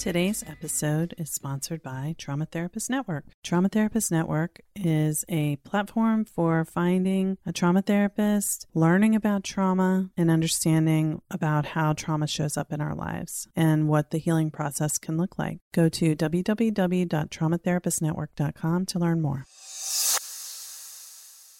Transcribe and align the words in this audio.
Today's 0.00 0.42
episode 0.48 1.14
is 1.18 1.30
sponsored 1.30 1.82
by 1.82 2.14
Trauma 2.16 2.46
Therapist 2.46 2.88
Network. 2.88 3.26
Trauma 3.44 3.68
Therapist 3.68 4.10
Network 4.10 4.60
is 4.74 5.26
a 5.28 5.56
platform 5.56 6.24
for 6.24 6.64
finding 6.64 7.36
a 7.44 7.52
trauma 7.52 7.82
therapist, 7.82 8.66
learning 8.72 9.14
about 9.14 9.44
trauma, 9.44 10.08
and 10.16 10.30
understanding 10.30 11.20
about 11.30 11.66
how 11.66 11.92
trauma 11.92 12.26
shows 12.26 12.56
up 12.56 12.72
in 12.72 12.80
our 12.80 12.94
lives 12.94 13.46
and 13.54 13.90
what 13.90 14.10
the 14.10 14.16
healing 14.16 14.50
process 14.50 14.96
can 14.96 15.18
look 15.18 15.38
like. 15.38 15.58
Go 15.74 15.90
to 15.90 16.16
www.traumatherapistnetwork.com 16.16 18.86
to 18.86 18.98
learn 18.98 19.20
more. 19.20 19.44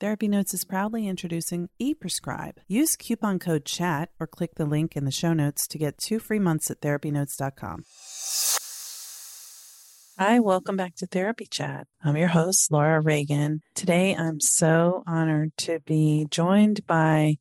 Therapy 0.00 0.28
Notes 0.28 0.54
is 0.54 0.64
proudly 0.64 1.08
introducing 1.08 1.70
ePrescribe. 1.82 2.58
Use 2.68 2.94
coupon 2.94 3.40
code 3.40 3.64
CHAT 3.64 4.10
or 4.20 4.28
click 4.28 4.54
the 4.54 4.64
link 4.64 4.96
in 4.96 5.04
the 5.04 5.10
show 5.10 5.32
notes 5.32 5.66
to 5.66 5.76
get 5.76 5.98
two 5.98 6.20
free 6.20 6.38
months 6.38 6.70
at 6.70 6.80
therapynotes.com. 6.80 7.82
Hi, 10.16 10.38
welcome 10.38 10.76
back 10.76 10.94
to 10.96 11.06
Therapy 11.06 11.46
Chat. 11.50 11.88
I'm 12.04 12.16
your 12.16 12.28
host, 12.28 12.70
Laura 12.70 13.00
Reagan. 13.00 13.62
Today, 13.74 14.14
I'm 14.14 14.38
so 14.38 15.02
honored 15.04 15.56
to 15.58 15.80
be 15.80 16.28
joined 16.30 16.86
by 16.86 17.38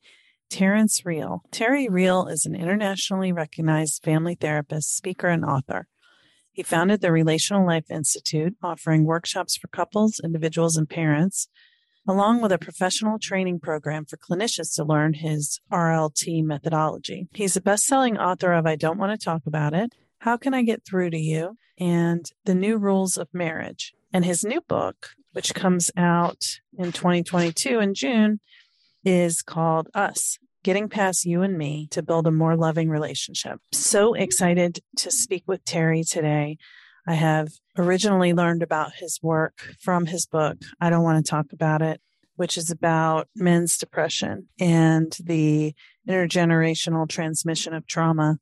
Terrence 0.49 1.05
Real. 1.05 1.43
Terry 1.51 1.87
Real 1.87 2.25
is 2.25 2.47
an 2.47 2.55
internationally 2.55 3.31
recognized 3.31 4.03
family 4.03 4.33
therapist, 4.33 4.97
speaker, 4.97 5.27
and 5.27 5.45
author. 5.45 5.87
He 6.53 6.63
founded 6.63 7.01
the 7.01 7.11
Relational 7.11 7.67
Life 7.67 7.91
Institute, 7.91 8.55
offering 8.63 9.05
workshops 9.05 9.55
for 9.57 9.67
couples, 9.67 10.19
individuals, 10.23 10.75
and 10.75 10.89
parents 10.89 11.49
along 12.07 12.41
with 12.41 12.51
a 12.51 12.57
professional 12.57 13.19
training 13.19 13.59
program 13.59 14.05
for 14.05 14.17
clinicians 14.17 14.73
to 14.75 14.83
learn 14.83 15.13
his 15.13 15.59
RLT 15.71 16.43
methodology. 16.43 17.27
He's 17.33 17.57
a 17.57 17.61
best 17.61 17.85
selling 17.85 18.17
author 18.17 18.53
of 18.53 18.65
I 18.65 18.75
Don't 18.75 18.97
Want 18.97 19.19
to 19.19 19.23
Talk 19.23 19.41
About 19.45 19.73
It, 19.73 19.93
How 20.19 20.37
Can 20.37 20.53
I 20.53 20.63
Get 20.63 20.85
Through 20.85 21.09
to 21.11 21.19
You, 21.19 21.57
and 21.77 22.25
The 22.45 22.55
New 22.55 22.77
Rules 22.77 23.17
of 23.17 23.27
Marriage. 23.33 23.93
And 24.13 24.23
his 24.23 24.45
new 24.45 24.61
book, 24.61 25.09
which 25.33 25.53
comes 25.53 25.91
out 25.97 26.59
in 26.77 26.93
2022 26.93 27.79
in 27.79 27.93
June, 27.93 28.39
is 29.03 29.41
called 29.41 29.89
Us 29.93 30.39
Getting 30.63 30.87
Past 30.87 31.25
You 31.25 31.41
and 31.41 31.57
Me 31.57 31.87
to 31.91 32.01
Build 32.01 32.25
a 32.25 32.31
More 32.31 32.55
Loving 32.55 32.89
Relationship. 32.89 33.59
So 33.73 34.13
excited 34.13 34.79
to 34.97 35.11
speak 35.11 35.43
with 35.45 35.65
Terry 35.65 36.03
today. 36.03 36.57
I 37.07 37.13
have 37.13 37.53
originally 37.77 38.33
learned 38.33 38.61
about 38.61 38.95
his 38.95 39.19
work 39.23 39.61
from 39.79 40.07
his 40.07 40.25
book, 40.25 40.57
I 40.81 40.89
Don't 40.89 41.03
Want 41.03 41.25
to 41.25 41.29
Talk 41.29 41.53
About 41.53 41.81
It, 41.81 42.01
which 42.35 42.57
is 42.57 42.69
about 42.69 43.29
men's 43.33 43.77
depression 43.77 44.49
and 44.59 45.15
the 45.23 45.73
intergenerational 46.07 47.07
transmission 47.07 47.73
of 47.73 47.87
trauma 47.87 48.39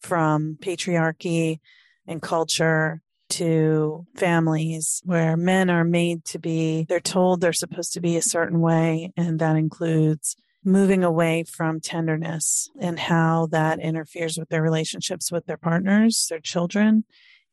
from 0.00 0.58
patriarchy 0.60 1.60
and 2.08 2.20
culture 2.20 3.02
to 3.28 4.04
families 4.16 5.00
where 5.04 5.36
men 5.36 5.70
are 5.70 5.84
made 5.84 6.24
to 6.24 6.40
be, 6.40 6.84
they're 6.88 6.98
told 6.98 7.40
they're 7.40 7.52
supposed 7.52 7.92
to 7.92 8.00
be 8.00 8.16
a 8.16 8.22
certain 8.22 8.60
way, 8.60 9.12
and 9.16 9.38
that 9.38 9.54
includes 9.56 10.36
moving 10.64 11.02
away 11.04 11.44
from 11.44 11.80
tenderness 11.80 12.68
and 12.80 12.98
how 12.98 13.46
that 13.46 13.78
interferes 13.78 14.36
with 14.36 14.48
their 14.48 14.62
relationships 14.62 15.30
with 15.30 15.46
their 15.46 15.56
partners, 15.56 16.26
their 16.28 16.40
children, 16.40 17.04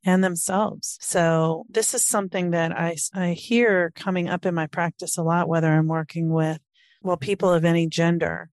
and 0.05 0.23
themselves. 0.23 0.97
So 1.01 1.65
this 1.69 1.93
is 1.93 2.05
something 2.05 2.51
that 2.51 2.71
I, 2.71 2.95
I 3.13 3.33
hear 3.33 3.91
coming 3.95 4.29
up 4.29 4.45
in 4.45 4.55
my 4.55 4.67
practice 4.67 5.17
a 5.17 5.23
lot, 5.23 5.49
whether 5.49 5.67
I'm 5.67 5.87
working 5.87 6.29
with, 6.29 6.59
well, 7.01 7.17
people 7.17 7.51
of 7.51 7.65
any 7.65 7.87
gender, 7.87 8.49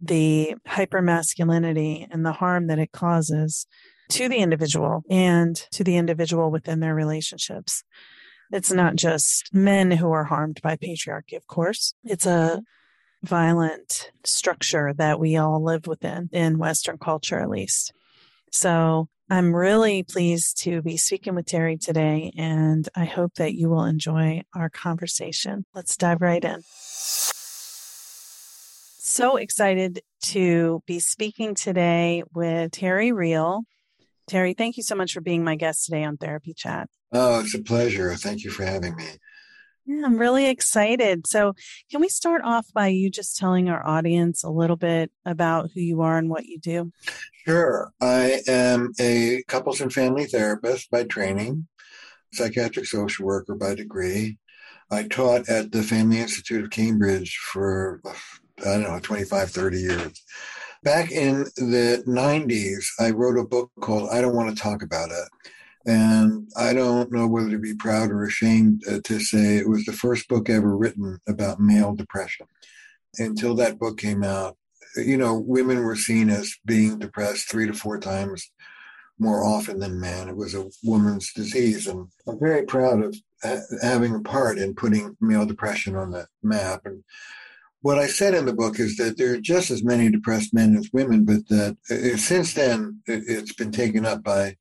the 0.00 0.54
hypermasculinity 0.68 2.06
and 2.10 2.24
the 2.24 2.32
harm 2.32 2.68
that 2.68 2.78
it 2.78 2.92
causes 2.92 3.66
to 4.10 4.28
the 4.28 4.36
individual 4.36 5.02
and 5.10 5.56
to 5.72 5.82
the 5.82 5.96
individual 5.96 6.50
within 6.50 6.80
their 6.80 6.94
relationships. 6.94 7.82
It's 8.52 8.70
not 8.70 8.96
just 8.96 9.52
men 9.52 9.90
who 9.90 10.12
are 10.12 10.24
harmed 10.24 10.60
by 10.62 10.76
patriarchy, 10.76 11.36
of 11.36 11.46
course. 11.46 11.94
It's 12.04 12.26
a 12.26 12.62
violent 13.22 14.10
structure 14.22 14.92
that 14.94 15.18
we 15.18 15.36
all 15.36 15.64
live 15.64 15.86
within 15.86 16.28
in 16.32 16.58
Western 16.58 16.98
culture, 16.98 17.40
at 17.40 17.48
least. 17.48 17.92
So 18.52 19.08
I'm 19.30 19.54
really 19.54 20.02
pleased 20.02 20.62
to 20.64 20.82
be 20.82 20.98
speaking 20.98 21.34
with 21.34 21.46
Terry 21.46 21.78
today, 21.78 22.30
and 22.36 22.86
I 22.94 23.06
hope 23.06 23.34
that 23.36 23.54
you 23.54 23.70
will 23.70 23.84
enjoy 23.84 24.42
our 24.54 24.68
conversation. 24.68 25.64
Let's 25.74 25.96
dive 25.96 26.20
right 26.20 26.44
in. 26.44 26.60
So 29.06 29.36
excited 29.36 30.00
to 30.24 30.82
be 30.86 31.00
speaking 31.00 31.54
today 31.54 32.22
with 32.34 32.72
Terry 32.72 33.12
Real. 33.12 33.62
Terry, 34.26 34.52
thank 34.52 34.76
you 34.76 34.82
so 34.82 34.94
much 34.94 35.14
for 35.14 35.22
being 35.22 35.42
my 35.42 35.56
guest 35.56 35.86
today 35.86 36.04
on 36.04 36.18
Therapy 36.18 36.52
Chat. 36.52 36.90
Oh, 37.12 37.40
it's 37.40 37.54
a 37.54 37.62
pleasure. 37.62 38.14
Thank 38.16 38.44
you 38.44 38.50
for 38.50 38.64
having 38.64 38.94
me. 38.96 39.06
Yeah, 39.86 40.02
I'm 40.06 40.16
really 40.16 40.48
excited. 40.48 41.26
So, 41.26 41.54
can 41.90 42.00
we 42.00 42.08
start 42.08 42.42
off 42.42 42.66
by 42.72 42.88
you 42.88 43.10
just 43.10 43.36
telling 43.36 43.68
our 43.68 43.86
audience 43.86 44.42
a 44.42 44.48
little 44.48 44.76
bit 44.76 45.10
about 45.26 45.70
who 45.74 45.80
you 45.80 46.00
are 46.00 46.16
and 46.16 46.30
what 46.30 46.46
you 46.46 46.58
do? 46.58 46.90
Sure. 47.46 47.92
I 48.00 48.40
am 48.48 48.92
a 48.98 49.42
couples 49.46 49.82
and 49.82 49.92
family 49.92 50.24
therapist 50.24 50.90
by 50.90 51.04
training, 51.04 51.68
psychiatric 52.32 52.86
social 52.86 53.26
worker 53.26 53.54
by 53.54 53.74
degree. 53.74 54.38
I 54.90 55.02
taught 55.02 55.48
at 55.48 55.72
the 55.72 55.82
Family 55.82 56.18
Institute 56.18 56.64
of 56.64 56.70
Cambridge 56.70 57.36
for, 57.36 58.00
I 58.60 58.64
don't 58.64 58.82
know, 58.84 58.98
25, 59.00 59.50
30 59.50 59.78
years. 59.78 60.22
Back 60.82 61.10
in 61.10 61.44
the 61.56 62.02
90s, 62.06 62.86
I 62.98 63.10
wrote 63.10 63.38
a 63.38 63.46
book 63.46 63.70
called 63.80 64.08
I 64.10 64.20
Don't 64.20 64.36
Want 64.36 64.54
to 64.54 64.62
Talk 64.62 64.82
About 64.82 65.10
It 65.10 65.28
And 65.86 66.48
I 66.56 66.72
don't 66.72 67.12
know 67.12 67.26
whether 67.26 67.50
to 67.50 67.58
be 67.58 67.74
proud 67.74 68.10
or 68.10 68.24
ashamed 68.24 68.82
uh, 68.90 69.00
to 69.04 69.20
say 69.20 69.56
it 69.56 69.68
was 69.68 69.84
the 69.84 69.92
first 69.92 70.28
book 70.28 70.48
ever 70.48 70.76
written 70.76 71.18
about 71.28 71.60
male 71.60 71.94
depression. 71.94 72.46
Until 73.18 73.54
that 73.56 73.78
book 73.78 73.98
came 73.98 74.24
out, 74.24 74.56
you 74.96 75.16
know, 75.16 75.38
women 75.38 75.82
were 75.82 75.96
seen 75.96 76.30
as 76.30 76.54
being 76.64 76.98
depressed 76.98 77.50
three 77.50 77.66
to 77.66 77.74
four 77.74 77.98
times 77.98 78.50
more 79.18 79.44
often 79.44 79.78
than 79.78 80.00
men. 80.00 80.28
It 80.28 80.36
was 80.36 80.54
a 80.54 80.68
woman's 80.82 81.32
disease. 81.32 81.86
And 81.86 82.08
I'm 82.26 82.38
very 82.38 82.64
proud 82.64 83.02
of 83.02 83.16
having 83.82 84.14
a 84.14 84.20
part 84.20 84.58
in 84.58 84.74
putting 84.74 85.16
male 85.20 85.46
depression 85.46 85.96
on 85.96 86.10
the 86.10 86.26
map. 86.42 86.82
And 86.84 87.04
what 87.82 87.98
I 87.98 88.06
said 88.06 88.34
in 88.34 88.46
the 88.46 88.54
book 88.54 88.80
is 88.80 88.96
that 88.96 89.18
there 89.18 89.34
are 89.34 89.40
just 89.40 89.70
as 89.70 89.84
many 89.84 90.10
depressed 90.10 90.54
men 90.54 90.76
as 90.76 90.90
women, 90.92 91.24
but 91.24 91.46
that 91.48 91.76
uh, 91.90 92.16
since 92.16 92.54
then 92.54 93.02
it's 93.06 93.52
been 93.52 93.70
taken 93.70 94.06
up 94.06 94.22
by 94.24 94.56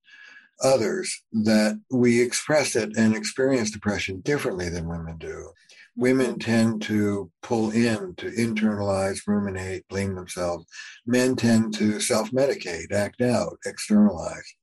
others 0.64 1.24
that 1.32 1.80
we 1.92 2.22
express 2.22 2.76
it 2.76 2.96
and 2.98 3.16
experience 3.16 3.72
depression 3.72 4.22
differently 4.22 4.70
than 4.70 4.88
women 4.88 5.18
do. 5.18 5.52
Women 5.96 6.32
mm-hmm. 6.32 6.40
tend 6.40 6.82
to 6.84 7.30
pull 7.42 7.72
in, 7.72 8.16
to 8.16 8.32
internalize, 8.32 9.28
ruminate, 9.28 9.88
blame 9.88 10.16
themselves. 10.16 10.66
Men 11.06 11.36
tend 11.36 11.74
to 11.76 12.00
self 12.00 12.32
medicate, 12.32 12.92
act 12.92 13.22
out, 13.22 13.58
externalize. 13.66 14.56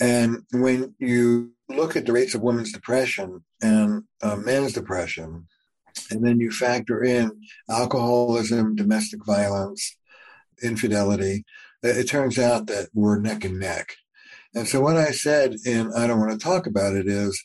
And 0.00 0.44
when 0.52 0.94
you 0.98 1.52
look 1.68 1.96
at 1.96 2.06
the 2.06 2.12
rates 2.12 2.34
of 2.34 2.42
women's 2.42 2.72
depression 2.72 3.44
and 3.62 4.04
uh, 4.22 4.36
men's 4.36 4.72
depression, 4.72 5.46
and 6.10 6.24
then 6.24 6.40
you 6.40 6.50
factor 6.50 7.04
in 7.04 7.30
alcoholism, 7.68 8.74
domestic 8.76 9.24
violence, 9.24 9.96
infidelity, 10.62 11.44
it 11.82 12.08
turns 12.08 12.38
out 12.38 12.66
that 12.66 12.88
we're 12.94 13.18
neck 13.18 13.44
and 13.44 13.58
neck. 13.58 13.94
And 14.54 14.66
so 14.66 14.80
what 14.80 14.96
I 14.96 15.12
said, 15.12 15.56
and 15.66 15.92
I 15.94 16.06
don't 16.06 16.20
want 16.20 16.32
to 16.32 16.38
talk 16.38 16.66
about 16.66 16.96
it, 16.96 17.06
is 17.06 17.44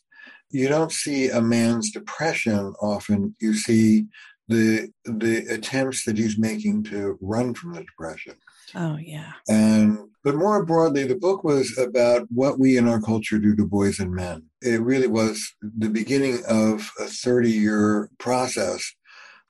you 0.49 0.67
don't 0.67 0.91
see 0.91 1.29
a 1.29 1.41
man's 1.41 1.91
depression 1.91 2.73
often. 2.81 3.35
You 3.39 3.53
see 3.53 4.05
the 4.47 4.89
the 5.05 5.37
attempts 5.49 6.05
that 6.05 6.17
he's 6.17 6.37
making 6.37 6.83
to 6.85 7.17
run 7.21 7.53
from 7.53 7.73
the 7.73 7.83
depression. 7.83 8.35
Oh 8.75 8.97
yeah. 8.97 9.33
And 9.47 9.99
but 10.23 10.35
more 10.35 10.65
broadly, 10.65 11.03
the 11.03 11.15
book 11.15 11.43
was 11.43 11.77
about 11.77 12.27
what 12.31 12.59
we 12.59 12.77
in 12.77 12.87
our 12.87 13.01
culture 13.01 13.37
do 13.37 13.55
to 13.55 13.65
boys 13.65 13.99
and 13.99 14.11
men. 14.11 14.43
It 14.61 14.81
really 14.81 15.07
was 15.07 15.53
the 15.61 15.89
beginning 15.89 16.41
of 16.47 16.89
a 16.99 17.05
30 17.05 17.51
year 17.51 18.09
process 18.17 18.83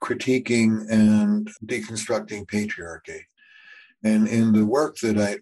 critiquing 0.03 0.85
and 0.89 1.49
deconstructing 1.65 2.45
patriarchy. 2.47 3.21
And 4.03 4.27
in 4.27 4.53
the 4.53 4.65
work 4.65 4.97
that 4.97 5.17
I 5.17 5.37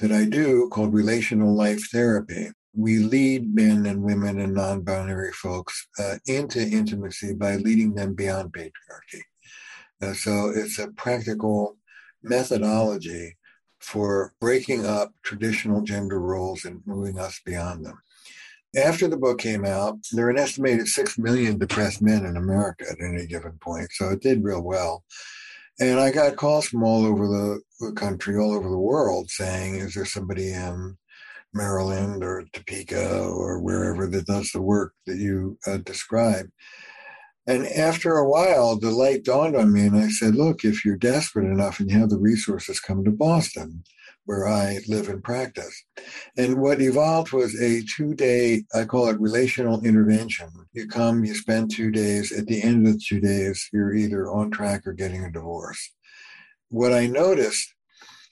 that 0.00 0.12
I 0.12 0.24
do 0.24 0.68
called 0.70 0.92
relational 0.92 1.54
life 1.54 1.88
therapy. 1.90 2.50
We 2.74 2.98
lead 2.98 3.54
men 3.54 3.86
and 3.86 4.02
women 4.02 4.38
and 4.38 4.54
non 4.54 4.82
binary 4.82 5.32
folks 5.32 5.88
uh, 5.98 6.16
into 6.26 6.60
intimacy 6.60 7.34
by 7.34 7.56
leading 7.56 7.94
them 7.94 8.14
beyond 8.14 8.52
patriarchy. 8.52 9.22
Uh, 10.02 10.12
so 10.12 10.52
it's 10.54 10.78
a 10.78 10.88
practical 10.88 11.76
methodology 12.22 13.36
for 13.80 14.34
breaking 14.40 14.84
up 14.84 15.12
traditional 15.22 15.80
gender 15.82 16.20
roles 16.20 16.64
and 16.64 16.82
moving 16.86 17.18
us 17.18 17.40
beyond 17.44 17.84
them. 17.84 17.98
After 18.76 19.08
the 19.08 19.16
book 19.16 19.38
came 19.38 19.64
out, 19.64 19.98
there 20.12 20.26
are 20.26 20.30
an 20.30 20.38
estimated 20.38 20.86
6 20.88 21.18
million 21.18 21.56
depressed 21.56 22.02
men 22.02 22.26
in 22.26 22.36
America 22.36 22.84
at 22.90 23.00
any 23.00 23.26
given 23.26 23.58
point. 23.62 23.88
So 23.92 24.10
it 24.10 24.20
did 24.20 24.44
real 24.44 24.62
well. 24.62 25.04
And 25.80 25.98
I 26.00 26.10
got 26.10 26.36
calls 26.36 26.66
from 26.66 26.82
all 26.82 27.06
over 27.06 27.26
the, 27.26 27.60
the 27.80 27.92
country, 27.92 28.36
all 28.36 28.54
over 28.54 28.68
the 28.68 28.78
world 28.78 29.30
saying, 29.30 29.76
is 29.76 29.94
there 29.94 30.04
somebody 30.04 30.52
in 30.52 30.96
Maryland 31.52 32.24
or 32.24 32.44
Topeka 32.52 33.20
or 33.20 33.60
wherever 33.60 34.06
that 34.06 34.26
does 34.26 34.50
the 34.50 34.62
work 34.62 34.92
that 35.06 35.18
you 35.18 35.58
uh, 35.66 35.78
describe? 35.78 36.46
And 37.46 37.66
after 37.66 38.16
a 38.16 38.28
while, 38.28 38.76
the 38.76 38.90
light 38.90 39.24
dawned 39.24 39.54
on 39.54 39.72
me, 39.72 39.86
and 39.86 39.96
I 39.96 40.08
said, 40.08 40.34
Look, 40.34 40.64
if 40.64 40.84
you're 40.84 40.96
desperate 40.96 41.46
enough 41.46 41.78
and 41.78 41.88
you 41.88 41.96
have 41.98 42.10
the 42.10 42.18
resources, 42.18 42.80
come 42.80 43.04
to 43.04 43.12
Boston 43.12 43.84
where 44.26 44.46
I 44.48 44.80
live 44.88 45.08
and 45.08 45.22
practice. 45.22 45.84
And 46.36 46.60
what 46.60 46.82
evolved 46.82 47.32
was 47.32 47.58
a 47.60 47.82
two 47.96 48.14
day, 48.14 48.64
I 48.74 48.84
call 48.84 49.08
it 49.08 49.20
relational 49.20 49.84
intervention. 49.84 50.50
You 50.72 50.86
come, 50.88 51.24
you 51.24 51.34
spend 51.34 51.70
two 51.70 51.90
days. 51.90 52.32
At 52.32 52.46
the 52.46 52.62
end 52.62 52.86
of 52.86 52.94
the 52.94 53.00
two 53.04 53.20
days, 53.20 53.68
you're 53.72 53.94
either 53.94 54.28
on 54.28 54.50
track 54.50 54.86
or 54.86 54.92
getting 54.92 55.24
a 55.24 55.32
divorce. 55.32 55.92
What 56.68 56.92
I 56.92 57.06
noticed 57.06 57.72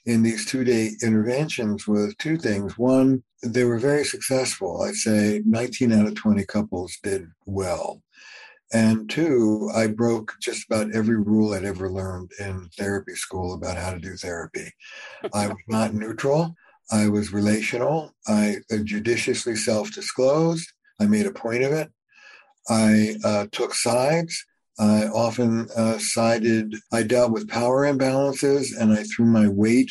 in 0.07 0.23
these 0.23 0.45
two 0.47 0.65
day 0.65 0.91
interventions 1.03 1.87
was 1.87 2.15
two 2.17 2.37
things. 2.37 2.77
One, 2.77 3.23
they 3.43 3.65
were 3.65 3.79
very 3.79 4.05
successful. 4.05 4.83
I'd 4.83 4.95
say 4.95 5.43
19 5.45 5.93
out 5.93 6.07
of 6.07 6.15
20 6.15 6.45
couples 6.45 6.97
did 7.03 7.27
well. 7.47 8.03
And 8.73 9.09
two, 9.09 9.71
I 9.75 9.87
broke 9.87 10.35
just 10.41 10.67
about 10.67 10.95
every 10.95 11.17
rule 11.17 11.55
I'd 11.55 11.65
ever 11.65 11.91
learned 11.91 12.33
in 12.41 12.69
therapy 12.77 13.15
school 13.15 13.55
about 13.55 13.77
how 13.77 13.93
to 13.93 14.01
do 14.01 14.17
therapy. 14.17 14.73
I 15.33 15.49
was 15.49 15.57
not 15.69 15.95
neutral. 15.95 16.55
I 16.91 17.09
was 17.09 17.33
relational. 17.33 18.15
I 18.27 18.57
judiciously 18.83 19.57
self 19.57 19.93
disclosed. 19.93 20.69
I 21.01 21.07
made 21.07 21.27
a 21.27 21.33
point 21.33 21.63
of 21.63 21.73
it. 21.73 21.91
I 22.69 23.17
uh, 23.25 23.47
took 23.53 23.75
sides. 23.75 24.45
I 24.79 25.07
often 25.07 25.69
uh, 25.77 25.99
sided, 25.99 26.75
I 26.93 27.03
dealt 27.03 27.33
with 27.33 27.49
power 27.49 27.85
imbalances 27.87 28.69
and 28.79 28.93
I 28.93 29.05
threw 29.05 29.27
my 29.27 29.49
weight 29.49 29.91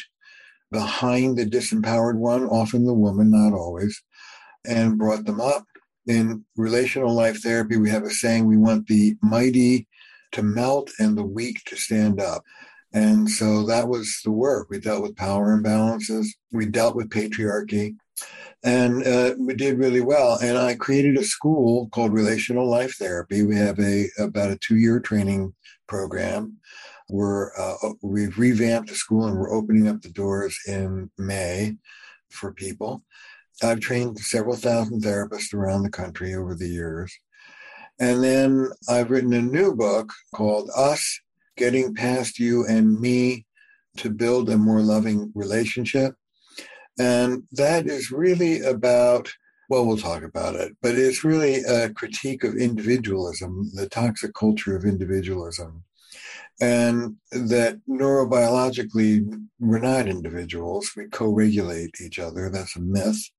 behind 0.71 1.38
the 1.38 1.45
disempowered 1.45 2.18
one, 2.18 2.45
often 2.45 2.85
the 2.85 2.94
woman, 2.94 3.31
not 3.31 3.53
always, 3.53 4.01
and 4.65 4.97
brought 4.97 5.25
them 5.25 5.39
up 5.39 5.65
in 6.07 6.44
relational 6.57 7.13
life 7.13 7.41
therapy, 7.41 7.77
we 7.77 7.89
have 7.89 8.03
a 8.03 8.09
saying 8.09 8.45
we 8.45 8.57
want 8.57 8.88
the 8.88 9.15
mighty 9.21 9.88
to 10.33 10.44
melt 10.44 10.91
and 11.00 11.18
the 11.18 11.24
weak 11.24 11.62
to 11.65 11.75
stand 11.75 12.19
up. 12.19 12.44
And 12.94 13.30
so 13.30 13.65
that 13.65 13.88
was 13.88 14.19
the 14.24 14.31
work. 14.31 14.68
We 14.69 14.80
dealt 14.80 15.01
with 15.01 15.15
power 15.15 15.57
imbalances, 15.57 16.27
we 16.51 16.65
dealt 16.65 16.95
with 16.95 17.09
patriarchy, 17.09 17.95
and 18.63 19.06
uh, 19.06 19.36
we 19.38 19.54
did 19.54 19.77
really 19.77 20.01
well. 20.01 20.38
And 20.42 20.57
I 20.57 20.75
created 20.75 21.18
a 21.18 21.24
school 21.24 21.89
called 21.89 22.13
Relational 22.13 22.69
Life 22.69 22.95
Therapy. 22.95 23.44
We 23.44 23.57
have 23.57 23.80
a 23.80 24.07
about 24.18 24.51
a 24.51 24.57
two 24.57 24.77
year 24.77 25.00
training 25.00 25.54
program. 25.88 26.57
We're 27.10 27.51
uh, 27.57 27.75
we've 28.01 28.38
revamped 28.38 28.89
the 28.89 28.95
school 28.95 29.25
and 29.25 29.38
we're 29.38 29.54
opening 29.54 29.88
up 29.88 30.01
the 30.01 30.10
doors 30.10 30.57
in 30.68 31.12
May 31.18 31.77
for 32.30 32.54
people. 32.54 33.04
I've 33.62 33.81
trained 33.81 34.18
several 34.19 34.56
thousand 34.56 35.04
therapists 35.04 35.54
around 35.54 35.83
the 35.83 35.89
country 35.89 36.33
over 36.33 36.56
the 36.56 36.68
years. 36.68 37.14
And 37.99 38.23
then 38.23 38.69
I've 38.90 39.11
written 39.11 39.33
a 39.33 39.42
new 39.42 39.76
book 39.76 40.11
called 40.33 40.71
Us 40.76 41.19
Getting 41.57 41.94
Past 41.94 42.40
You 42.40 42.66
and 42.66 42.99
Me 42.99 43.45
to 43.97 44.09
Build 44.09 44.49
a 44.49 44.57
More 44.57 44.81
Loving 44.81 45.31
Relationship. 45.35 46.16
And 47.00 47.44
that 47.52 47.88
is 47.88 48.12
really 48.12 48.62
about, 48.62 49.31
well, 49.69 49.85
we'll 49.85 49.97
talk 49.97 50.23
about 50.23 50.56
it, 50.56 50.73
but 50.81 50.95
it's 50.95 51.23
really 51.23 51.64
a 51.64 51.90
critique 51.90 52.44
of 52.44 52.56
individualism, 52.56 53.71
the 53.73 53.90
toxic 53.90 54.33
culture 54.33 54.76
of 54.76 54.85
individualism 54.85 55.83
and 56.62 57.16
that 57.31 57.80
neurobiologically 57.90 59.28
we're 59.59 59.80
not 59.80 60.07
individuals 60.07 60.92
we 60.95 61.06
co-regulate 61.07 61.95
each 62.02 62.19
other 62.19 62.50
that's 62.50 62.76
a 62.76 62.80
myth 62.80 63.30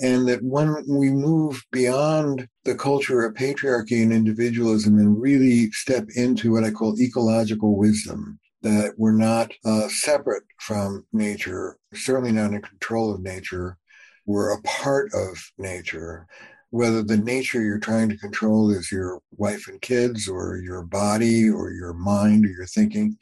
and 0.00 0.28
that 0.28 0.42
when 0.42 0.84
we 0.88 1.10
move 1.10 1.62
beyond 1.72 2.48
the 2.64 2.74
culture 2.74 3.24
of 3.24 3.34
patriarchy 3.34 4.02
and 4.02 4.12
individualism 4.12 4.98
and 4.98 5.20
really 5.20 5.70
step 5.70 6.06
into 6.16 6.52
what 6.52 6.64
i 6.64 6.70
call 6.70 6.98
ecological 7.00 7.76
wisdom 7.76 8.38
that 8.64 8.94
we're 8.96 9.12
not 9.12 9.52
uh, 9.64 9.86
separate 9.88 10.42
from 10.58 11.06
nature 11.12 11.78
certainly 11.96 12.32
not 12.32 12.52
in 12.52 12.62
control 12.62 13.14
of 13.14 13.22
nature. 13.22 13.78
We're 14.26 14.52
a 14.52 14.62
part 14.62 15.12
of 15.14 15.38
nature. 15.58 16.26
Whether 16.70 17.02
the 17.02 17.16
nature 17.16 17.62
you're 17.62 17.78
trying 17.78 18.08
to 18.08 18.16
control 18.16 18.70
is 18.70 18.90
your 18.90 19.20
wife 19.36 19.68
and 19.68 19.80
kids 19.80 20.28
or 20.28 20.56
your 20.56 20.82
body 20.82 21.48
or 21.48 21.70
your 21.70 21.92
mind 21.92 22.44
or 22.46 22.48
your 22.48 22.66
thinking, 22.66 23.16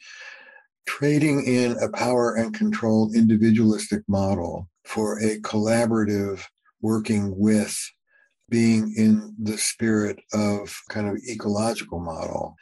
trading 0.87 1.45
in 1.45 1.77
a 1.81 1.89
power 1.89 2.35
and 2.35 2.53
control 2.53 3.11
individualistic 3.13 4.01
model 4.07 4.67
for 4.85 5.19
a 5.19 5.39
collaborative 5.41 6.43
working 6.81 7.37
with 7.37 7.77
being 8.49 8.93
in 8.97 9.35
the 9.41 9.57
spirit 9.57 10.19
of 10.33 10.75
kind 10.89 11.07
of 11.07 11.17
ecological 11.29 11.99
model 11.99 12.55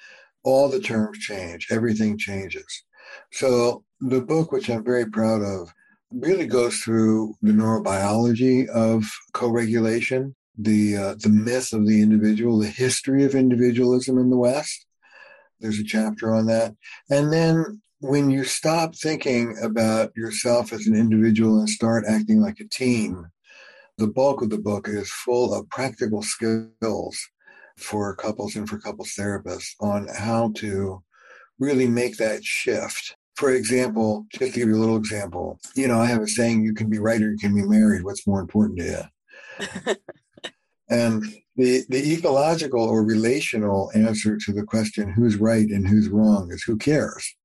all 0.44 0.70
the 0.70 0.80
terms 0.80 1.18
change 1.20 1.68
everything 1.72 2.18
changes 2.18 2.84
so 3.32 3.84
the 4.00 4.22
book 4.22 4.52
which 4.52 4.70
i'm 4.70 4.84
very 4.84 5.06
proud 5.06 5.42
of 5.42 5.74
really 6.12 6.46
goes 6.46 6.78
through 6.80 7.34
the 7.42 7.52
neurobiology 7.52 8.68
of 8.70 9.04
co-regulation 9.34 10.36
the 10.58 10.98
uh, 10.98 11.16
the 11.16 11.30
myth 11.30 11.74
of 11.74 11.88
the 11.88 12.02
individual, 12.02 12.60
the 12.60 12.68
history 12.68 13.24
of 13.24 13.36
individualism 13.36 14.18
in 14.18 14.30
the 14.30 14.38
West. 14.38 14.86
There's 15.60 15.80
a 15.80 15.84
chapter 15.84 16.34
on 16.34 16.48
that, 16.48 16.76
and 17.10 17.32
then 17.32 17.82
when 18.00 18.32
you 18.32 18.44
stop 18.44 18.96
thinking 18.96 19.56
about 19.62 20.12
yourself 20.16 20.74
as 20.74 20.88
an 20.88 20.96
individual 20.96 21.60
and 21.60 21.70
start 21.70 22.04
acting 22.08 22.42
like 22.42 22.60
a 22.60 22.68
team, 22.68 23.28
the 23.98 24.08
bulk 24.08 24.42
of 24.42 24.50
the 24.50 24.58
book 24.58 24.88
is 24.88 25.12
full 25.12 25.54
of 25.54 25.70
practical 25.70 26.24
skills 26.24 27.30
for 27.82 28.16
couples 28.16 28.56
and 28.56 28.70
for 28.70 28.80
couples 28.80 29.14
therapists 29.18 29.74
on 29.80 30.08
how 30.08 30.52
to 30.56 31.04
really 31.60 31.88
make 31.88 32.18
that 32.18 32.44
shift. 32.44 33.16
For 33.36 33.52
example, 33.52 34.26
just 34.32 34.54
to 34.54 34.60
give 34.60 34.68
you 34.68 34.76
a 34.76 34.80
little 34.80 34.98
example, 34.98 35.60
you 35.76 35.88
know, 35.88 36.00
I 36.00 36.06
have 36.06 36.22
a 36.22 36.28
saying, 36.28 36.64
you 36.64 36.74
can 36.74 36.90
be 36.90 37.00
right 37.00 37.22
or 37.22 37.32
you 37.32 37.38
can 37.38 37.56
be 37.56 37.64
married. 37.64 38.04
What's 38.04 38.28
more 38.28 38.42
important 38.42 38.80
to 38.80 38.86
you? 38.86 39.96
and 40.90 41.24
the, 41.56 41.84
the 41.90 42.14
ecological 42.14 42.84
or 42.84 43.04
relational 43.04 43.92
answer 43.96 44.38
to 44.38 44.52
the 44.52 44.64
question, 44.64 45.12
who's 45.12 45.38
right 45.38 45.68
and 45.68 45.88
who's 45.88 46.10
wrong, 46.10 46.52
is 46.52 46.64
who 46.64 46.78
cares? 46.78 47.36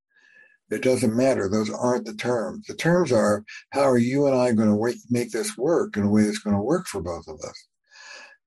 It 0.70 0.82
doesn't 0.82 1.16
matter. 1.16 1.48
Those 1.48 1.70
aren't 1.70 2.06
the 2.06 2.14
terms. 2.14 2.66
The 2.66 2.74
terms 2.74 3.12
are 3.12 3.44
how 3.70 3.82
are 3.82 3.98
you 3.98 4.26
and 4.26 4.34
I 4.34 4.52
going 4.52 4.68
to 4.68 4.98
make 5.10 5.30
this 5.30 5.56
work 5.56 5.96
in 5.96 6.02
a 6.02 6.10
way 6.10 6.24
that's 6.24 6.38
going 6.38 6.56
to 6.56 6.62
work 6.62 6.86
for 6.86 7.00
both 7.00 7.28
of 7.28 7.36
us? 7.36 7.68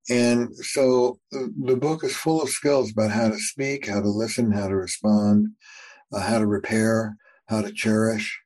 And 0.09 0.55
so 0.55 1.19
the 1.29 1.77
book 1.79 2.03
is 2.03 2.15
full 2.15 2.41
of 2.41 2.49
skills 2.49 2.91
about 2.91 3.11
how 3.11 3.29
to 3.29 3.37
speak, 3.37 3.87
how 3.87 4.01
to 4.01 4.09
listen, 4.09 4.51
how 4.51 4.67
to 4.67 4.75
respond, 4.75 5.49
uh, 6.11 6.21
how 6.21 6.39
to 6.39 6.47
repair, 6.47 7.15
how 7.47 7.61
to 7.61 7.71
cherish. 7.71 8.39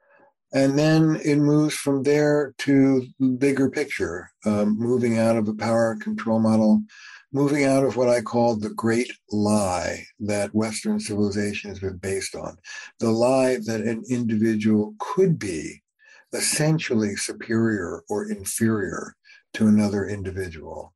And 0.53 0.77
then 0.77 1.19
it 1.23 1.37
moves 1.37 1.73
from 1.73 2.03
there 2.03 2.53
to 2.59 3.07
the 3.19 3.29
bigger 3.29 3.69
picture, 3.69 4.29
um, 4.45 4.77
moving 4.77 5.17
out 5.17 5.37
of 5.37 5.47
a 5.47 5.53
power 5.53 5.95
control 5.99 6.39
model, 6.39 6.83
moving 7.31 7.63
out 7.63 7.83
of 7.83 7.95
what 7.95 8.09
I 8.09 8.21
call 8.21 8.55
the 8.55 8.69
great 8.69 9.11
lie 9.31 10.05
that 10.19 10.53
Western 10.53 10.99
civilization 10.99 11.69
has 11.69 11.79
been 11.79 11.97
based 11.97 12.35
on. 12.35 12.57
The 12.99 13.09
lie 13.09 13.57
that 13.65 13.81
an 13.81 14.03
individual 14.09 14.93
could 14.99 15.39
be 15.39 15.81
essentially 16.33 17.15
superior 17.15 18.03
or 18.09 18.29
inferior 18.29 19.15
to 19.53 19.67
another 19.67 20.05
individual 20.05 20.93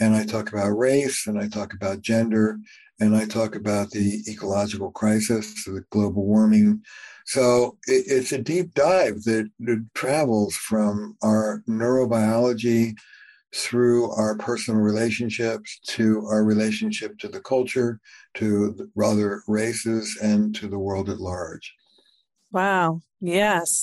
and 0.00 0.14
I 0.14 0.24
talk 0.24 0.52
about 0.52 0.76
race, 0.76 1.26
and 1.26 1.38
I 1.38 1.48
talk 1.48 1.74
about 1.74 2.02
gender, 2.02 2.58
and 3.00 3.16
I 3.16 3.26
talk 3.26 3.54
about 3.54 3.90
the 3.90 4.22
ecological 4.28 4.90
crisis, 4.90 5.64
the 5.64 5.84
global 5.90 6.26
warming. 6.26 6.82
So 7.26 7.76
it, 7.86 8.04
it's 8.06 8.32
a 8.32 8.38
deep 8.38 8.74
dive 8.74 9.22
that, 9.24 9.50
that 9.60 9.86
travels 9.94 10.56
from 10.56 11.16
our 11.22 11.62
neurobiology 11.68 12.94
through 13.54 14.10
our 14.12 14.36
personal 14.36 14.80
relationships 14.80 15.80
to 15.86 16.26
our 16.26 16.44
relationship 16.44 17.18
to 17.18 17.28
the 17.28 17.40
culture, 17.40 18.00
to 18.34 18.90
other 19.02 19.42
races, 19.46 20.18
and 20.22 20.54
to 20.56 20.68
the 20.68 20.78
world 20.78 21.08
at 21.08 21.20
large. 21.20 21.74
Wow. 22.52 23.00
Yes. 23.20 23.82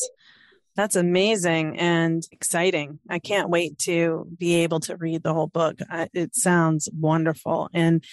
That's 0.75 0.95
amazing 0.95 1.77
and 1.79 2.23
exciting. 2.31 2.99
I 3.09 3.19
can't 3.19 3.49
wait 3.49 3.77
to 3.79 4.27
be 4.37 4.55
able 4.63 4.79
to 4.81 4.97
read 4.97 5.23
the 5.23 5.33
whole 5.33 5.47
book. 5.47 5.79
It 6.13 6.35
sounds 6.35 6.89
wonderful. 6.91 7.69
And, 7.73 8.03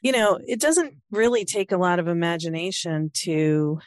you 0.00 0.12
know, 0.12 0.38
it 0.46 0.60
doesn't 0.60 0.94
really 1.10 1.44
take 1.44 1.72
a 1.72 1.76
lot 1.76 1.98
of 1.98 2.08
imagination 2.08 3.10
to 3.24 3.80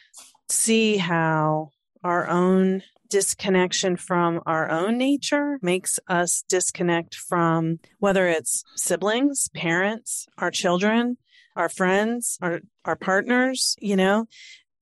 see 0.50 0.98
how 0.98 1.69
our 2.03 2.27
own 2.27 2.84
disconnection 3.10 3.98
from 3.98 4.39
our 4.46 4.69
own 4.69 4.98
nature 4.98 5.58
makes 5.62 6.00
us 6.08 6.43
disconnect 6.48 7.15
from 7.15 7.79
whether 7.98 8.27
it's 8.27 8.63
siblings, 8.75 9.50
parents, 9.55 10.27
our 10.38 10.51
children, 10.51 11.17
our 11.55 11.69
friends, 11.69 12.38
our, 12.41 12.62
our 12.86 12.96
partners, 12.96 13.75
you 13.79 13.96
know, 13.96 14.27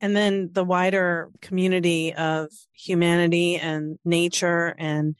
and 0.01 0.15
then 0.15 0.49
the 0.53 0.63
wider 0.63 1.29
community 1.41 2.13
of 2.13 2.49
humanity 2.73 3.57
and 3.57 3.97
nature 4.05 4.75
and 4.77 5.15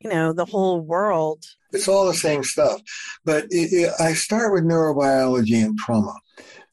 you 0.00 0.10
know 0.10 0.32
the 0.32 0.44
whole 0.44 0.80
world 0.80 1.44
it's 1.72 1.88
all 1.88 2.06
the 2.06 2.14
same 2.14 2.42
stuff 2.42 2.80
but 3.24 3.44
it, 3.50 3.72
it, 3.72 3.92
i 4.00 4.12
start 4.12 4.52
with 4.52 4.64
neurobiology 4.64 5.64
and 5.64 5.78
trauma 5.78 6.14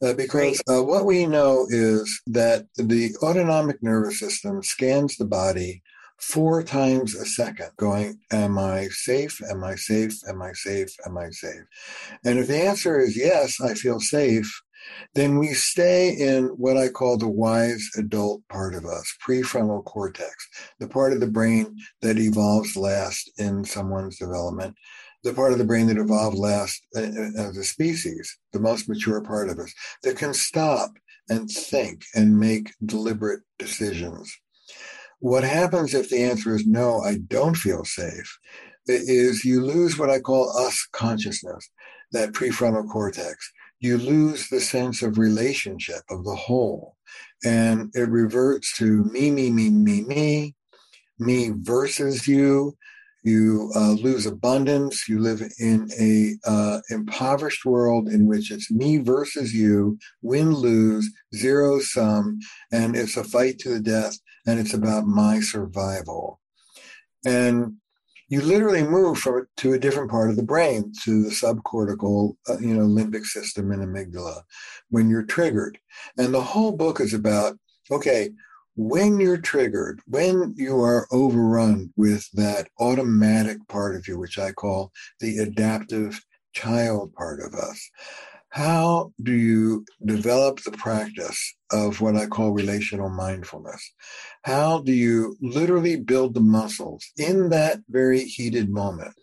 uh, 0.02 0.14
because 0.14 0.62
uh, 0.70 0.82
what 0.82 1.04
we 1.04 1.26
know 1.26 1.66
is 1.68 2.22
that 2.26 2.64
the 2.76 3.14
autonomic 3.22 3.82
nervous 3.82 4.18
system 4.18 4.62
scans 4.62 5.16
the 5.16 5.26
body 5.26 5.82
four 6.20 6.62
times 6.62 7.14
a 7.14 7.24
second, 7.24 7.70
going, 7.76 8.18
Am 8.30 8.58
I 8.58 8.88
safe? 8.88 9.40
Am 9.50 9.64
I 9.64 9.74
safe? 9.74 10.14
Am 10.28 10.40
I 10.40 10.52
safe? 10.52 10.94
Am 11.06 11.18
I 11.18 11.30
safe? 11.30 11.62
And 12.24 12.38
if 12.38 12.46
the 12.46 12.62
answer 12.62 13.00
is 13.00 13.16
yes, 13.16 13.60
I 13.60 13.74
feel 13.74 14.00
safe, 14.00 14.50
then 15.14 15.38
we 15.38 15.48
stay 15.48 16.10
in 16.10 16.44
what 16.56 16.76
I 16.76 16.88
call 16.88 17.16
the 17.16 17.28
wise 17.28 17.88
adult 17.96 18.42
part 18.48 18.74
of 18.74 18.84
us, 18.84 19.12
prefrontal 19.26 19.84
cortex, 19.84 20.48
the 20.78 20.88
part 20.88 21.12
of 21.12 21.20
the 21.20 21.26
brain 21.26 21.76
that 22.02 22.18
evolves 22.18 22.76
last 22.76 23.30
in 23.38 23.64
someone's 23.64 24.18
development, 24.18 24.76
the 25.22 25.34
part 25.34 25.52
of 25.52 25.58
the 25.58 25.64
brain 25.64 25.86
that 25.88 25.98
evolved 25.98 26.36
last 26.36 26.80
uh, 26.96 27.00
uh, 27.00 27.48
as 27.48 27.56
a 27.56 27.64
species, 27.64 28.38
the 28.52 28.60
most 28.60 28.88
mature 28.88 29.20
part 29.20 29.48
of 29.48 29.58
us, 29.58 29.72
that 30.02 30.16
can 30.16 30.32
stop 30.32 30.90
and 31.28 31.50
think 31.50 32.04
and 32.14 32.38
make 32.38 32.72
deliberate 32.84 33.40
decisions. 33.58 34.34
What 35.18 35.44
happens 35.44 35.92
if 35.92 36.08
the 36.08 36.22
answer 36.22 36.54
is 36.54 36.66
no, 36.66 37.00
I 37.00 37.18
don't 37.28 37.56
feel 37.56 37.84
safe, 37.84 38.38
is 38.86 39.44
you 39.44 39.62
lose 39.62 39.98
what 39.98 40.10
I 40.10 40.20
call 40.20 40.56
us 40.56 40.88
consciousness, 40.92 41.68
that 42.12 42.32
prefrontal 42.32 42.88
cortex 42.88 43.52
you 43.80 43.96
lose 43.98 44.48
the 44.48 44.60
sense 44.60 45.02
of 45.02 45.18
relationship 45.18 46.02
of 46.10 46.24
the 46.24 46.34
whole. 46.34 46.96
And 47.44 47.90
it 47.94 48.08
reverts 48.08 48.76
to 48.78 49.04
me, 49.04 49.30
me, 49.30 49.50
me, 49.50 49.70
me, 49.70 50.02
me, 50.02 50.54
me 51.18 51.52
versus 51.54 52.28
you. 52.28 52.76
You 53.22 53.70
uh, 53.74 53.92
lose 53.92 54.24
abundance. 54.24 55.06
You 55.08 55.18
live 55.20 55.42
in 55.58 55.90
a 55.98 56.36
uh, 56.48 56.80
impoverished 56.90 57.64
world 57.66 58.08
in 58.08 58.26
which 58.26 58.50
it's 58.50 58.70
me 58.70 58.98
versus 58.98 59.52
you, 59.52 59.98
win 60.22 60.54
lose, 60.54 61.10
zero 61.34 61.80
sum, 61.80 62.38
and 62.72 62.96
it's 62.96 63.18
a 63.18 63.24
fight 63.24 63.58
to 63.60 63.70
the 63.70 63.80
death, 63.80 64.16
and 64.46 64.58
it's 64.58 64.72
about 64.72 65.06
my 65.06 65.40
survival. 65.40 66.40
And 67.26 67.74
you 68.30 68.40
literally 68.40 68.84
move 68.84 69.18
from 69.18 69.46
to 69.58 69.74
a 69.74 69.78
different 69.78 70.10
part 70.10 70.30
of 70.30 70.36
the 70.36 70.42
brain, 70.42 70.92
to 71.02 71.24
the 71.24 71.30
subcortical, 71.30 72.36
uh, 72.48 72.58
you 72.58 72.74
know, 72.74 72.86
limbic 72.86 73.24
system 73.24 73.72
and 73.72 73.82
amygdala, 73.82 74.42
when 74.88 75.10
you're 75.10 75.24
triggered. 75.24 75.78
And 76.16 76.32
the 76.32 76.40
whole 76.40 76.72
book 76.72 77.00
is 77.00 77.12
about 77.12 77.58
okay, 77.90 78.30
when 78.76 79.18
you're 79.18 79.36
triggered, 79.36 80.00
when 80.06 80.54
you 80.56 80.80
are 80.80 81.08
overrun 81.10 81.92
with 81.96 82.30
that 82.34 82.68
automatic 82.78 83.58
part 83.68 83.96
of 83.96 84.06
you, 84.06 84.16
which 84.16 84.38
I 84.38 84.52
call 84.52 84.92
the 85.18 85.38
adaptive 85.38 86.24
child 86.52 87.12
part 87.14 87.40
of 87.40 87.54
us, 87.54 87.90
how 88.50 89.12
do 89.22 89.32
you 89.32 89.84
develop 90.04 90.60
the 90.60 90.72
practice 90.72 91.54
of 91.72 92.00
what 92.00 92.16
I 92.16 92.26
call 92.26 92.50
relational 92.50 93.08
mindfulness? 93.08 93.92
How 94.42 94.80
do 94.80 94.92
you 94.92 95.36
literally 95.40 95.96
build 95.96 96.34
the 96.34 96.40
muscles 96.40 97.04
in 97.16 97.50
that 97.50 97.78
very 97.88 98.24
heated 98.24 98.68
moment 98.68 99.14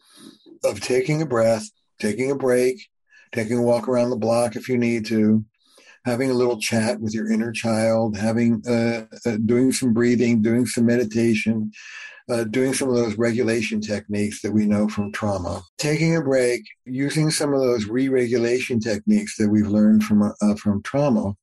of 0.64 0.80
taking 0.80 1.22
a 1.22 1.26
breath, 1.26 1.70
taking 2.00 2.32
a 2.32 2.36
break, 2.36 2.88
taking 3.34 3.58
a 3.58 3.62
walk 3.62 3.90
around 3.90 4.12
the 4.12 4.16
block 4.16 4.56
if 4.56 4.70
you 4.70 4.78
need 4.78 5.06
to, 5.08 5.44
having 6.06 6.32
a 6.32 6.36
little 6.36 6.58
chat 6.58 7.02
with 7.02 7.14
your 7.14 7.30
inner 7.30 7.52
child, 7.52 8.16
having 8.16 8.64
uh, 8.66 9.06
uh, 9.26 9.38
doing 9.46 9.74
some 9.74 9.92
breathing, 9.92 10.42
doing 10.42 10.66
some 10.66 10.86
meditation, 10.86 11.72
uh, 12.30 12.44
doing 12.44 12.74
some 12.74 12.90
of 12.90 12.96
those 12.96 13.18
regulation 13.18 13.80
techniques 13.80 14.42
that 14.42 14.52
we 14.52 14.66
know 14.66 14.88
from 14.88 15.12
trauma, 15.12 15.62
taking 15.78 16.16
a 16.16 16.22
break, 16.22 16.62
using 16.86 17.32
some 17.32 17.54
of 17.54 17.62
those 17.62 17.86
re-regulation 17.86 18.80
techniques 18.80 19.38
that 19.38 19.50
we've 19.50 19.68
learned 19.68 20.04
from 20.04 20.34
uh, 20.42 20.56
from 20.56 20.82
trauma, 20.84 21.34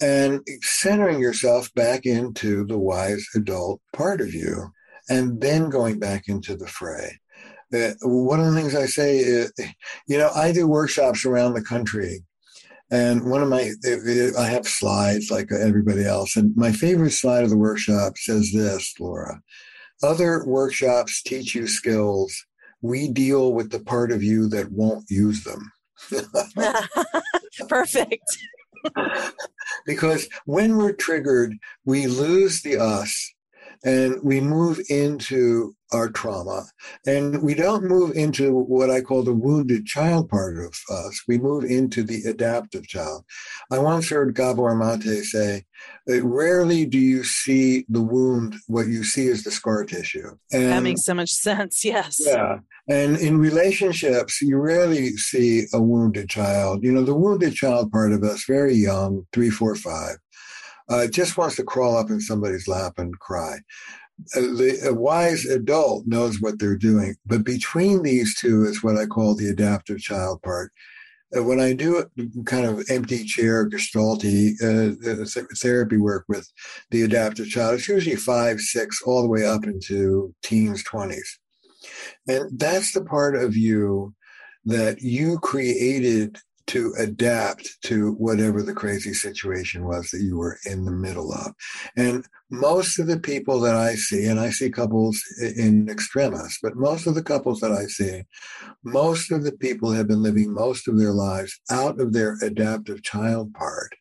and 0.00 0.40
centering 0.60 1.18
yourself 1.18 1.72
back 1.74 2.06
into 2.06 2.64
the 2.66 2.78
wise 2.78 3.26
adult 3.34 3.80
part 3.92 4.20
of 4.20 4.32
you, 4.32 4.70
and 5.08 5.40
then 5.40 5.68
going 5.68 5.98
back 5.98 6.28
into 6.28 6.56
the 6.56 6.66
fray. 6.66 7.18
Uh, 7.74 7.92
one 8.02 8.38
of 8.38 8.46
the 8.46 8.60
things 8.60 8.74
I 8.74 8.86
say 8.86 9.16
is, 9.18 9.52
you 10.06 10.18
know, 10.18 10.30
I 10.34 10.52
do 10.52 10.68
workshops 10.68 11.24
around 11.24 11.54
the 11.54 11.64
country 11.64 12.22
and 12.90 13.30
one 13.30 13.42
of 13.42 13.48
my, 13.48 13.70
I 14.38 14.46
have 14.48 14.68
slides 14.68 15.30
like 15.30 15.50
everybody 15.50 16.04
else. 16.04 16.36
And 16.36 16.54
my 16.54 16.70
favorite 16.70 17.12
slide 17.12 17.42
of 17.42 17.48
the 17.48 17.56
workshop 17.56 18.18
says 18.18 18.52
this, 18.52 18.92
Laura 19.00 19.40
other 20.02 20.44
workshops 20.44 21.22
teach 21.22 21.54
you 21.54 21.66
skills. 21.66 22.44
We 22.80 23.08
deal 23.08 23.52
with 23.52 23.70
the 23.70 23.80
part 23.80 24.10
of 24.10 24.22
you 24.22 24.48
that 24.48 24.72
won't 24.72 25.04
use 25.08 25.44
them. 25.44 25.72
Perfect. 27.68 28.24
because 29.86 30.28
when 30.44 30.76
we're 30.76 30.92
triggered, 30.92 31.56
we 31.84 32.06
lose 32.06 32.62
the 32.62 32.78
us 32.78 33.32
and 33.84 34.22
we 34.22 34.40
move 34.40 34.80
into 34.88 35.74
our 35.92 36.08
trauma. 36.08 36.64
And 37.06 37.42
we 37.42 37.54
don't 37.54 37.84
move 37.84 38.16
into 38.16 38.52
what 38.52 38.90
I 38.90 39.00
call 39.00 39.22
the 39.22 39.34
wounded 39.34 39.86
child 39.86 40.28
part 40.28 40.58
of 40.58 40.74
us. 40.90 41.22
We 41.28 41.38
move 41.38 41.64
into 41.64 42.02
the 42.02 42.22
adaptive 42.24 42.86
child. 42.86 43.24
I 43.70 43.78
once 43.78 44.08
heard 44.08 44.34
Gabor 44.34 44.74
Mate 44.74 45.24
say, 45.24 45.64
uh, 46.10 46.22
rarely 46.22 46.86
do 46.86 46.98
you 46.98 47.24
see 47.24 47.84
the 47.88 48.02
wound, 48.02 48.56
what 48.66 48.86
you 48.86 49.04
see 49.04 49.26
is 49.26 49.44
the 49.44 49.50
scar 49.50 49.84
tissue. 49.84 50.36
And 50.52 50.70
that 50.70 50.82
makes 50.82 51.04
so 51.04 51.14
much 51.14 51.30
sense. 51.30 51.84
Yes. 51.92 52.22
Yeah. 52.24 52.58
And 52.88 53.16
in 53.18 53.38
relationships, 53.38 54.40
you 54.40 54.56
rarely 54.56 55.10
see 55.16 55.66
a 55.74 55.82
wounded 55.82 56.30
child. 56.30 56.82
You 56.82 56.92
know, 56.92 57.04
the 57.04 57.14
wounded 57.14 57.54
child 57.54 57.92
part 57.92 58.12
of 58.12 58.22
us, 58.22 58.44
very 58.46 58.74
young, 58.74 59.26
three, 59.32 59.50
four, 59.50 59.74
five, 59.74 60.16
uh, 60.88 61.06
just 61.06 61.36
wants 61.36 61.56
to 61.56 61.64
crawl 61.64 61.96
up 61.96 62.10
in 62.10 62.20
somebody's 62.20 62.68
lap 62.68 62.94
and 62.98 63.18
cry. 63.18 63.58
Uh, 64.36 64.40
the 64.40 64.78
a 64.88 64.94
wise 64.94 65.44
adult 65.46 66.06
knows 66.06 66.40
what 66.40 66.58
they're 66.58 66.76
doing, 66.76 67.14
but 67.26 67.44
between 67.44 68.02
these 68.02 68.36
two 68.38 68.64
is 68.64 68.82
what 68.82 68.96
I 68.96 69.06
call 69.06 69.34
the 69.34 69.48
adaptive 69.48 69.98
child 69.98 70.42
part. 70.42 70.70
Uh, 71.34 71.42
when 71.42 71.60
I 71.60 71.72
do 71.72 72.04
kind 72.44 72.66
of 72.66 72.84
empty 72.90 73.24
chair 73.24 73.68
gestalty 73.68 74.52
uh, 74.62 75.22
uh 75.22 75.44
therapy 75.56 75.96
work 75.96 76.24
with 76.28 76.46
the 76.90 77.02
adaptive 77.02 77.48
child, 77.48 77.74
it's 77.74 77.88
usually 77.88 78.16
five, 78.16 78.60
six, 78.60 79.00
all 79.02 79.22
the 79.22 79.28
way 79.28 79.46
up 79.46 79.64
into 79.64 80.34
teens, 80.42 80.84
20s. 80.84 81.38
And 82.28 82.58
that's 82.58 82.92
the 82.92 83.04
part 83.04 83.34
of 83.34 83.56
you 83.56 84.14
that 84.64 85.00
you 85.00 85.38
created 85.38 86.38
to 86.72 86.94
adapt 86.98 87.68
to 87.82 88.12
whatever 88.12 88.62
the 88.62 88.72
crazy 88.72 89.12
situation 89.12 89.84
was 89.84 90.10
that 90.10 90.22
you 90.22 90.38
were 90.38 90.58
in 90.64 90.86
the 90.86 90.90
middle 90.90 91.30
of. 91.30 91.52
And 91.98 92.24
most 92.50 92.98
of 92.98 93.06
the 93.06 93.20
people 93.20 93.60
that 93.60 93.74
I 93.74 93.94
see, 93.94 94.24
and 94.24 94.40
I 94.40 94.48
see 94.48 94.70
couples 94.70 95.22
in 95.38 95.90
extremis, 95.90 96.58
but 96.62 96.74
most 96.74 97.06
of 97.06 97.14
the 97.14 97.22
couples 97.22 97.60
that 97.60 97.72
I 97.72 97.84
see, 97.84 98.22
most 98.82 99.30
of 99.30 99.44
the 99.44 99.52
people 99.52 99.92
have 99.92 100.08
been 100.08 100.22
living 100.22 100.50
most 100.50 100.88
of 100.88 100.98
their 100.98 101.12
lives 101.12 101.60
out 101.70 102.00
of 102.00 102.14
their 102.14 102.38
adaptive 102.40 103.02
child 103.02 103.52
part, 103.52 103.94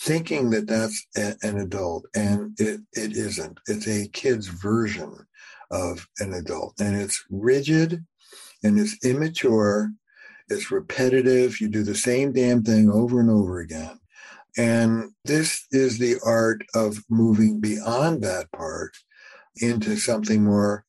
thinking 0.00 0.48
that 0.48 0.66
that's 0.66 1.06
a, 1.18 1.34
an 1.42 1.58
adult, 1.58 2.06
and 2.16 2.58
it, 2.58 2.80
it 2.94 3.12
isn't. 3.12 3.60
It's 3.66 3.86
a 3.86 4.08
kid's 4.08 4.46
version 4.46 5.14
of 5.70 6.08
an 6.20 6.32
adult, 6.32 6.80
and 6.80 6.96
it's 6.96 7.22
rigid 7.28 8.02
and 8.62 8.80
it's 8.80 9.04
immature 9.04 9.92
it's 10.48 10.70
repetitive. 10.70 11.60
You 11.60 11.68
do 11.68 11.82
the 11.82 11.94
same 11.94 12.32
damn 12.32 12.62
thing 12.62 12.90
over 12.90 13.20
and 13.20 13.30
over 13.30 13.60
again. 13.60 13.98
And 14.56 15.10
this 15.24 15.66
is 15.72 15.98
the 15.98 16.16
art 16.24 16.62
of 16.74 17.02
moving 17.10 17.60
beyond 17.60 18.22
that 18.22 18.50
part 18.52 18.92
into 19.56 19.96
something 19.96 20.44
more 20.44 20.84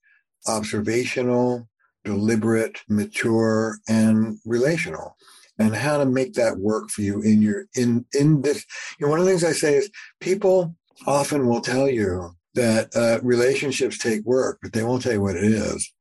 observational, 0.47 1.67
deliberate, 2.03 2.81
mature, 2.87 3.77
and 3.87 4.37
relational. 4.45 5.17
And 5.57 5.73
how 5.73 5.97
to 5.97 6.05
make 6.05 6.33
that 6.33 6.57
work 6.57 6.89
for 6.89 7.01
you 7.01 7.21
in 7.21 7.41
your 7.41 7.65
in 7.75 8.05
in 8.13 8.41
this. 8.41 8.65
You 8.99 9.05
know, 9.05 9.09
one 9.09 9.19
of 9.19 9.25
the 9.25 9.31
things 9.31 9.43
I 9.45 9.53
say 9.53 9.75
is 9.75 9.89
people 10.19 10.75
often 11.07 11.47
will 11.47 11.61
tell 11.61 11.89
you 11.89 12.31
that 12.55 12.93
uh, 12.93 13.19
relationships 13.23 13.97
take 13.97 14.25
work, 14.25 14.59
but 14.61 14.73
they 14.73 14.83
won't 14.83 15.01
tell 15.01 15.13
you 15.13 15.21
what 15.21 15.37
it 15.37 15.45
is. 15.45 15.93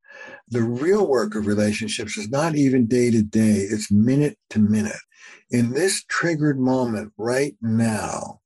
The 0.49 0.63
real 0.63 1.07
work 1.07 1.35
of 1.35 1.47
relationships 1.47 2.19
is 2.19 2.29
not 2.29 2.55
even 2.55 2.87
day 2.87 3.11
to 3.11 3.23
day, 3.23 3.67
it's 3.71 3.91
minute 3.91 4.39
to 4.51 4.59
minute. 4.59 5.01
In 5.51 5.73
this 5.73 6.05
triggered 6.09 6.59
moment 6.59 7.13
right 7.17 7.55
now, 7.63 8.41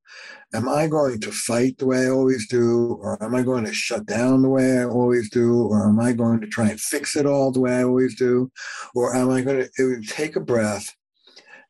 am 0.54 0.68
I 0.68 0.86
going 0.86 1.20
to 1.20 1.32
fight 1.32 1.78
the 1.78 1.86
way 1.86 2.06
I 2.06 2.10
always 2.10 2.48
do? 2.48 2.98
Or 3.00 3.22
am 3.22 3.34
I 3.34 3.42
going 3.42 3.64
to 3.64 3.72
shut 3.72 4.06
down 4.06 4.42
the 4.42 4.48
way 4.48 4.78
I 4.78 4.84
always 4.84 5.28
do? 5.28 5.64
Or 5.66 5.88
am 5.88 5.98
I 5.98 6.12
going 6.12 6.40
to 6.40 6.46
try 6.46 6.68
and 6.70 6.80
fix 6.80 7.16
it 7.16 7.26
all 7.26 7.50
the 7.50 7.60
way 7.60 7.74
I 7.74 7.84
always 7.84 8.16
do? 8.16 8.50
Or 8.94 9.14
am 9.14 9.30
I 9.30 9.40
going 9.40 9.68
to 9.76 10.02
take 10.06 10.36
a 10.36 10.40
breath 10.40 10.94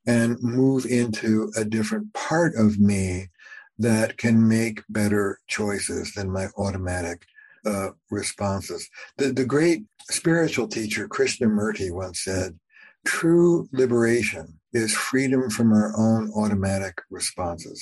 and 0.06 0.36
move 0.42 0.86
into 0.86 1.50
a 1.56 1.64
different 1.64 2.12
part 2.14 2.54
of 2.54 2.78
me 2.78 3.28
that 3.78 4.18
can 4.18 4.46
make 4.46 4.82
better 4.88 5.38
choices 5.48 6.12
than 6.14 6.30
my 6.30 6.48
automatic 6.56 7.24
uh, 7.68 7.90
responses. 8.10 8.88
The, 9.18 9.32
the 9.32 9.44
great 9.44 9.80
spiritual 10.10 10.68
teacher 10.68 11.08
Krishnamurti 11.08 11.92
once 11.92 12.24
said, 12.24 12.58
true 13.06 13.68
liberation 13.72 14.58
is 14.72 14.94
freedom 14.94 15.50
from 15.50 15.72
our 15.72 15.92
own 15.96 16.30
automatic 16.36 16.96
responses. 17.10 17.80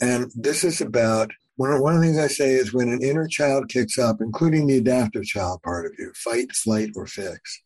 And 0.00 0.30
this 0.34 0.64
is 0.64 0.80
about 0.80 1.30
one, 1.56 1.80
one 1.80 1.94
of 1.94 2.00
the 2.00 2.06
things 2.06 2.18
I 2.18 2.28
say 2.28 2.50
is 2.52 2.72
when 2.72 2.88
an 2.88 3.02
inner 3.02 3.26
child 3.26 3.68
kicks 3.68 3.98
up, 3.98 4.20
including 4.20 4.66
the 4.66 4.78
adaptive 4.78 5.24
child 5.24 5.62
part 5.62 5.86
of 5.86 5.92
you, 5.98 6.12
fight, 6.14 6.52
flight, 6.52 6.90
or 6.94 7.06
fix, 7.06 7.62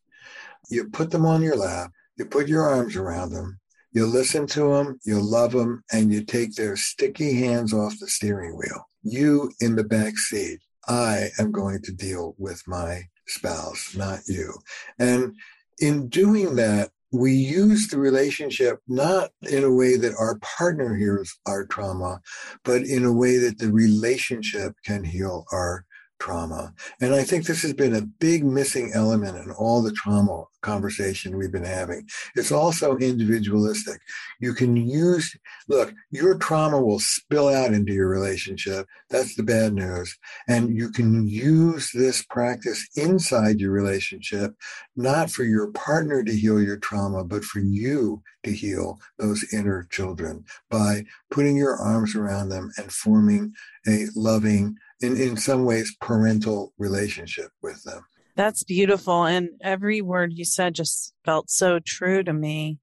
you 0.70 0.88
put 0.88 1.10
them 1.10 1.26
on 1.26 1.42
your 1.42 1.56
lap, 1.56 1.90
you 2.16 2.24
put 2.24 2.48
your 2.48 2.62
arms 2.62 2.96
around 2.96 3.32
them, 3.32 3.60
you 3.92 4.06
listen 4.06 4.46
to 4.46 4.72
them, 4.72 4.98
you 5.04 5.20
love 5.20 5.52
them, 5.52 5.84
and 5.92 6.12
you 6.12 6.24
take 6.24 6.54
their 6.54 6.76
sticky 6.76 7.34
hands 7.34 7.74
off 7.74 7.98
the 8.00 8.08
steering 8.08 8.56
wheel. 8.56 8.88
You 9.02 9.52
in 9.60 9.76
the 9.76 9.84
back 9.84 10.16
seat. 10.16 10.60
I 10.88 11.28
am 11.38 11.52
going 11.52 11.82
to 11.82 11.92
deal 11.92 12.34
with 12.38 12.62
my 12.66 13.02
spouse, 13.26 13.94
not 13.96 14.20
you. 14.26 14.54
And 14.98 15.34
in 15.78 16.08
doing 16.08 16.56
that, 16.56 16.90
we 17.12 17.32
use 17.32 17.88
the 17.88 17.98
relationship 17.98 18.80
not 18.88 19.30
in 19.42 19.64
a 19.64 19.72
way 19.72 19.96
that 19.96 20.14
our 20.18 20.38
partner 20.38 20.96
hears 20.96 21.38
our 21.46 21.66
trauma, 21.66 22.20
but 22.64 22.82
in 22.82 23.04
a 23.04 23.12
way 23.12 23.36
that 23.36 23.58
the 23.58 23.70
relationship 23.70 24.74
can 24.84 25.04
heal 25.04 25.44
our 25.52 25.84
trauma. 26.22 26.72
And 27.00 27.16
I 27.16 27.24
think 27.24 27.46
this 27.46 27.62
has 27.62 27.72
been 27.72 27.96
a 27.96 28.06
big 28.20 28.44
missing 28.44 28.92
element 28.94 29.36
in 29.36 29.50
all 29.50 29.82
the 29.82 29.90
trauma 29.90 30.44
conversation 30.60 31.36
we've 31.36 31.50
been 31.50 31.64
having. 31.64 32.08
It's 32.36 32.52
also 32.52 32.96
individualistic. 32.96 34.00
You 34.38 34.54
can 34.54 34.76
use, 34.76 35.36
look, 35.66 35.92
your 36.12 36.38
trauma 36.38 36.80
will 36.80 37.00
spill 37.00 37.48
out 37.48 37.72
into 37.72 37.92
your 37.92 38.08
relationship. 38.08 38.86
That's 39.10 39.34
the 39.34 39.42
bad 39.42 39.74
news. 39.74 40.16
And 40.46 40.76
you 40.76 40.92
can 40.92 41.26
use 41.26 41.90
this 41.92 42.22
practice 42.22 42.88
inside 42.94 43.58
your 43.58 43.72
relationship, 43.72 44.54
not 44.94 45.28
for 45.28 45.42
your 45.42 45.72
partner 45.72 46.22
to 46.22 46.32
heal 46.32 46.62
your 46.62 46.78
trauma, 46.78 47.24
but 47.24 47.42
for 47.42 47.58
you 47.58 48.22
to 48.44 48.52
heal 48.52 49.00
those 49.18 49.44
inner 49.52 49.88
children 49.90 50.44
by 50.70 51.04
putting 51.32 51.56
your 51.56 51.76
arms 51.76 52.14
around 52.14 52.48
them 52.48 52.70
and 52.76 52.92
forming 52.92 53.52
a 53.88 54.06
loving, 54.14 54.76
in, 55.02 55.16
in 55.16 55.36
some 55.36 55.64
ways 55.64 55.96
parental 56.00 56.72
relationship 56.78 57.50
with 57.62 57.82
them. 57.84 58.02
That's 58.34 58.64
beautiful. 58.64 59.24
And 59.24 59.50
every 59.60 60.00
word 60.00 60.32
you 60.32 60.44
said 60.44 60.74
just 60.74 61.12
felt 61.24 61.50
so 61.50 61.78
true 61.78 62.22
to 62.22 62.32
me. 62.32 62.78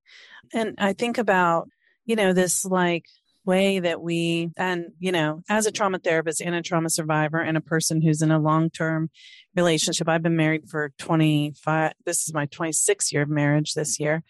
And 0.54 0.76
I 0.78 0.94
think 0.94 1.18
about, 1.18 1.70
you 2.06 2.16
know, 2.16 2.34
this 2.34 2.66
like 2.66 3.06
way 3.46 3.80
that 3.80 4.02
we, 4.02 4.52
and, 4.58 4.88
you 5.00 5.12
know, 5.12 5.42
as 5.50 5.66
a 5.66 5.72
trauma 5.72 5.98
therapist 6.00 6.42
and 6.42 6.54
a 6.54 6.62
trauma 6.62 6.90
survivor 6.90 7.40
and 7.40 7.58
a 7.58 7.62
person 7.62 8.02
who's 8.02 8.22
in 8.22 8.32
a 8.32 8.40
long 8.40 8.70
term 8.70 9.10
relationship, 9.56 10.08
I've 10.08 10.22
been 10.22 10.36
married 10.36 10.70
for 10.70 10.92
25, 11.00 11.94
this 12.06 12.28
is 12.28 12.34
my 12.34 12.46
26th 12.48 13.12
year 13.12 13.24
of 13.24 13.30
marriage 13.30 13.74
this 13.74 14.00
year. 14.00 14.24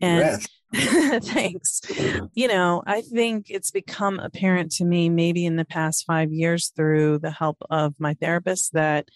And 0.00 0.46
thanks. 1.22 1.82
You 2.34 2.48
know, 2.48 2.82
I 2.86 3.02
think 3.02 3.46
it's 3.50 3.70
become 3.70 4.18
apparent 4.18 4.72
to 4.72 4.84
me, 4.84 5.08
maybe 5.08 5.44
in 5.44 5.56
the 5.56 5.64
past 5.64 6.04
five 6.06 6.32
years, 6.32 6.72
through 6.74 7.18
the 7.18 7.30
help 7.30 7.58
of 7.70 7.94
my 7.98 8.14
therapist, 8.14 8.72
that, 8.72 9.08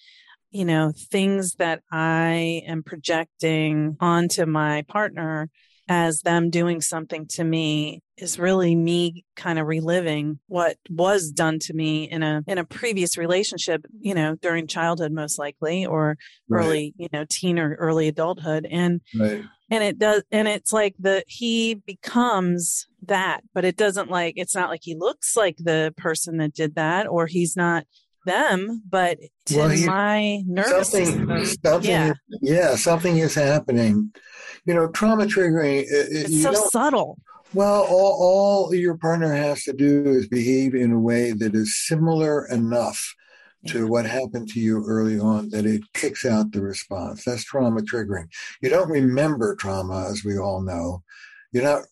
you 0.50 0.64
know, 0.64 0.92
things 0.94 1.54
that 1.54 1.82
I 1.90 2.62
am 2.66 2.82
projecting 2.82 3.96
onto 4.00 4.44
my 4.46 4.82
partner 4.88 5.48
as 5.88 6.22
them 6.22 6.50
doing 6.50 6.80
something 6.80 7.26
to 7.26 7.44
me 7.44 8.02
is 8.16 8.38
really 8.38 8.74
me 8.74 9.24
kind 9.36 9.58
of 9.58 9.66
reliving 9.66 10.38
what 10.48 10.76
was 10.90 11.30
done 11.30 11.58
to 11.60 11.74
me 11.74 12.04
in 12.10 12.22
a 12.22 12.42
in 12.46 12.58
a 12.58 12.64
previous 12.64 13.16
relationship 13.16 13.84
you 14.00 14.14
know 14.14 14.34
during 14.36 14.66
childhood 14.66 15.12
most 15.12 15.38
likely 15.38 15.86
or 15.86 16.16
right. 16.48 16.64
early 16.64 16.94
you 16.96 17.08
know 17.12 17.24
teen 17.28 17.58
or 17.58 17.74
early 17.74 18.08
adulthood 18.08 18.66
and 18.68 19.00
right 19.18 19.44
and 19.70 19.82
it 19.82 19.98
does 19.98 20.22
and 20.30 20.48
it's 20.48 20.72
like 20.72 20.94
the 20.98 21.22
he 21.26 21.74
becomes 21.74 22.86
that 23.02 23.40
but 23.54 23.64
it 23.64 23.76
doesn't 23.76 24.10
like 24.10 24.34
it's 24.36 24.54
not 24.54 24.70
like 24.70 24.80
he 24.82 24.94
looks 24.94 25.36
like 25.36 25.56
the 25.58 25.92
person 25.96 26.38
that 26.38 26.54
did 26.54 26.74
that 26.74 27.06
or 27.06 27.26
he's 27.26 27.56
not 27.56 27.84
them 28.24 28.82
but 28.88 29.18
to 29.44 29.56
well, 29.56 29.68
he, 29.68 29.86
my 29.86 30.42
nervous 30.46 30.90
something, 30.90 31.06
system, 31.06 31.60
something 31.64 31.90
yeah. 31.90 32.12
yeah 32.42 32.74
something 32.74 33.18
is 33.18 33.34
happening 33.34 34.12
you 34.64 34.74
know 34.74 34.88
trauma 34.88 35.24
triggering 35.24 35.82
it, 35.82 35.86
it's 35.88 36.42
so 36.42 36.52
subtle 36.52 37.18
well 37.54 37.86
all, 37.88 38.66
all 38.68 38.74
your 38.74 38.96
partner 38.96 39.32
has 39.32 39.62
to 39.62 39.72
do 39.72 40.04
is 40.06 40.28
behave 40.28 40.74
in 40.74 40.90
a 40.90 40.98
way 40.98 41.32
that 41.32 41.54
is 41.54 41.86
similar 41.86 42.46
enough 42.48 43.14
to 43.68 43.86
what 43.86 44.06
happened 44.06 44.48
to 44.48 44.60
you 44.60 44.84
early 44.86 45.18
on 45.18 45.50
that 45.50 45.66
it 45.66 45.82
kicks 45.94 46.24
out 46.24 46.52
the 46.52 46.60
response. 46.60 47.24
That's 47.24 47.44
trauma 47.44 47.80
triggering. 47.80 48.28
You 48.60 48.70
don't 48.70 48.90
remember 48.90 49.54
trauma, 49.56 50.08
as 50.10 50.24
we 50.24 50.38
all 50.38 50.60
know. 50.62 51.02
You're 51.52 51.64
not, 51.64 51.82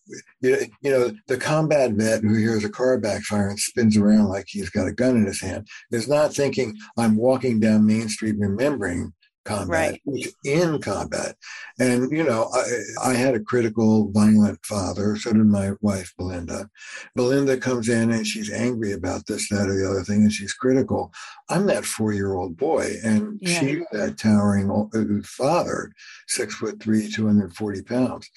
you, 0.41 0.59
you 0.83 0.91
know, 0.91 1.13
the 1.29 1.39
combat 1.39 1.93
vet 1.93 2.23
who 2.23 2.35
hears 2.35 2.65
a 2.65 2.69
car 2.69 2.99
backfire 2.99 3.49
and 3.49 3.59
spins 3.59 3.97
around 3.97 4.29
like 4.29 4.47
he's 4.49 4.69
got 4.69 4.89
a 4.89 4.93
gun 4.93 5.17
in 5.17 5.25
his 5.25 5.41
hand 5.41 5.67
is 5.91 6.09
not 6.09 6.35
thinking, 6.35 6.77
I'm 6.99 7.17
walking 7.17 7.61
down 7.61 7.87
Main 7.87 8.09
Street 8.09 8.37
remembering 8.39 9.13
combat, 9.45 9.99
right. 10.07 10.27
in 10.45 10.81
combat. 10.81 11.37
And, 11.79 12.11
you 12.11 12.25
know, 12.25 12.51
I, 12.53 13.11
I 13.11 13.15
had 13.15 13.35
a 13.35 13.41
critical, 13.41 14.11
violent 14.11 14.65
father. 14.65 15.17
So 15.17 15.33
did 15.33 15.47
my 15.47 15.73
wife, 15.81 16.13
Belinda. 16.17 16.69
Belinda 17.15 17.57
comes 17.57 17.89
in 17.89 18.11
and 18.11 18.27
she's 18.27 18.53
angry 18.53 18.93
about 18.93 19.27
this, 19.27 19.49
that, 19.51 19.69
or 19.69 19.75
the 19.75 19.89
other 19.89 20.03
thing, 20.03 20.23
and 20.23 20.33
she's 20.33 20.53
critical. 20.53 21.13
I'm 21.49 21.67
that 21.67 21.85
four 21.85 22.13
year 22.13 22.35
old 22.35 22.57
boy, 22.57 22.95
and 23.05 23.39
yeah. 23.41 23.61
she's 23.61 23.83
that 23.93 24.19
towering 24.19 24.71
uh, 24.71 25.23
father, 25.25 25.93
six 26.27 26.55
foot 26.55 26.81
three, 26.83 27.11
240 27.11 27.83
pounds. 27.83 28.31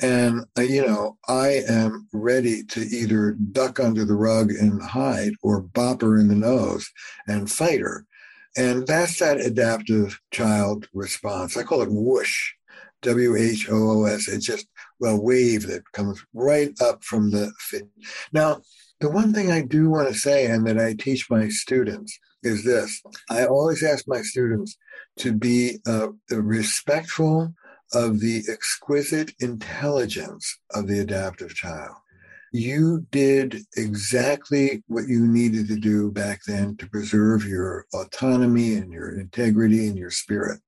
And, 0.00 0.44
uh, 0.58 0.62
you 0.62 0.86
know, 0.86 1.18
I 1.28 1.62
am 1.68 2.08
ready 2.12 2.64
to 2.64 2.80
either 2.80 3.32
duck 3.32 3.78
under 3.80 4.04
the 4.04 4.14
rug 4.14 4.50
and 4.50 4.82
hide 4.82 5.32
or 5.42 5.60
bop 5.60 6.02
her 6.02 6.18
in 6.18 6.28
the 6.28 6.34
nose 6.34 6.90
and 7.26 7.50
fight 7.50 7.80
her. 7.80 8.06
And 8.56 8.86
that's 8.86 9.18
that 9.18 9.40
adaptive 9.40 10.20
child 10.32 10.88
response. 10.92 11.56
I 11.56 11.64
call 11.64 11.82
it 11.82 11.88
whoosh, 11.90 12.52
W 13.02 13.36
H 13.36 13.68
O 13.70 13.74
O 13.74 14.04
S. 14.04 14.28
It's 14.28 14.46
just 14.46 14.66
a 15.02 15.16
wave 15.16 15.66
that 15.66 15.90
comes 15.92 16.24
right 16.32 16.70
up 16.80 17.02
from 17.02 17.30
the 17.30 17.52
fit. 17.58 17.88
Now, 18.32 18.60
the 19.00 19.10
one 19.10 19.32
thing 19.32 19.50
I 19.50 19.62
do 19.62 19.90
want 19.90 20.08
to 20.08 20.14
say 20.14 20.46
and 20.46 20.66
that 20.66 20.78
I 20.78 20.94
teach 20.94 21.28
my 21.28 21.48
students 21.48 22.18
is 22.42 22.64
this 22.64 23.02
I 23.30 23.46
always 23.46 23.82
ask 23.82 24.04
my 24.06 24.22
students 24.22 24.76
to 25.18 25.32
be 25.32 25.78
uh, 25.86 26.08
respectful 26.30 27.54
of 27.92 28.20
the 28.20 28.42
exquisite 28.48 29.32
intelligence 29.40 30.58
of 30.74 30.86
the 30.86 31.00
adaptive 31.00 31.54
child 31.54 31.94
you 32.54 33.04
did 33.10 33.58
exactly 33.76 34.84
what 34.86 35.08
you 35.08 35.26
needed 35.26 35.66
to 35.66 35.74
do 35.74 36.12
back 36.12 36.40
then 36.46 36.76
to 36.76 36.88
preserve 36.88 37.44
your 37.44 37.84
autonomy 37.92 38.76
and 38.76 38.92
your 38.92 39.18
integrity 39.18 39.88
and 39.88 39.98
your 39.98 40.12
spirit. 40.12 40.60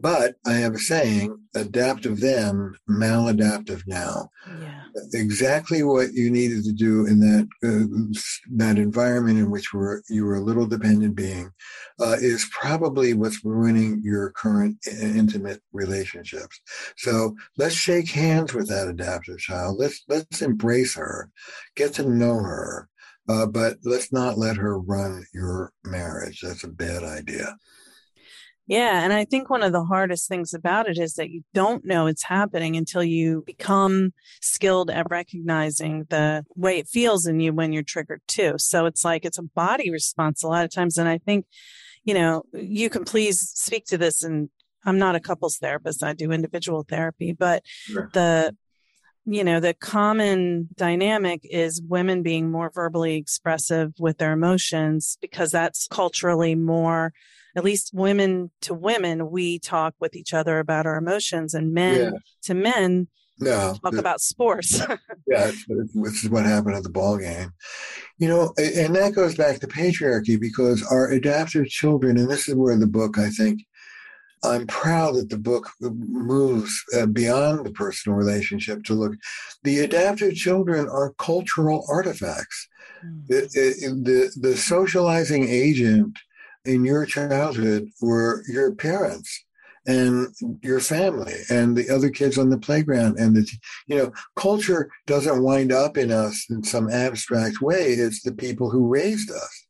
But 0.00 0.36
I 0.46 0.54
have 0.54 0.74
a 0.74 0.78
saying, 0.78 1.36
adaptive 1.54 2.20
then, 2.20 2.74
maladaptive 2.88 3.82
now. 3.86 4.30
Yeah. 4.60 4.82
Exactly 5.14 5.82
what 5.82 6.12
you 6.14 6.30
needed 6.30 6.64
to 6.64 6.72
do 6.72 7.06
in 7.06 7.20
that 7.20 7.48
uh, 7.62 8.18
that 8.56 8.76
environment 8.76 9.38
in 9.38 9.50
which 9.50 9.72
were, 9.72 10.02
you 10.08 10.24
were 10.24 10.36
a 10.36 10.42
little 10.42 10.66
dependent 10.66 11.14
being 11.14 11.50
uh, 12.00 12.16
is 12.20 12.48
probably 12.50 13.14
what's 13.14 13.44
ruining 13.44 14.00
your 14.02 14.30
current 14.30 14.76
intimate 15.00 15.60
relationships. 15.72 16.60
So 16.96 17.36
let's 17.56 17.74
shake 17.74 18.10
hands 18.10 18.52
with 18.52 18.68
that 18.68 18.88
adaptive 18.88 19.38
child. 19.38 19.76
Let's 19.78 20.02
let's 20.08 20.42
embrace 20.42 20.96
her, 20.96 21.30
get 21.76 21.94
to 21.94 22.08
know 22.08 22.34
her, 22.34 22.88
uh, 23.28 23.46
but 23.46 23.76
let's 23.84 24.12
not 24.12 24.38
let 24.38 24.56
her 24.56 24.78
run 24.78 25.24
your 25.32 25.72
marriage. 25.84 26.40
That's 26.40 26.64
a 26.64 26.68
bad 26.68 27.04
idea. 27.04 27.56
Yeah. 28.70 29.02
And 29.02 29.12
I 29.12 29.24
think 29.24 29.50
one 29.50 29.64
of 29.64 29.72
the 29.72 29.82
hardest 29.82 30.28
things 30.28 30.54
about 30.54 30.88
it 30.88 30.96
is 30.96 31.14
that 31.14 31.28
you 31.28 31.42
don't 31.54 31.84
know 31.84 32.06
it's 32.06 32.22
happening 32.22 32.76
until 32.76 33.02
you 33.02 33.42
become 33.44 34.12
skilled 34.40 34.90
at 34.90 35.10
recognizing 35.10 36.04
the 36.08 36.44
way 36.54 36.78
it 36.78 36.86
feels 36.86 37.26
in 37.26 37.40
you 37.40 37.52
when 37.52 37.72
you're 37.72 37.82
triggered 37.82 38.22
too. 38.28 38.54
So 38.58 38.86
it's 38.86 39.04
like 39.04 39.24
it's 39.24 39.38
a 39.38 39.42
body 39.42 39.90
response 39.90 40.44
a 40.44 40.46
lot 40.46 40.64
of 40.64 40.72
times. 40.72 40.98
And 40.98 41.08
I 41.08 41.18
think, 41.18 41.46
you 42.04 42.14
know, 42.14 42.44
you 42.52 42.88
can 42.90 43.04
please 43.04 43.40
speak 43.40 43.86
to 43.86 43.98
this. 43.98 44.22
And 44.22 44.50
I'm 44.84 44.98
not 44.98 45.16
a 45.16 45.20
couples 45.20 45.58
therapist, 45.58 46.04
I 46.04 46.12
do 46.12 46.30
individual 46.30 46.86
therapy, 46.88 47.32
but 47.32 47.64
sure. 47.66 48.08
the 48.12 48.54
you 49.26 49.44
know, 49.44 49.60
the 49.60 49.74
common 49.74 50.68
dynamic 50.76 51.40
is 51.44 51.82
women 51.82 52.22
being 52.22 52.50
more 52.50 52.70
verbally 52.74 53.16
expressive 53.16 53.92
with 53.98 54.18
their 54.18 54.32
emotions 54.32 55.18
because 55.20 55.50
that's 55.50 55.86
culturally 55.88 56.54
more 56.54 57.12
at 57.56 57.64
least 57.64 57.90
women 57.92 58.50
to 58.62 58.74
women, 58.74 59.30
we 59.30 59.58
talk 59.58 59.94
with 59.98 60.14
each 60.14 60.32
other 60.32 60.58
about 60.58 60.86
our 60.86 60.96
emotions, 60.96 61.54
and 61.54 61.72
men 61.72 62.12
yeah. 62.12 62.18
to 62.42 62.54
men 62.54 63.08
yeah, 63.38 63.74
talk 63.82 63.96
about 63.96 64.20
sports. 64.20 64.80
yeah, 65.26 65.50
which 65.94 66.24
is 66.24 66.30
what 66.30 66.44
happened 66.44 66.76
at 66.76 66.82
the 66.82 66.90
ball 66.90 67.16
game. 67.18 67.50
You 68.18 68.28
know, 68.28 68.52
and 68.58 68.94
that 68.94 69.14
goes 69.14 69.34
back 69.34 69.60
to 69.60 69.66
patriarchy 69.66 70.38
because 70.38 70.86
our 70.90 71.10
adaptive 71.10 71.66
children, 71.66 72.18
and 72.18 72.30
this 72.30 72.48
is 72.48 72.54
where 72.54 72.76
the 72.76 72.86
book, 72.86 73.18
I 73.18 73.30
think, 73.30 73.62
I'm 74.42 74.66
proud 74.66 75.16
that 75.16 75.28
the 75.28 75.38
book 75.38 75.68
moves 75.80 76.82
uh, 76.96 77.06
beyond 77.06 77.66
the 77.66 77.72
personal 77.72 78.16
relationship 78.16 78.84
to 78.84 78.94
look. 78.94 79.12
The 79.64 79.80
adaptive 79.80 80.34
children 80.34 80.88
are 80.88 81.14
cultural 81.18 81.84
artifacts. 81.88 82.68
Mm. 83.04 83.26
The, 83.28 83.40
the, 84.04 84.40
the 84.40 84.56
socializing 84.56 85.48
agent 85.48 86.18
in 86.64 86.84
your 86.84 87.06
childhood 87.06 87.90
were 88.00 88.42
your 88.48 88.74
parents 88.74 89.44
and 89.86 90.28
your 90.62 90.80
family 90.80 91.34
and 91.48 91.74
the 91.74 91.88
other 91.88 92.10
kids 92.10 92.36
on 92.36 92.50
the 92.50 92.58
playground 92.58 93.18
and 93.18 93.34
the 93.34 93.50
you 93.86 93.96
know 93.96 94.12
culture 94.36 94.90
doesn't 95.06 95.42
wind 95.42 95.72
up 95.72 95.96
in 95.96 96.12
us 96.12 96.46
in 96.50 96.62
some 96.62 96.90
abstract 96.90 97.62
way 97.62 97.92
it's 97.92 98.22
the 98.22 98.32
people 98.32 98.68
who 98.68 98.86
raised 98.86 99.30
us 99.30 99.66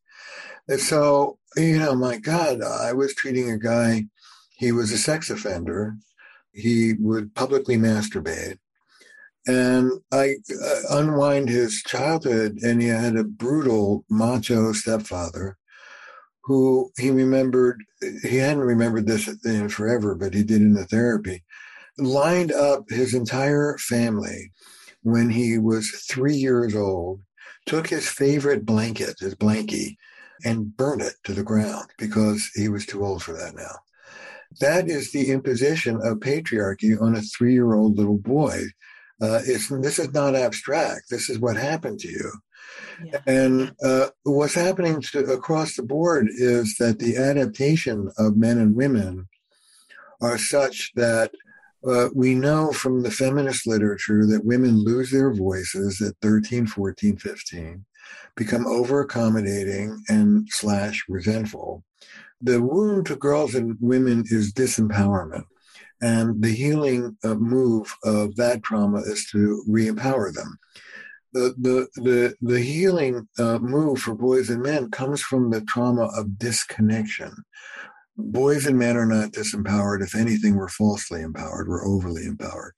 and 0.67 0.81
so 0.81 1.39
you 1.57 1.79
know 1.79 1.95
my 1.95 2.19
god 2.19 2.61
i 2.61 2.93
was 2.93 3.15
treating 3.15 3.51
a 3.51 3.59
guy 3.59 4.05
he 4.61 4.71
was 4.71 4.93
a 4.93 4.99
sex 4.99 5.31
offender 5.31 5.97
he 6.53 6.95
would 7.01 7.35
publicly 7.35 7.77
masturbate 7.77 8.59
and 9.47 9.91
i 10.13 10.35
unwind 10.91 11.49
his 11.49 11.83
childhood 11.87 12.59
and 12.63 12.81
he 12.81 12.89
had 12.89 13.17
a 13.17 13.25
brutal 13.25 14.05
macho 14.09 14.73
stepfather 14.73 15.57
who 16.51 16.91
he 16.99 17.11
remembered, 17.11 17.81
he 18.23 18.39
hadn't 18.39 18.59
remembered 18.59 19.07
this 19.07 19.29
in 19.45 19.69
forever, 19.69 20.17
but 20.17 20.35
he 20.35 20.43
did 20.43 20.61
in 20.61 20.75
the 20.75 20.85
therapy, 20.87 21.45
lined 21.99 22.51
up 22.51 22.85
his 22.89 23.15
entire 23.15 23.77
family 23.79 24.51
when 25.03 25.31
he 25.31 25.59
was 25.59 26.05
three 26.09 26.35
years 26.35 26.75
old, 26.75 27.21
took 27.67 27.87
his 27.87 28.09
favorite 28.09 28.67
blanket, 28.67 29.15
his 29.21 29.37
blankie, 29.37 29.97
and 30.45 30.77
burned 30.77 31.03
it 31.03 31.15
to 31.23 31.35
the 31.35 31.45
ground 31.45 31.87
because 31.99 32.51
he 32.55 32.69
was 32.69 32.85
too 32.85 33.05
old 33.05 33.23
for 33.23 33.33
that 33.35 33.55
now. 33.55 33.77
That 34.59 34.89
is 34.89 35.13
the 35.13 35.31
imposition 35.31 35.97
of 36.03 36.19
patriarchy 36.19 37.01
on 37.01 37.15
a 37.15 37.23
three 37.23 37.53
year 37.53 37.75
old 37.75 37.97
little 37.97 38.19
boy. 38.19 38.63
Uh, 39.23 39.41
it's, 39.45 39.69
this 39.69 39.99
is 39.99 40.13
not 40.13 40.35
abstract. 40.35 41.03
This 41.11 41.29
is 41.29 41.39
what 41.39 41.57
happened 41.57 42.01
to 42.01 42.09
you. 42.09 42.33
And 43.27 43.75
uh, 43.83 44.09
what's 44.25 44.55
happening 44.55 45.01
to, 45.13 45.21
across 45.33 45.77
the 45.77 45.83
board 45.83 46.29
is 46.31 46.77
that 46.79 46.99
the 46.99 47.17
adaptation 47.17 48.11
of 48.19 48.37
men 48.37 48.59
and 48.59 48.75
women 48.75 49.29
are 50.21 50.39
such 50.39 50.93
that 50.97 51.33
uh, 51.87 52.09
we 52.15 52.35
know 52.35 52.73
from 52.73 53.03
the 53.03 53.11
feminist 53.11 53.67
literature 53.67 54.27
that 54.27 54.45
women 54.45 54.85
lose 54.85 55.11
their 55.11 55.33
voices 55.33 56.01
at 56.03 56.15
13, 56.21 56.67
14, 56.67 57.17
15, 57.17 57.85
become 58.37 58.67
over 58.67 59.01
accommodating 59.01 60.03
and 60.09 60.47
slash 60.51 61.05
resentful. 61.09 61.83
The 62.41 62.63
wound 62.63 63.07
to 63.07 63.17
girls 63.17 63.55
and 63.55 63.77
women 63.81 64.25
is 64.27 64.53
disempowerment. 64.53 65.45
And 66.03 66.43
the 66.43 66.51
healing 66.51 67.17
uh, 67.23 67.35
move 67.35 67.95
of 68.05 68.35
that 68.37 68.63
trauma 68.63 69.01
is 69.01 69.27
to 69.33 69.63
re 69.69 69.87
empower 69.87 70.33
them 70.33 70.59
the 71.33 71.55
the 71.59 72.03
the, 72.03 72.35
the 72.41 72.61
healing 72.61 73.29
uh, 73.39 73.59
move 73.59 74.01
for 74.01 74.15
boys 74.15 74.51
and 74.51 74.63
men 74.63 74.91
comes 74.91 75.23
from 75.23 75.51
the 75.51 75.61
trauma 75.63 76.11
of 76.17 76.39
disconnection. 76.39 77.33
Boys 78.17 78.67
and 78.67 78.79
men 78.79 78.97
are 78.97 79.07
not 79.07 79.33
disempowered. 79.33 80.03
If 80.03 80.15
anything, 80.15 80.55
we're 80.55 80.69
falsely 80.69 81.23
empowered. 81.23 81.69
We're 81.69 81.87
overly 81.87 82.27
empowered, 82.27 82.75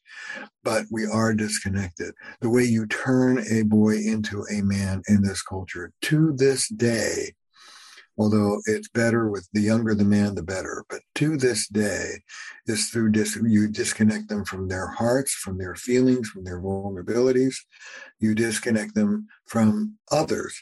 but 0.62 0.84
we 0.90 1.04
are 1.06 1.34
disconnected. 1.34 2.14
The 2.40 2.50
way 2.50 2.64
you 2.64 2.86
turn 2.86 3.44
a 3.50 3.62
boy 3.62 3.96
into 3.96 4.44
a 4.52 4.62
man 4.62 5.02
in 5.08 5.22
this 5.22 5.42
culture 5.42 5.92
to 6.02 6.32
this 6.32 6.68
day 6.68 7.34
although 8.18 8.60
it's 8.66 8.88
better 8.88 9.28
with 9.28 9.48
the 9.52 9.60
younger 9.60 9.94
the 9.94 10.04
man, 10.04 10.34
the 10.34 10.42
better. 10.42 10.84
But 10.88 11.00
to 11.16 11.36
this 11.36 11.68
day, 11.68 12.22
is 12.66 12.88
through 12.90 13.10
dis- 13.12 13.38
you 13.42 13.68
disconnect 13.68 14.28
them 14.28 14.44
from 14.44 14.68
their 14.68 14.86
hearts, 14.86 15.32
from 15.32 15.58
their 15.58 15.74
feelings, 15.74 16.28
from 16.28 16.44
their 16.44 16.60
vulnerabilities. 16.60 17.56
You 18.20 18.34
disconnect 18.34 18.94
them 18.94 19.26
from 19.46 19.96
others. 20.10 20.54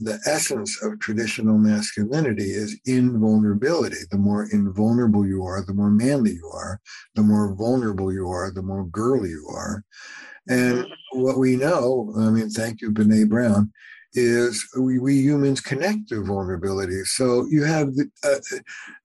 The 0.00 0.20
essence 0.26 0.80
of 0.82 1.00
traditional 1.00 1.58
masculinity 1.58 2.50
is 2.50 2.78
invulnerability. 2.84 3.96
The 4.10 4.18
more 4.18 4.46
invulnerable 4.52 5.26
you 5.26 5.42
are, 5.42 5.64
the 5.64 5.74
more 5.74 5.90
manly 5.90 6.34
you 6.34 6.48
are. 6.54 6.80
The 7.16 7.22
more 7.22 7.52
vulnerable 7.54 8.12
you 8.12 8.28
are, 8.28 8.52
the 8.52 8.62
more 8.62 8.84
girly 8.86 9.30
you 9.30 9.48
are. 9.52 9.84
And 10.48 10.84
mm-hmm. 10.84 11.20
what 11.20 11.38
we 11.38 11.56
know, 11.56 12.14
I 12.16 12.30
mean, 12.30 12.48
thank 12.48 12.80
you, 12.80 12.92
Brene 12.92 13.28
Brown, 13.28 13.72
is 14.14 14.66
we, 14.78 14.98
we 14.98 15.16
humans 15.20 15.60
connect 15.60 16.08
through 16.08 16.26
vulnerability. 16.26 17.02
So 17.04 17.46
you 17.50 17.64
have 17.64 17.88
uh, 18.24 18.40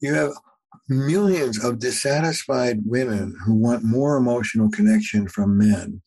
you 0.02 0.14
have 0.14 0.32
millions 0.90 1.64
of 1.64 1.80
dissatisfied 1.80 2.80
women 2.86 3.36
who 3.46 3.54
want 3.56 3.84
more 3.84 4.18
emotional 4.18 4.70
connection 4.70 5.28
from 5.28 5.58
men. 5.58 6.02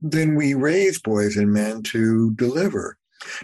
then 0.00 0.34
we 0.34 0.54
raise 0.54 1.00
boys 1.00 1.36
and 1.36 1.52
men 1.52 1.82
to 1.82 2.32
deliver. 2.34 2.98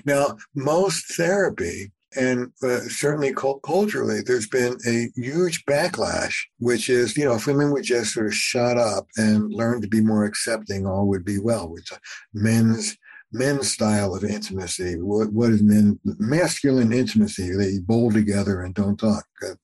Now, 0.05 0.37
most 0.55 1.17
therapy 1.17 1.93
and 2.15 2.53
uh, 2.63 2.81
certainly 2.81 3.33
culturally, 3.35 4.21
there's 4.21 4.47
been 4.49 4.77
a 4.87 5.09
huge 5.17 5.65
backlash, 5.65 6.35
which 6.59 6.91
is, 6.91 7.17
you 7.17 7.25
know, 7.25 7.37
if 7.37 7.47
women 7.47 7.71
would 7.73 7.85
just 7.85 8.13
sort 8.13 8.27
of 8.27 8.35
shut 8.35 8.77
up 8.77 9.07
and 9.17 9.51
learn 9.51 9.81
to 9.81 9.89
be 9.89 10.03
more 10.03 10.25
accepting, 10.25 10.87
all 10.87 11.09
would 11.09 11.25
be 11.25 11.39
well. 11.39 11.71
Which 11.71 11.91
men's 12.35 12.99
men's 13.33 13.73
style 13.73 14.15
of 14.15 14.25
intimacy. 14.25 15.01
What 15.01 15.33
what 15.33 15.51
is 15.51 15.63
men 15.63 15.99
masculine 16.05 16.93
intimacy? 16.93 17.55
They 17.55 17.79
bowl 17.79 18.13
together 18.13 18.63
and 18.63 18.75
don't 18.75 18.99
talk. 18.99 19.25
Uh, 19.45 19.55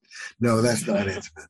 no, 0.40 0.62
that's 0.62 0.87
not 0.87 1.09
intimate. 1.09 1.48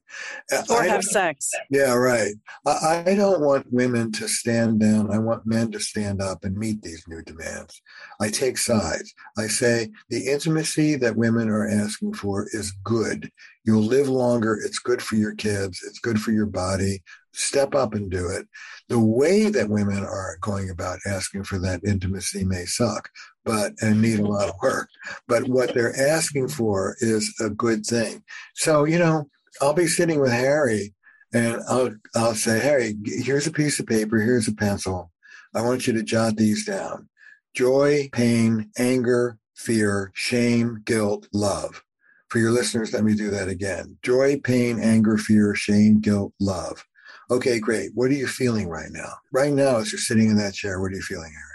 Uh, 0.53 0.63
or 0.71 0.83
have 0.83 1.05
sex. 1.05 1.51
Yeah, 1.71 1.95
right. 1.95 2.35
I, 2.67 3.05
I, 3.07 3.15
don't 3.15 3.41
want 3.41 3.73
women 3.73 4.13
to 4.13 4.29
stand 4.29 4.81
down. 4.81 5.13
I 5.13 5.19
want 5.19 5.47
men 5.47 5.71
to 5.73 5.81
stand 5.81 6.23
up 6.23 6.45
and 6.45 6.57
meet 6.57 6.83
these 6.83 7.05
new 7.09 7.23
demands. 7.23 7.81
I 8.21 8.29
take 8.29 8.59
sides. 8.59 9.15
I 9.37 9.47
say 9.47 9.91
the 10.09 10.27
intimacy 10.27 10.97
that 10.97 11.17
women 11.17 11.49
are 11.49 11.69
asking 11.69 12.15
for 12.15 12.47
is 12.53 12.73
good. 12.85 13.31
You'll 13.65 13.83
live 13.83 14.09
longer. 14.09 14.59
It's 14.65 14.79
good 14.79 15.03
for 15.03 15.17
your 15.17 15.35
kids. 15.35 15.83
It's 15.87 15.99
good 15.99 16.21
for 16.21 16.33
your 16.33 16.47
body. 16.47 17.03
Step 17.33 17.75
up 17.75 17.95
and 17.95 18.11
do 18.11 18.29
it. 18.29 18.49
The 18.89 18.99
way 18.99 19.51
that 19.51 19.69
women 19.69 19.99
are 20.05 20.39
going 20.41 20.71
about 20.71 20.99
asking 21.07 21.45
for 21.45 21.59
that 21.59 21.85
intimacy 21.85 22.45
may 22.45 22.65
suck, 22.65 23.11
but 23.45 23.73
and 23.81 24.01
need 24.01 24.21
a 24.21 24.27
lot 24.27 24.49
of 24.49 24.55
work. 24.63 24.89
But 25.27 25.49
what 25.49 25.75
they're 25.75 25.99
asking 25.99 26.49
for 26.49 26.97
is 27.01 27.35
a 27.41 27.51
good 27.51 27.85
thing. 27.87 28.23
So, 28.55 28.85
you 28.85 28.99
know, 28.99 29.29
I'll 29.61 29.75
be 29.75 29.87
sitting 29.87 30.21
with 30.21 30.33
Harry 30.33 30.95
and 31.33 31.61
I'll 31.69 31.91
I'll 32.15 32.35
say, 32.35 32.61
Harry, 32.61 32.95
here's 33.05 33.47
a 33.47 33.53
piece 33.53 33.79
of 33.79 33.87
paper, 33.87 34.19
here's 34.19 34.49
a 34.49 34.55
pencil. 34.55 35.11
I 35.55 35.63
want 35.63 35.87
you 35.87 35.93
to 35.95 36.03
jot 36.03 36.37
these 36.37 36.67
down. 36.67 37.09
Joy, 37.55 38.09
pain, 38.13 38.71
anger, 38.79 39.39
fear, 39.57 40.13
shame, 40.15 40.83
guilt, 40.85 41.27
love. 41.33 41.83
For 42.29 42.39
your 42.39 42.51
listeners, 42.51 42.93
let 42.93 43.05
me 43.05 43.15
do 43.15 43.31
that 43.31 43.49
again. 43.49 43.97
Joy, 44.03 44.39
pain, 44.45 44.79
anger, 44.79 45.17
fear, 45.17 45.55
shame, 45.55 46.01
guilt, 46.01 46.35
love. 46.39 46.85
Okay, 47.31 47.59
great. 47.59 47.91
What 47.95 48.11
are 48.11 48.15
you 48.15 48.27
feeling 48.27 48.69
right 48.69 48.91
now? 48.91 49.13
Right 49.33 49.53
now, 49.53 49.77
as 49.77 49.93
you're 49.93 49.99
sitting 49.99 50.31
in 50.31 50.37
that 50.37 50.55
chair, 50.55 50.81
what 50.81 50.93
are 50.93 50.97
you 50.97 51.03
feeling, 51.03 51.33
Harry? 51.33 51.48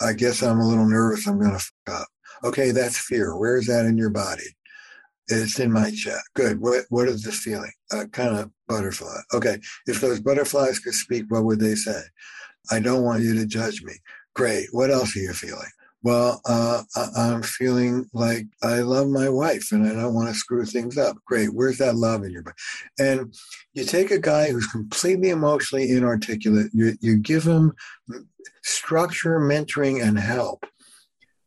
I 0.00 0.12
guess 0.12 0.42
I'm 0.42 0.60
a 0.60 0.66
little 0.66 0.88
nervous. 0.88 1.26
I'm 1.26 1.38
going 1.38 1.52
to 1.52 1.58
fuck 1.58 2.00
up. 2.00 2.08
Okay, 2.44 2.70
that's 2.70 2.98
fear. 2.98 3.36
Where 3.36 3.56
is 3.56 3.66
that 3.66 3.86
in 3.86 3.96
your 3.96 4.10
body? 4.10 4.56
It's 5.28 5.60
in 5.60 5.72
my 5.72 5.90
chest. 5.90 6.28
Good. 6.34 6.60
What 6.60 6.84
what 6.88 7.08
is 7.08 7.22
this 7.22 7.38
feeling? 7.38 7.70
Uh, 7.92 8.06
kind 8.10 8.36
of 8.36 8.50
butterfly. 8.68 9.16
Okay. 9.32 9.58
If 9.86 10.00
those 10.00 10.20
butterflies 10.20 10.80
could 10.80 10.94
speak, 10.94 11.26
what 11.28 11.44
would 11.44 11.60
they 11.60 11.76
say? 11.76 12.00
I 12.70 12.80
don't 12.80 13.04
want 13.04 13.22
you 13.22 13.34
to 13.34 13.46
judge 13.46 13.82
me. 13.82 13.94
Great. 14.34 14.66
What 14.72 14.90
else 14.90 15.16
are 15.16 15.20
you 15.20 15.32
feeling? 15.32 15.70
well, 16.02 16.40
uh, 16.46 16.82
I'm 17.16 17.42
feeling 17.42 18.06
like 18.12 18.46
I 18.62 18.80
love 18.80 19.08
my 19.08 19.28
wife 19.28 19.70
and 19.70 19.86
I 19.86 19.94
don't 19.94 20.14
want 20.14 20.28
to 20.28 20.34
screw 20.34 20.64
things 20.64 20.98
up. 20.98 21.16
Great. 21.26 21.54
Where's 21.54 21.78
that 21.78 21.94
love 21.94 22.24
in 22.24 22.32
your 22.32 22.42
body? 22.42 22.56
And 22.98 23.34
you 23.74 23.84
take 23.84 24.10
a 24.10 24.18
guy 24.18 24.50
who's 24.50 24.66
completely 24.66 25.30
emotionally 25.30 25.90
inarticulate, 25.90 26.70
you, 26.72 26.94
you 27.00 27.18
give 27.18 27.44
him 27.44 27.72
structure, 28.62 29.38
mentoring, 29.38 30.02
and 30.02 30.18
help. 30.18 30.66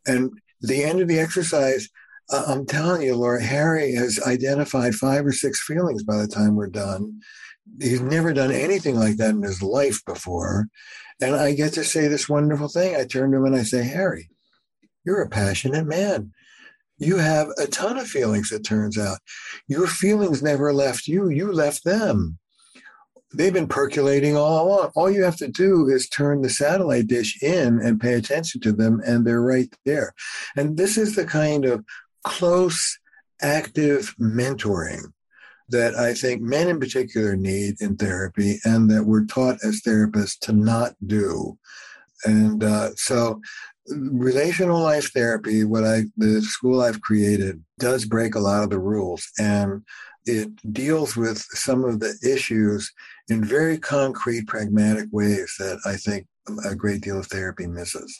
And 0.06 0.32
the 0.62 0.84
end 0.84 1.02
of 1.02 1.08
the 1.08 1.20
exercise, 1.20 1.90
uh, 2.32 2.46
I'm 2.48 2.66
telling 2.66 3.02
you, 3.02 3.16
Laura, 3.16 3.44
Harry 3.44 3.94
has 3.96 4.20
identified 4.26 4.96
five 4.96 5.26
or 5.26 5.32
six 5.32 5.62
feelings 5.64 6.04
by 6.04 6.18
the 6.18 6.28
time 6.28 6.56
we're 6.56 6.68
done. 6.68 7.22
He's 7.80 8.02
never 8.02 8.34
done 8.34 8.52
anything 8.52 8.96
like 8.96 9.18
that 9.18 9.32
in 9.32 9.42
his 9.42 9.62
life 9.62 10.04
before. 10.06 10.68
And 11.22 11.36
I 11.36 11.54
get 11.54 11.74
to 11.74 11.84
say 11.84 12.08
this 12.08 12.30
wonderful 12.30 12.68
thing. 12.68 12.96
I 12.96 13.06
turn 13.06 13.32
to 13.32 13.38
him 13.38 13.46
and 13.46 13.56
I 13.56 13.64
say, 13.64 13.84
Harry, 13.84 14.30
you're 15.06 15.22
a 15.22 15.30
passionate 15.30 15.86
man. 15.86 16.34
You 16.98 17.18
have 17.18 17.50
a 17.58 17.68
ton 17.68 17.98
of 17.98 18.08
feelings, 18.08 18.52
it 18.52 18.64
turns 18.64 18.98
out. 18.98 19.20
Your 19.68 19.88
feelings 19.88 20.42
never 20.42 20.74
left 20.74 21.08
you, 21.08 21.30
you 21.30 21.52
left 21.52 21.84
them. 21.84 22.40
They've 23.36 23.54
been 23.54 23.68
percolating 23.68 24.38
all 24.38 24.68
along. 24.68 24.92
All 24.96 25.12
you 25.12 25.24
have 25.24 25.38
to 25.38 25.48
do 25.48 25.90
is 25.90 26.08
turn 26.10 26.42
the 26.42 26.50
satellite 26.50 27.08
dish 27.08 27.42
in 27.42 27.80
and 27.82 28.00
pay 28.00 28.14
attention 28.14 28.62
to 28.62 28.72
them, 28.72 29.02
and 29.06 29.26
they're 29.26 29.42
right 29.42 29.74
there. 29.86 30.14
And 30.56 30.78
this 30.78 30.98
is 30.98 31.16
the 31.16 31.26
kind 31.26 31.66
of 31.66 31.84
close, 32.24 32.98
active 33.42 34.16
mentoring 34.20 35.02
that 35.70 35.96
I 35.96 36.14
think 36.14 36.42
men 36.42 36.68
in 36.68 36.80
particular 36.80 37.36
need 37.36 37.82
in 37.82 37.98
therapy 37.98 38.60
and 38.64 38.90
that 38.92 39.04
we're 39.04 39.26
taught 39.26 39.58
as 39.64 39.82
therapists 39.82 40.40
to 40.42 40.54
not 40.54 40.94
do. 41.06 41.58
And 42.24 42.64
uh, 42.64 42.92
so 42.96 43.42
relational 43.90 44.82
life 44.82 45.12
therapy, 45.12 45.64
what 45.64 45.84
I 45.84 46.04
the 46.18 46.42
school 46.42 46.82
I've 46.82 47.02
created 47.02 47.64
does 47.80 48.06
break 48.06 48.36
a 48.36 48.40
lot 48.40 48.64
of 48.64 48.70
the 48.70 48.80
rules 48.80 49.28
and 49.40 49.84
it 50.26 50.74
deals 50.74 51.16
with 51.16 51.40
some 51.52 51.84
of 51.84 52.00
the 52.00 52.18
issues 52.24 52.92
in 53.30 53.44
very 53.44 53.78
concrete, 53.78 54.48
pragmatic 54.48 55.08
ways 55.12 55.56
that 55.60 55.80
I 55.86 55.96
think 55.96 56.28
a 56.66 56.76
great 56.76 57.02
deal 57.02 57.20
of 57.20 57.28
therapy 57.28 57.68
misses. 57.68 58.20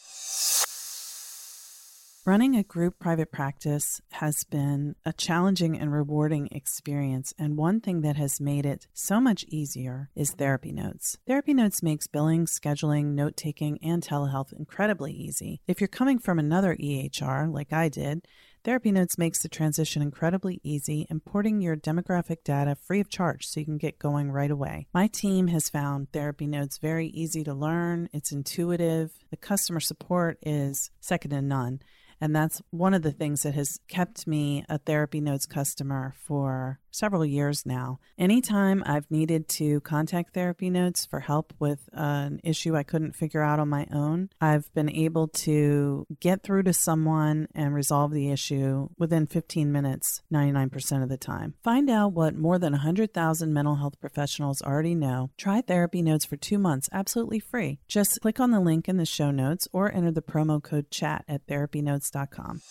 Running 2.28 2.56
a 2.56 2.64
group 2.64 2.98
private 2.98 3.32
practice 3.32 4.02
has 4.14 4.44
been 4.46 4.96
a 5.06 5.14
challenging 5.14 5.78
and 5.78 5.94
rewarding 5.94 6.48
experience, 6.52 7.36
and 7.38 7.56
one 7.56 7.80
thing 7.80 8.02
that 8.02 8.16
has 8.16 8.42
made 8.42 8.66
it 8.66 8.88
so 8.96 9.22
much 9.22 9.46
easier 9.48 10.10
is 10.16 10.32
Therapy 10.32 10.72
Notes. 10.72 11.20
Therapy 11.28 11.54
Notes 11.54 11.84
makes 11.84 12.08
billing, 12.08 12.48
scheduling, 12.48 13.14
note 13.14 13.38
taking, 13.38 13.78
and 13.84 14.02
telehealth 14.02 14.54
incredibly 14.54 15.14
easy. 15.14 15.62
If 15.68 15.80
you're 15.80 15.88
coming 15.88 16.18
from 16.18 16.40
another 16.40 16.76
EHR, 16.76 17.54
like 17.54 17.72
I 17.72 17.90
did, 17.90 18.26
Therapy 18.66 18.92
Notes 18.92 19.20
makes 19.20 19.44
the 19.44 19.48
transition 19.48 20.02
incredibly 20.02 20.60
easy, 20.64 21.06
importing 21.12 21.62
your 21.62 21.76
demographic 21.76 22.44
data 22.44 22.74
free 22.74 23.00
of 23.00 23.08
charge 23.08 23.46
so 23.46 23.60
you 23.60 23.66
can 23.66 23.78
get 23.78 24.00
going 24.00 24.32
right 24.32 24.50
away. 24.50 24.88
My 24.92 25.06
team 25.06 25.50
has 25.50 25.70
found 25.70 26.12
Therapy 26.12 26.48
Notes 26.48 26.80
very 26.80 27.10
easy 27.10 27.44
to 27.44 27.54
learn, 27.54 28.10
it's 28.12 28.32
intuitive, 28.32 29.12
the 29.30 29.38
customer 29.38 29.80
support 29.80 30.40
is 30.42 30.90
second 31.00 31.30
to 31.30 31.44
none. 31.44 31.80
And 32.20 32.36
that's 32.36 32.60
one 32.72 32.96
of 32.96 33.04
the 33.04 33.12
things 33.12 33.44
that 33.44 33.54
has 33.54 33.80
kept 33.88 34.26
me 34.26 34.66
a 34.68 34.80
Therapy 34.80 35.22
Notes 35.22 35.46
customer 35.46 36.16
for 36.26 36.80
several 36.96 37.26
years 37.26 37.66
now. 37.66 38.00
Anytime 38.18 38.84
I've 38.86 39.10
needed 39.12 39.48
to 39.50 39.82
contact 39.82 40.34
Therapy 40.34 40.70
Notes 40.70 41.06
for 41.06 41.20
help 41.20 41.54
with 41.60 41.90
an 41.94 42.40
issue 42.44 42.76
I 42.76 42.84
couldn't 42.84 43.16
figure 43.16 43.42
out 43.42 43.60
on 43.60 43.70
my 43.70 43.88
own, 43.92 44.30
I've 44.40 44.74
been 44.74 44.90
able 44.90 45.28
to 45.30 46.08
get 46.20 46.44
through 46.44 46.64
to 46.64 46.74
someone 46.74 47.48
and 47.54 47.74
resolve 47.74 48.12
the 48.12 48.32
issue 48.32 48.90
within 48.98 49.28
15 49.28 49.72
minutes 49.72 50.22
99% 50.34 51.04
of 51.04 51.10
the 51.10 51.18
time. 51.18 51.56
Find 51.64 51.90
out 51.90 52.14
what 52.14 52.36
more 52.36 52.58
than 52.58 52.74
100,000 52.74 53.54
mental 53.54 53.76
health 53.76 54.00
professionals 54.00 54.62
already 54.62 54.96
know. 54.96 55.32
Try 55.38 55.62
Therapy 55.62 56.02
Notes 56.02 56.26
for 56.26 56.38
two 56.38 56.58
months 56.58 56.90
absolutely 56.92 57.40
free. 57.40 57.80
Just 57.88 58.20
click 58.22 58.40
on 58.40 58.52
the 58.52 58.60
link 58.60 58.88
in 58.88 58.98
the 58.98 59.06
show 59.06 59.32
notes 59.32 59.68
or 59.74 59.92
enter 59.92 60.12
the 60.12 60.22
promo 60.22 60.62
code 60.62 60.90
CHAT 60.92 61.26
at 61.28 61.46
therapynotes.com. 61.48 62.62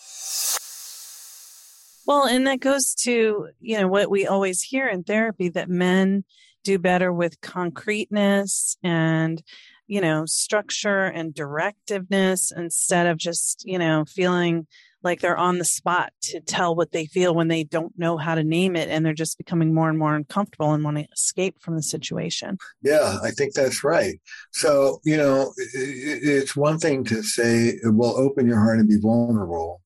Well, 2.07 2.27
and 2.27 2.47
that 2.47 2.61
goes 2.61 2.95
to, 3.01 3.49
you 3.61 3.79
know, 3.79 3.89
what 3.89 4.11
we 4.11 4.27
always 4.27 4.63
hear 4.63 4.89
in 4.89 5.05
therapy 5.05 5.49
that 5.51 5.69
men 5.69 6.25
do 6.63 6.79
better 6.79 7.13
with 7.13 7.41
concreteness 7.41 8.77
and, 8.83 9.43
you 9.87 10.01
know, 10.01 10.25
structure 10.27 11.05
and 11.05 11.35
directiveness 11.35 12.53
instead 12.55 13.07
of 13.07 13.17
just, 13.17 13.65
you 13.67 13.79
know, 13.79 14.05
feeling 14.07 14.67
like 15.03 15.21
they're 15.21 15.37
on 15.37 15.59
the 15.59 15.65
spot 15.65 16.13
to 16.23 16.41
tell 16.41 16.75
what 16.75 16.93
they 16.93 17.05
feel 17.05 17.35
when 17.35 17.49
they 17.49 17.63
don't 17.63 17.93
know 17.99 18.17
how 18.17 18.35
to 18.35 18.43
name 18.43 18.75
it 18.75 18.89
and 18.89 19.05
they're 19.05 19.13
just 19.13 19.37
becoming 19.37 19.75
more 19.75 19.91
and 19.91 19.99
more 19.99 20.15
uncomfortable 20.15 20.73
and 20.73 20.83
want 20.83 20.97
to 20.97 21.07
escape 21.13 21.61
from 21.61 21.77
the 21.77 21.83
situation. 21.83 22.57
Yeah, 22.83 23.19
I 23.23 23.31
think 23.31 23.53
that's 23.53 23.85
right. 23.85 24.19
So, 24.53 25.01
you 25.05 25.19
know, 25.19 25.53
it's 25.75 26.57
one 26.57 26.79
thing 26.79 27.05
to 27.05 27.23
say, 27.23 27.79
well, 27.85 28.17
open 28.17 28.47
your 28.47 28.59
heart 28.59 28.79
and 28.79 28.89
be 28.89 28.99
vulnerable 28.99 29.83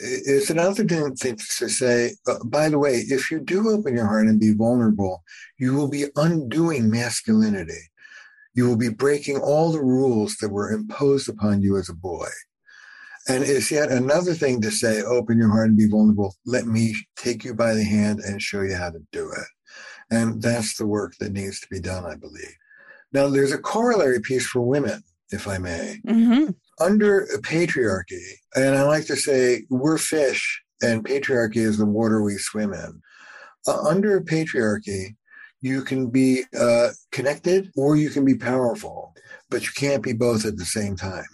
it's 0.00 0.50
another 0.50 0.84
thing 0.84 1.36
to 1.36 1.68
say, 1.68 2.12
uh, 2.26 2.38
by 2.44 2.68
the 2.68 2.78
way, 2.78 2.96
if 3.08 3.30
you 3.30 3.40
do 3.40 3.68
open 3.70 3.94
your 3.94 4.06
heart 4.06 4.26
and 4.26 4.40
be 4.40 4.54
vulnerable, 4.54 5.22
you 5.58 5.74
will 5.74 5.88
be 5.88 6.06
undoing 6.16 6.90
masculinity. 6.90 7.90
You 8.54 8.68
will 8.68 8.76
be 8.76 8.90
breaking 8.90 9.38
all 9.38 9.72
the 9.72 9.80
rules 9.80 10.36
that 10.40 10.50
were 10.50 10.72
imposed 10.72 11.28
upon 11.28 11.62
you 11.62 11.76
as 11.76 11.88
a 11.88 11.94
boy. 11.94 12.28
And 13.28 13.44
it's 13.44 13.70
yet 13.70 13.90
another 13.90 14.34
thing 14.34 14.60
to 14.62 14.70
say, 14.70 15.02
open 15.02 15.38
your 15.38 15.50
heart 15.50 15.68
and 15.68 15.76
be 15.76 15.88
vulnerable. 15.88 16.34
Let 16.44 16.66
me 16.66 16.94
take 17.16 17.44
you 17.44 17.54
by 17.54 17.74
the 17.74 17.84
hand 17.84 18.20
and 18.20 18.42
show 18.42 18.62
you 18.62 18.74
how 18.74 18.90
to 18.90 19.00
do 19.12 19.30
it. 19.30 19.46
And 20.10 20.42
that's 20.42 20.76
the 20.76 20.86
work 20.86 21.14
that 21.20 21.32
needs 21.32 21.60
to 21.60 21.68
be 21.70 21.80
done, 21.80 22.04
I 22.04 22.16
believe. 22.16 22.56
Now, 23.12 23.28
there's 23.28 23.52
a 23.52 23.58
corollary 23.58 24.20
piece 24.20 24.46
for 24.46 24.60
women, 24.60 25.02
if 25.32 25.48
I 25.48 25.58
may. 25.58 25.98
Mm-hmm 26.06 26.50
under 26.80 27.28
patriarchy, 27.42 28.24
and 28.54 28.76
I 28.76 28.82
like 28.82 29.06
to 29.06 29.16
say 29.16 29.64
we're 29.70 29.98
fish 29.98 30.62
and 30.80 31.04
patriarchy 31.04 31.58
is 31.58 31.78
the 31.78 31.86
water 31.86 32.22
we 32.22 32.36
swim 32.38 32.72
in. 32.72 33.00
Uh, 33.66 33.82
under 33.82 34.20
patriarchy, 34.20 35.14
You 35.60 35.82
can 35.82 36.10
be 36.10 36.42
uh, 36.58 36.88
connected 37.12 37.70
or 37.76 37.96
you 37.96 38.10
can 38.10 38.24
be 38.24 38.34
powerful, 38.34 39.14
but 39.48 39.62
you 39.62 39.70
can't 39.76 40.02
be 40.02 40.12
both 40.12 40.44
at 40.44 40.56
the 40.56 40.64
same 40.64 40.96
time. 40.96 41.24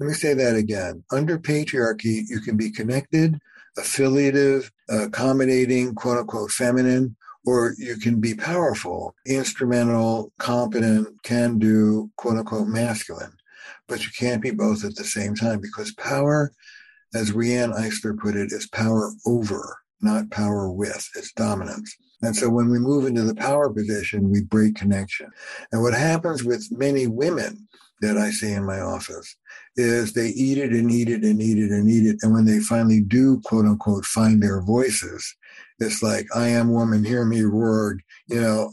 Let 0.00 0.08
me 0.08 0.14
say 0.14 0.34
that 0.34 0.56
again. 0.56 1.04
Under 1.12 1.38
patriarchy, 1.38 2.22
you 2.28 2.40
can 2.40 2.56
be 2.56 2.70
connected, 2.72 3.38
affiliative, 3.76 4.72
accommodating, 4.88 5.94
quote 5.94 6.18
unquote, 6.18 6.50
feminine, 6.50 7.16
or 7.46 7.74
you 7.78 7.96
can 7.98 8.20
be 8.20 8.34
powerful, 8.34 9.14
instrumental, 9.26 10.32
competent, 10.38 11.06
can 11.22 11.58
do, 11.58 12.10
quote 12.16 12.38
unquote, 12.38 12.66
masculine. 12.66 13.37
But 13.88 14.04
you 14.04 14.10
can't 14.18 14.42
be 14.42 14.50
both 14.50 14.84
at 14.84 14.96
the 14.96 15.04
same 15.04 15.34
time 15.34 15.60
because 15.60 15.92
power, 15.94 16.52
as 17.14 17.32
Riane 17.32 17.72
Eisler 17.72 18.18
put 18.18 18.36
it, 18.36 18.52
is 18.52 18.68
power 18.68 19.12
over, 19.26 19.78
not 20.00 20.30
power 20.30 20.70
with. 20.70 21.08
It's 21.16 21.32
dominance. 21.32 21.94
And 22.22 22.34
so 22.36 22.50
when 22.50 22.68
we 22.68 22.78
move 22.78 23.06
into 23.06 23.22
the 23.22 23.34
power 23.34 23.70
position, 23.70 24.30
we 24.30 24.42
break 24.42 24.74
connection. 24.74 25.30
And 25.72 25.82
what 25.82 25.94
happens 25.94 26.44
with 26.44 26.68
many 26.70 27.06
women 27.06 27.68
that 28.00 28.16
I 28.16 28.30
see 28.30 28.52
in 28.52 28.64
my 28.64 28.80
office 28.80 29.36
is 29.76 30.12
they 30.12 30.28
eat 30.28 30.58
it 30.58 30.72
and 30.72 30.90
eat 30.90 31.08
it 31.08 31.22
and 31.22 31.40
eat 31.40 31.58
it 31.58 31.70
and 31.70 31.88
eat 31.88 32.06
it. 32.06 32.18
And 32.22 32.32
when 32.32 32.44
they 32.44 32.60
finally 32.60 33.00
do, 33.00 33.40
quote 33.44 33.64
unquote, 33.66 34.04
find 34.04 34.42
their 34.42 34.60
voices, 34.62 35.36
it's 35.80 36.02
like, 36.02 36.26
I 36.34 36.48
am 36.48 36.72
woman, 36.72 37.04
hear 37.04 37.24
me 37.24 37.42
roar. 37.42 37.98
You 38.26 38.40
know, 38.40 38.72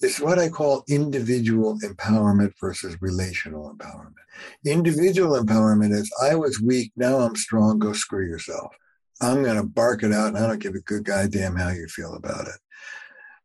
It's 0.00 0.20
what 0.20 0.38
I 0.38 0.48
call 0.48 0.84
individual 0.88 1.78
empowerment 1.80 2.52
versus 2.60 2.96
relational 3.00 3.74
empowerment. 3.74 4.14
Individual 4.64 5.40
empowerment 5.40 5.92
is 5.92 6.12
I 6.22 6.34
was 6.34 6.60
weak, 6.60 6.92
now 6.96 7.20
I'm 7.20 7.36
strong, 7.36 7.78
go 7.78 7.92
screw 7.92 8.26
yourself. 8.26 8.74
I'm 9.22 9.42
going 9.42 9.56
to 9.56 9.62
bark 9.62 10.02
it 10.02 10.12
out 10.12 10.28
and 10.28 10.38
I 10.38 10.46
don't 10.46 10.60
give 10.60 10.74
a 10.74 10.80
good 10.80 11.04
goddamn 11.04 11.56
how 11.56 11.70
you 11.70 11.86
feel 11.88 12.14
about 12.14 12.46
it. 12.46 12.58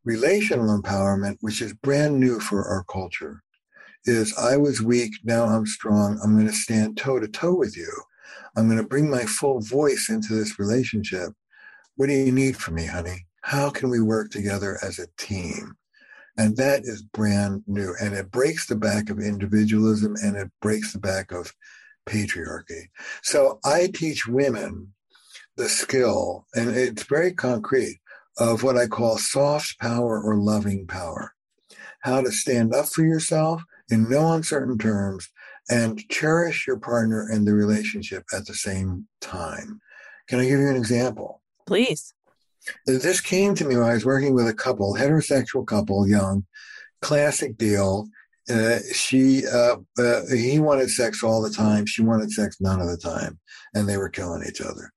Relational 0.03 0.77
empowerment, 0.77 1.37
which 1.39 1.61
is 1.61 1.73
brand 1.73 2.19
new 2.19 2.39
for 2.39 2.65
our 2.65 2.83
culture, 2.83 3.41
is 4.05 4.35
I 4.37 4.57
was 4.57 4.81
weak, 4.81 5.13
now 5.23 5.45
I'm 5.45 5.65
strong. 5.65 6.19
I'm 6.23 6.35
going 6.35 6.47
to 6.47 6.53
stand 6.53 6.97
toe 6.97 7.19
to 7.19 7.27
toe 7.27 7.55
with 7.55 7.77
you. 7.77 7.91
I'm 8.57 8.67
going 8.67 8.81
to 8.81 8.87
bring 8.87 9.09
my 9.09 9.23
full 9.23 9.61
voice 9.61 10.09
into 10.09 10.33
this 10.33 10.59
relationship. 10.59 11.29
What 11.95 12.07
do 12.07 12.13
you 12.13 12.31
need 12.31 12.57
from 12.57 12.75
me, 12.75 12.87
honey? 12.87 13.27
How 13.41 13.69
can 13.69 13.89
we 13.89 14.01
work 14.01 14.31
together 14.31 14.77
as 14.81 14.99
a 14.99 15.07
team? 15.17 15.75
And 16.37 16.55
that 16.57 16.81
is 16.83 17.01
brand 17.01 17.63
new. 17.67 17.93
And 18.01 18.13
it 18.13 18.31
breaks 18.31 18.67
the 18.67 18.75
back 18.75 19.09
of 19.09 19.19
individualism 19.19 20.15
and 20.23 20.37
it 20.37 20.49
breaks 20.61 20.93
the 20.93 20.99
back 20.99 21.31
of 21.31 21.53
patriarchy. 22.07 22.89
So 23.23 23.59
I 23.63 23.89
teach 23.93 24.27
women 24.27 24.93
the 25.57 25.69
skill, 25.69 26.47
and 26.55 26.69
it's 26.69 27.03
very 27.03 27.33
concrete, 27.33 27.99
of 28.37 28.63
what 28.63 28.77
I 28.77 28.87
call 28.87 29.17
soft 29.17 29.77
power 29.79 30.21
or 30.21 30.35
loving 30.35 30.87
power. 30.87 31.33
How 32.01 32.21
to 32.21 32.31
stand 32.31 32.73
up 32.73 32.87
for 32.87 33.03
yourself 33.03 33.61
in 33.89 34.09
no 34.09 34.31
uncertain 34.31 34.77
terms 34.77 35.29
and 35.69 35.99
cherish 36.09 36.65
your 36.65 36.79
partner 36.79 37.27
and 37.29 37.45
the 37.45 37.53
relationship 37.53 38.23
at 38.33 38.45
the 38.47 38.53
same 38.53 39.07
time. 39.19 39.81
Can 40.27 40.39
I 40.39 40.43
give 40.43 40.59
you 40.59 40.69
an 40.69 40.77
example? 40.77 41.41
Please. 41.67 42.13
This 42.85 43.21
came 43.21 43.55
to 43.55 43.65
me 43.65 43.75
when 43.75 43.89
I 43.89 43.93
was 43.93 44.05
working 44.05 44.33
with 44.33 44.47
a 44.47 44.53
couple, 44.53 44.95
heterosexual 44.95 45.65
couple, 45.65 46.07
young, 46.07 46.45
classic 47.01 47.57
deal. 47.57 48.07
Uh, 48.49 48.79
she, 48.93 49.45
uh, 49.47 49.77
uh, 49.97 50.21
he 50.31 50.59
wanted 50.59 50.89
sex 50.89 51.23
all 51.23 51.41
the 51.41 51.49
time. 51.49 51.85
She 51.85 52.01
wanted 52.01 52.31
sex 52.31 52.57
none 52.59 52.81
of 52.81 52.87
the 52.87 52.97
time, 52.97 53.39
and 53.73 53.87
they 53.87 53.97
were 53.97 54.09
killing 54.09 54.43
each 54.47 54.61
other. 54.61 54.91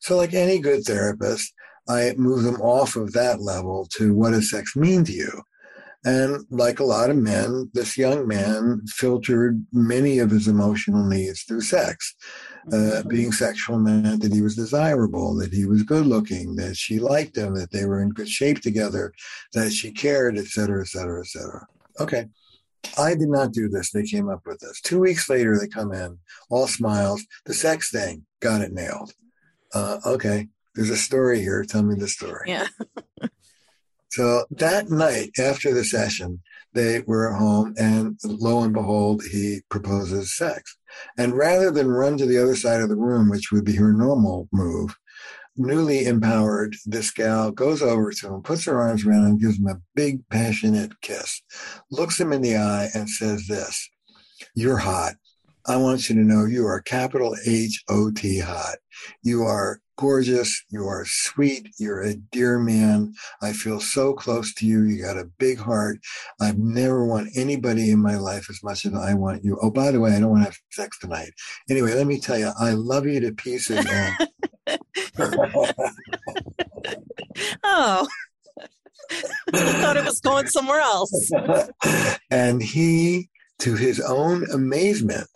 So, 0.00 0.16
like 0.16 0.34
any 0.34 0.58
good 0.58 0.84
therapist, 0.84 1.52
I 1.88 2.14
move 2.16 2.42
them 2.42 2.60
off 2.60 2.96
of 2.96 3.12
that 3.12 3.40
level 3.40 3.86
to 3.92 4.14
what 4.14 4.30
does 4.30 4.50
sex 4.50 4.74
mean 4.76 5.04
to 5.04 5.12
you? 5.12 5.42
And 6.04 6.44
like 6.50 6.78
a 6.78 6.84
lot 6.84 7.10
of 7.10 7.16
men, 7.16 7.70
this 7.74 7.98
young 7.98 8.28
man 8.28 8.82
filtered 8.86 9.64
many 9.72 10.18
of 10.18 10.30
his 10.30 10.46
emotional 10.46 11.04
needs 11.04 11.42
through 11.42 11.62
sex. 11.62 12.14
Uh, 12.72 12.76
mm-hmm. 12.76 13.08
being 13.08 13.32
sexual 13.32 13.78
meant 13.78 14.22
that 14.22 14.32
he 14.32 14.42
was 14.42 14.56
desirable, 14.56 15.34
that 15.36 15.52
he 15.52 15.66
was 15.66 15.84
good 15.84 16.06
looking, 16.06 16.56
that 16.56 16.76
she 16.76 16.98
liked 16.98 17.36
him, 17.36 17.54
that 17.54 17.70
they 17.70 17.84
were 17.84 18.02
in 18.02 18.10
good 18.10 18.28
shape 18.28 18.60
together, 18.60 19.12
that 19.52 19.72
she 19.72 19.90
cared, 19.92 20.36
et 20.36 20.46
cetera, 20.46 20.80
et 20.80 20.88
cetera, 20.88 21.20
et 21.20 21.26
cetera. 21.26 21.66
Okay. 22.00 22.26
I 22.98 23.14
did 23.14 23.28
not 23.28 23.52
do 23.52 23.68
this. 23.68 23.90
They 23.90 24.04
came 24.04 24.28
up 24.28 24.42
with 24.46 24.60
this. 24.60 24.80
Two 24.80 25.00
weeks 25.00 25.28
later, 25.28 25.58
they 25.58 25.68
come 25.68 25.92
in, 25.92 26.18
all 26.50 26.66
smiles. 26.66 27.24
The 27.44 27.54
sex 27.54 27.90
thing, 27.90 28.24
got 28.40 28.60
it 28.60 28.72
nailed. 28.72 29.12
Uh, 29.74 29.98
okay, 30.06 30.48
there's 30.74 30.90
a 30.90 30.96
story 30.96 31.40
here. 31.40 31.64
Tell 31.64 31.82
me 31.82 31.94
the 31.96 32.08
story. 32.08 32.44
Yeah. 32.48 32.66
So 34.10 34.44
that 34.50 34.88
night 34.90 35.30
after 35.38 35.74
the 35.74 35.84
session, 35.84 36.40
they 36.72 37.00
were 37.06 37.32
at 37.32 37.38
home, 37.38 37.74
and 37.78 38.18
lo 38.24 38.62
and 38.62 38.72
behold, 38.72 39.22
he 39.24 39.60
proposes 39.70 40.36
sex. 40.36 40.76
And 41.18 41.34
rather 41.34 41.70
than 41.70 41.88
run 41.88 42.16
to 42.18 42.26
the 42.26 42.40
other 42.42 42.56
side 42.56 42.80
of 42.80 42.88
the 42.88 42.96
room, 42.96 43.30
which 43.30 43.50
would 43.50 43.64
be 43.64 43.76
her 43.76 43.92
normal 43.92 44.48
move, 44.52 44.94
newly 45.56 46.04
empowered, 46.04 46.76
this 46.84 47.10
gal 47.10 47.50
goes 47.50 47.82
over 47.82 48.12
to 48.12 48.34
him, 48.34 48.42
puts 48.42 48.64
her 48.64 48.80
arms 48.80 49.06
around 49.06 49.26
him, 49.26 49.38
gives 49.38 49.58
him 49.58 49.68
a 49.68 49.80
big, 49.94 50.28
passionate 50.28 51.00
kiss, 51.00 51.42
looks 51.90 52.20
him 52.20 52.32
in 52.32 52.42
the 52.42 52.56
eye, 52.56 52.88
and 52.94 53.08
says, 53.08 53.46
This, 53.48 53.88
you're 54.54 54.78
hot. 54.78 55.14
I 55.66 55.76
want 55.76 56.08
you 56.08 56.14
to 56.16 56.22
know 56.22 56.44
you 56.44 56.66
are 56.66 56.80
capital 56.80 57.36
H 57.46 57.82
O 57.88 58.10
T 58.10 58.38
hot. 58.38 58.76
You 59.22 59.42
are 59.42 59.80
gorgeous. 59.98 60.64
You 60.70 60.86
are 60.86 61.04
sweet. 61.06 61.68
You're 61.78 62.02
a 62.02 62.14
dear 62.14 62.58
man. 62.58 63.14
I 63.42 63.52
feel 63.52 63.80
so 63.80 64.12
close 64.14 64.54
to 64.54 64.66
you. 64.66 64.84
You 64.84 65.02
got 65.02 65.18
a 65.18 65.30
big 65.38 65.58
heart. 65.58 65.98
I've 66.40 66.58
never 66.58 67.04
want 67.06 67.30
anybody 67.36 67.90
in 67.90 68.00
my 68.00 68.16
life 68.16 68.48
as 68.50 68.62
much 68.62 68.86
as 68.86 68.94
I 68.94 69.14
want 69.14 69.44
you. 69.44 69.58
Oh, 69.60 69.70
by 69.70 69.90
the 69.90 70.00
way, 70.00 70.14
I 70.14 70.20
don't 70.20 70.30
want 70.30 70.42
to 70.42 70.50
have 70.50 70.58
sex 70.70 70.98
tonight. 70.98 71.32
Anyway, 71.68 71.94
let 71.94 72.06
me 72.06 72.20
tell 72.20 72.38
you, 72.38 72.52
I 72.58 72.72
love 72.72 73.06
you 73.06 73.20
to 73.20 73.32
pieces. 73.32 73.84
And- 73.88 74.28
oh. 77.64 78.06
I 79.10 79.72
thought 79.80 79.96
it 79.96 80.04
was 80.04 80.20
going 80.20 80.46
somewhere 80.48 80.80
else. 80.80 81.30
and 82.30 82.62
he, 82.62 83.28
to 83.60 83.74
his 83.74 84.00
own 84.00 84.44
amazement, 84.52 85.28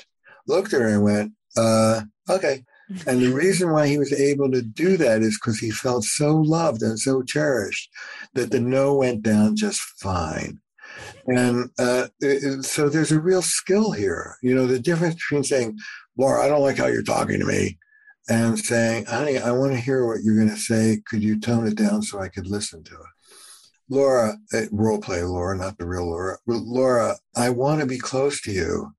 looked 0.50 0.74
at 0.74 0.80
her 0.82 0.88
and 0.88 1.02
went, 1.02 1.32
uh, 1.56 2.02
okay, 2.28 2.64
and 3.06 3.22
the 3.22 3.32
reason 3.32 3.70
why 3.70 3.86
he 3.86 3.98
was 3.98 4.12
able 4.12 4.50
to 4.50 4.62
do 4.62 4.96
that 4.96 5.22
is 5.22 5.38
because 5.38 5.58
he 5.58 5.70
felt 5.70 6.04
so 6.04 6.36
loved 6.36 6.82
and 6.82 6.98
so 6.98 7.22
cherished 7.22 7.88
that 8.34 8.50
the 8.50 8.60
no 8.60 8.94
went 8.94 9.22
down 9.22 9.56
just 9.56 9.80
fine. 9.98 10.58
And 11.26 11.70
uh, 11.78 12.08
so 12.62 12.88
there's 12.88 13.12
a 13.12 13.20
real 13.20 13.42
skill 13.42 13.92
here. 13.92 14.36
You 14.42 14.54
know, 14.54 14.66
the 14.66 14.80
difference 14.80 15.14
between 15.14 15.44
saying, 15.44 15.78
Laura, 16.18 16.44
I 16.44 16.48
don't 16.48 16.62
like 16.62 16.78
how 16.78 16.86
you're 16.86 17.02
talking 17.02 17.38
to 17.38 17.46
me, 17.46 17.78
and 18.28 18.58
saying, 18.58 19.04
honey, 19.06 19.38
I 19.38 19.52
want 19.52 19.72
to 19.72 19.80
hear 19.80 20.06
what 20.06 20.22
you're 20.22 20.36
going 20.36 20.50
to 20.50 20.56
say. 20.56 21.00
Could 21.06 21.22
you 21.22 21.38
tone 21.38 21.66
it 21.66 21.76
down 21.76 22.02
so 22.02 22.20
I 22.20 22.28
could 22.28 22.48
listen 22.48 22.82
to 22.84 22.94
it? 22.94 23.10
Laura, 23.88 24.36
uh, 24.52 24.62
role 24.72 25.00
play 25.00 25.22
Laura, 25.22 25.56
not 25.56 25.78
the 25.78 25.86
real 25.86 26.06
Laura. 26.06 26.38
Laura, 26.46 27.16
I 27.36 27.50
want 27.50 27.80
to 27.80 27.86
be 27.86 27.98
close 27.98 28.40
to 28.42 28.52
you. 28.52 28.92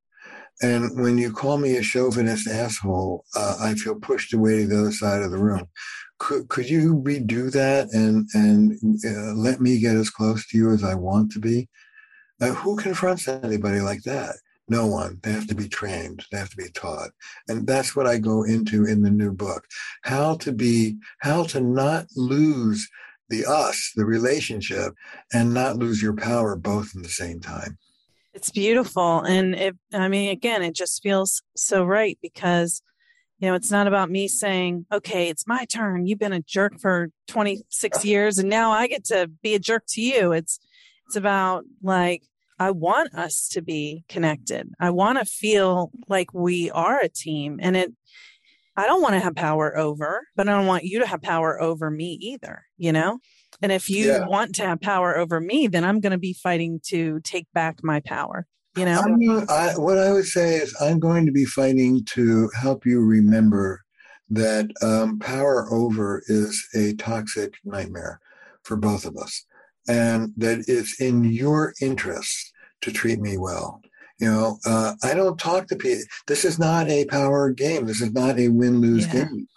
And 0.62 1.02
when 1.02 1.18
you 1.18 1.32
call 1.32 1.58
me 1.58 1.76
a 1.76 1.84
chauvinist 1.84 2.48
asshole, 2.48 3.26
uh, 3.36 3.58
I 3.60 3.74
feel 3.74 3.96
pushed 3.96 4.34
away 4.34 4.60
to 4.60 4.68
the 4.68 4.80
other 4.80 4.92
side 4.92 5.24
of 5.24 5.32
the 5.32 5.40
room. 5.40 5.68
Could, 6.20 6.50
could 6.50 6.70
you 6.70 7.02
redo 7.04 7.52
that 7.52 7.92
and 7.94 8.28
and 8.36 8.78
uh, 9.04 9.34
let 9.34 9.60
me 9.60 9.80
get 9.80 9.96
as 9.96 10.12
close 10.12 10.46
to 10.48 10.58
you 10.58 10.72
as 10.72 10.84
I 10.84 10.94
want 10.94 11.32
to 11.32 11.40
be? 11.40 11.68
Uh, 12.40 12.54
who 12.54 12.76
confronts 12.76 13.28
anybody 13.28 13.80
like 13.80 14.04
that? 14.04 14.36
No 14.68 14.86
one. 14.86 15.20
They 15.24 15.32
have 15.32 15.48
to 15.48 15.56
be 15.56 15.68
trained. 15.68 16.24
They 16.32 16.38
have 16.38 16.52
to 16.52 16.58
be 16.58 16.70
taught, 16.74 17.10
and 17.48 17.66
that's 17.66 17.96
what 17.96 18.08
I 18.08 18.20
go 18.20 18.44
into 18.44 18.86
in 18.86 19.02
the 19.02 19.10
new 19.10 19.34
book: 19.34 19.66
how 20.04 20.36
to 20.38 20.52
be, 20.52 20.98
how 21.20 21.44
to 21.46 21.60
not 21.60 22.06
lose 22.16 22.88
the 23.30 23.46
us, 23.46 23.92
the 23.96 24.06
relationship, 24.06 24.94
and 25.34 25.54
not 25.54 25.78
lose 25.78 26.02
your 26.02 26.16
power 26.16 26.56
both 26.56 26.92
in 26.96 27.02
the 27.02 27.10
same 27.10 27.40
time. 27.40 27.78
It's 28.34 28.50
beautiful. 28.50 29.22
And 29.22 29.56
it, 29.56 29.76
I 29.94 30.08
mean, 30.08 30.30
again, 30.30 30.64
it 30.64 30.74
just 30.74 31.04
feels 31.04 31.42
so 31.56 31.84
right 31.84 32.18
because, 32.22 32.82
you 33.40 33.48
know, 33.50 33.56
it's 33.56 33.72
not 33.72 33.88
about 33.88 34.10
me 34.10 34.28
saying, 34.28 34.86
okay, 34.92 35.30
it's 35.30 35.48
my 35.48 35.66
turn. 35.66 36.08
You've 36.08 36.20
been 36.20 36.34
a 36.34 36.42
jerk 36.42 36.80
for 36.80 37.10
26 37.28 38.06
years 38.06 38.38
and 38.38 38.50
now 38.50 38.72
I 38.72 38.88
get 38.88 39.06
to 39.06 39.30
be 39.42 39.54
a 39.56 39.60
jerk 39.60 39.84
to 39.90 40.02
you. 40.02 40.32
It's, 40.32 40.60
it's 41.08 41.18
about 41.18 41.66
like, 41.82 42.24
I 42.58 42.72
want 42.72 43.16
us 43.16 43.50
to 43.54 43.62
be 43.62 44.06
connected. 44.08 44.70
I 44.80 44.92
want 44.92 45.18
to 45.18 45.26
feel 45.26 45.92
like 46.08 46.34
we 46.34 46.70
are 46.70 47.00
a 47.00 47.10
team. 47.10 47.60
And 47.60 47.76
it, 47.76 47.92
I 48.78 48.86
don't 48.86 49.02
want 49.02 49.16
to 49.16 49.20
have 49.20 49.36
power 49.36 49.76
over, 49.76 50.28
but 50.36 50.48
I 50.48 50.56
don't 50.56 50.68
want 50.68 50.84
you 50.84 51.00
to 51.00 51.08
have 51.08 51.22
power 51.22 51.62
over 51.62 51.90
me 51.90 52.18
either, 52.22 52.64
you 52.78 52.94
know? 52.94 53.20
And 53.62 53.72
if 53.72 53.90
you 53.90 54.08
yeah. 54.08 54.26
want 54.28 54.56
to 54.56 54.66
have 54.66 54.82
power 54.82 55.18
over 55.18 55.40
me, 55.40 55.68
then 55.68 55.84
I'm 55.84 56.00
going 56.00 56.12
to 56.12 56.18
be 56.18 56.34
fighting 56.34 56.80
to 56.88 57.20
take 57.22 57.48
back 57.54 57.84
my 57.84 58.00
power. 58.02 58.48
You 58.78 58.86
know, 58.86 59.46
I, 59.50 59.74
what 59.78 59.98
I 59.98 60.12
would 60.14 60.26
say 60.26 60.56
is 60.56 60.76
I'm 60.80 61.00
going 61.00 61.26
to 61.26 61.32
be 61.32 61.46
fighting 61.46 62.06
to 62.12 62.50
help 62.60 62.86
you 62.86 63.02
remember 63.02 63.82
that 64.30 64.72
um, 64.82 65.20
power 65.20 65.68
over 65.72 66.24
is 66.28 66.66
a 66.74 66.94
toxic 66.94 67.56
nightmare 67.66 68.22
for 68.64 68.78
both 68.78 69.06
of 69.06 69.18
us. 69.18 69.46
and 69.88 70.34
that 70.38 70.64
it's 70.68 71.02
in 71.02 71.24
your 71.26 71.74
interest 71.82 72.54
to 72.82 72.92
treat 72.92 73.20
me 73.20 73.38
well. 73.38 73.82
You 74.20 74.32
know, 74.32 74.60
uh, 74.66 74.94
I 75.04 75.14
don't 75.14 75.40
talk 75.40 75.68
to 75.68 75.76
people. 75.76 76.04
This 76.28 76.46
is 76.46 76.60
not 76.60 76.88
a 76.90 77.06
power 77.06 77.50
game. 77.50 77.88
This 77.88 78.02
is 78.02 78.14
not 78.14 78.40
a 78.40 78.50
win 78.50 78.80
lose 78.80 79.08
yeah. 79.08 79.26
game. 79.26 79.48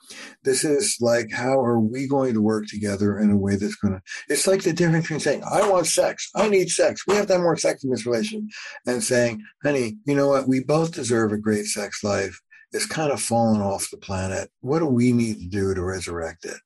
This 0.42 0.64
is 0.64 0.98
like, 1.00 1.30
how 1.32 1.58
are 1.60 1.80
we 1.80 2.06
going 2.06 2.34
to 2.34 2.40
work 2.40 2.66
together 2.66 3.18
in 3.18 3.30
a 3.30 3.36
way 3.36 3.56
that's 3.56 3.76
going 3.76 3.94
to, 3.94 4.02
it's 4.28 4.46
like 4.46 4.62
the 4.62 4.72
difference 4.72 5.04
between 5.04 5.20
saying, 5.20 5.42
I 5.50 5.68
want 5.68 5.86
sex. 5.86 6.30
I 6.34 6.48
need 6.48 6.70
sex. 6.70 7.06
We 7.06 7.14
have 7.14 7.26
to 7.28 7.34
have 7.34 7.42
more 7.42 7.56
sex 7.56 7.84
in 7.84 7.90
this 7.90 8.06
relation 8.06 8.48
and 8.86 9.02
saying, 9.02 9.42
honey, 9.62 9.96
you 10.04 10.14
know 10.14 10.28
what? 10.28 10.48
We 10.48 10.60
both 10.60 10.92
deserve 10.92 11.32
a 11.32 11.38
great 11.38 11.66
sex 11.66 12.04
life. 12.04 12.40
It's 12.72 12.86
kind 12.86 13.12
of 13.12 13.20
fallen 13.22 13.60
off 13.60 13.90
the 13.90 13.96
planet. 13.96 14.50
What 14.60 14.80
do 14.80 14.86
we 14.86 15.12
need 15.12 15.38
to 15.38 15.46
do 15.46 15.74
to 15.74 15.82
resurrect 15.82 16.44
it? 16.44 16.58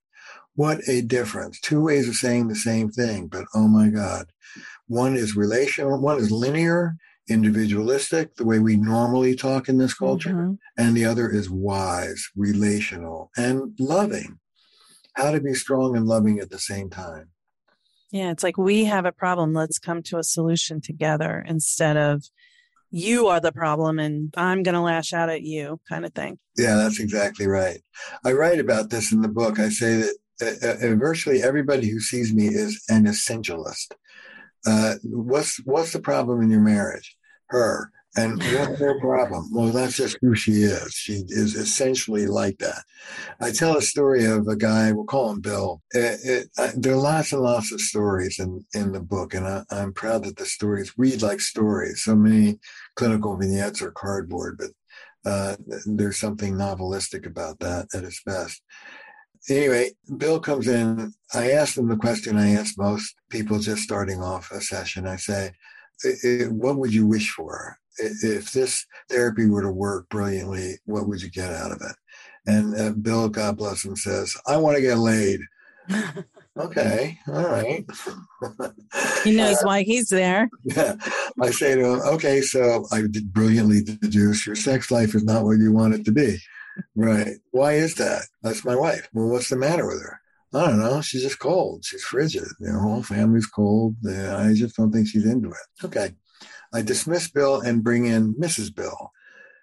What 0.55 0.81
a 0.89 1.03
difference. 1.03 1.61
Two 1.61 1.83
ways 1.83 2.09
of 2.09 2.17
saying 2.17 2.49
the 2.49 2.57
same 2.57 2.91
thing, 2.91 3.29
but 3.29 3.45
oh 3.55 3.69
my 3.69 3.89
God. 3.91 4.27
One 4.89 5.15
is 5.17 5.37
relational, 5.37 6.01
one 6.01 6.19
is 6.19 6.33
linear, 6.33 6.97
individualistic, 7.29 8.37
the 8.37 8.45
way 8.45 8.59
we 8.59 8.77
normally 8.77 9.35
talk 9.35 9.69
in 9.69 9.79
this 9.79 9.95
culture, 9.95 10.31
mm-hmm. 10.31 10.55
and 10.77 10.97
the 10.97 11.05
other 11.05 11.31
is 11.31 11.51
wise, 11.51 12.29
relational, 12.37 13.31
and 13.37 13.73
loving. 13.79 14.39
How 15.15 15.33
to 15.33 15.41
be 15.41 15.55
strong 15.55 15.97
and 15.97 16.07
loving 16.07 16.39
at 16.39 16.51
the 16.51 16.59
same 16.59 16.91
time. 16.91 17.31
Yeah, 18.11 18.31
it's 18.31 18.43
like 18.43 18.57
we 18.57 18.85
have 18.85 19.05
a 19.05 19.13
problem. 19.13 19.53
Let's 19.53 19.79
come 19.79 20.03
to 20.05 20.19
a 20.19 20.23
solution 20.23 20.81
together 20.81 21.45
instead 21.47 21.97
of 21.97 22.25
you 22.91 23.27
are 23.27 23.41
the 23.41 23.53
problem 23.53 23.99
and 23.99 24.33
I'm 24.37 24.63
going 24.63 24.75
to 24.75 24.81
lash 24.81 25.13
out 25.13 25.29
at 25.29 25.43
you 25.43 25.81
kind 25.89 26.07
of 26.07 26.15
thing. 26.15 26.39
Yeah, 26.57 26.77
that's 26.77 27.01
exactly 27.01 27.47
right. 27.47 27.81
I 28.25 28.33
write 28.33 28.61
about 28.61 28.89
this 28.91 29.13
in 29.13 29.21
the 29.21 29.29
book. 29.29 29.59
I 29.59 29.69
say 29.69 29.97
that 29.97 30.15
uh, 30.81 30.87
uh 30.87 30.97
virtually 30.97 31.43
everybody 31.43 31.91
who 31.91 32.01
sees 32.01 32.33
me 32.33 32.47
is 32.47 32.83
an 32.89 33.05
essentialist. 33.05 33.93
Uh, 34.67 34.95
what's 35.03 35.59
what's 35.65 35.93
the 35.93 36.01
problem 36.01 36.43
in 36.43 36.51
your 36.51 36.61
marriage? 36.61 37.17
Her. 37.49 37.91
And 38.17 38.43
what's 38.43 38.81
her 38.81 38.99
problem? 38.99 39.49
Well, 39.53 39.69
that's 39.69 39.97
just 39.97 40.19
who 40.21 40.35
she 40.35 40.63
is. 40.63 40.93
She 40.93 41.25
is 41.29 41.55
essentially 41.55 42.27
like 42.27 42.59
that. 42.59 42.83
I 43.41 43.53
tell 43.53 43.77
a 43.77 43.83
story 43.83 44.25
of 44.25 44.49
a 44.49 44.57
guy, 44.57 44.91
we'll 44.91 45.05
call 45.05 45.31
him 45.31 45.41
Bill. 45.41 45.83
It, 45.93 46.19
it, 46.25 46.49
I, 46.59 46.73
there 46.75 46.95
are 46.95 46.97
lots 46.97 47.33
and 47.33 47.43
lots 47.43 47.71
of 47.71 47.81
stories 47.81 48.41
in, 48.41 48.65
in 48.75 48.93
the 48.93 49.01
book, 49.01 49.35
and 49.35 49.47
I, 49.47 49.63
I'm 49.71 49.93
proud 49.93 50.25
that 50.25 50.37
the 50.37 50.47
stories 50.47 50.95
read 50.97 51.23
like 51.23 51.41
stories. 51.41 52.03
So 52.03 52.17
many 52.17 52.59
clinical 52.97 53.37
vignettes 53.37 53.83
are 53.83 53.93
cardboard, 53.93 54.59
but 54.59 55.31
uh, 55.31 55.57
there's 55.87 56.19
something 56.19 56.55
novelistic 56.55 57.27
about 57.27 57.61
that 57.61 57.87
at 57.95 58.05
its 58.05 58.23
best 58.25 58.63
anyway, 59.49 59.93
Bill 60.17 60.41
comes 60.41 60.69
in. 60.69 61.13
I 61.35 61.53
ask 61.53 61.77
him 61.77 61.89
the 61.89 61.97
question 61.97 62.37
I 62.37 62.51
ask 62.51 62.77
most 62.79 63.15
people 63.31 63.59
just 63.59 63.83
starting 63.83 64.23
off 64.23 64.51
a 64.51 64.61
session. 64.61 65.07
I 65.07 65.17
say, 65.17 65.53
what 66.51 66.77
would 66.79 66.93
you 66.93 67.07
wish 67.07 67.31
for? 67.31 67.77
If 67.99 68.53
this 68.53 68.87
therapy 69.11 69.47
were 69.47 69.63
to 69.63 69.73
work 69.73 70.09
brilliantly, 70.09 70.77
what 70.85 71.09
would 71.09 71.21
you 71.21 71.31
get 71.31 71.53
out 71.53 71.73
of 71.73 71.81
it? 71.81 71.97
And 72.47 72.81
uh, 72.81 72.91
Bill, 72.93 73.29
God 73.29 73.57
bless 73.57 73.85
him, 73.85 73.97
says, 73.97 74.37
I 74.47 74.57
want 74.57 74.77
to 74.77 74.83
get 74.83 74.99
laid. 74.99 75.41
okay, 76.59 77.19
all 77.29 77.47
right. 77.47 77.85
he 79.25 79.37
knows 79.37 79.61
why 79.63 79.83
he's 79.83 80.09
there. 80.09 80.49
Yeah. 80.65 80.95
I 81.41 81.51
say 81.51 81.75
to 81.75 81.95
him, 81.95 82.01
okay, 82.01 82.41
so 82.41 82.87
I 82.93 83.03
did 83.03 83.33
brilliantly 83.33 83.83
deduce 83.83 84.47
your 84.47 84.57
sex 84.57 84.91
life 84.91 85.15
is 85.15 85.25
not 85.25 85.45
what 85.45 85.59
you 85.59 85.73
want 85.73 85.95
it 85.95 86.05
to 86.05 86.13
be. 86.13 86.39
Right. 86.95 87.37
Why 87.51 87.75
is 87.75 87.95
that? 87.97 88.23
That's 88.43 88.65
my 88.65 88.77
wife. 88.77 89.09
Well, 89.13 89.29
what's 89.29 89.49
the 89.49 89.57
matter 89.57 89.87
with 89.87 90.03
her? 90.03 90.21
I 90.55 90.67
don't 90.67 90.79
know. 90.79 91.01
She's 91.03 91.23
just 91.23 91.39
cold. 91.39 91.85
She's 91.85 92.03
frigid. 92.03 92.45
The 92.59 92.73
whole 92.73 93.03
family's 93.03 93.47
cold. 93.47 93.97
I 94.07 94.53
just 94.55 94.77
don't 94.77 94.91
think 94.91 95.09
she's 95.09 95.27
into 95.27 95.51
it. 95.51 95.85
Okay. 95.85 96.11
I 96.73 96.83
dismiss 96.83 97.31
Bill 97.31 97.61
and 97.61 97.85
bring 97.85 98.07
in 98.07 98.35
Mrs. 98.35 98.75
Bill. 98.75 99.11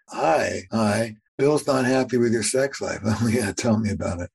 Hi, 0.09 0.61
hi. 0.71 1.15
Bill's 1.37 1.67
not 1.67 1.85
happy 1.85 2.17
with 2.17 2.31
your 2.31 2.43
sex 2.43 2.81
life. 2.81 2.99
Oh 3.05 3.27
yeah, 3.27 3.51
tell 3.51 3.77
me 3.79 3.91
about 3.91 4.21
it. 4.21 4.29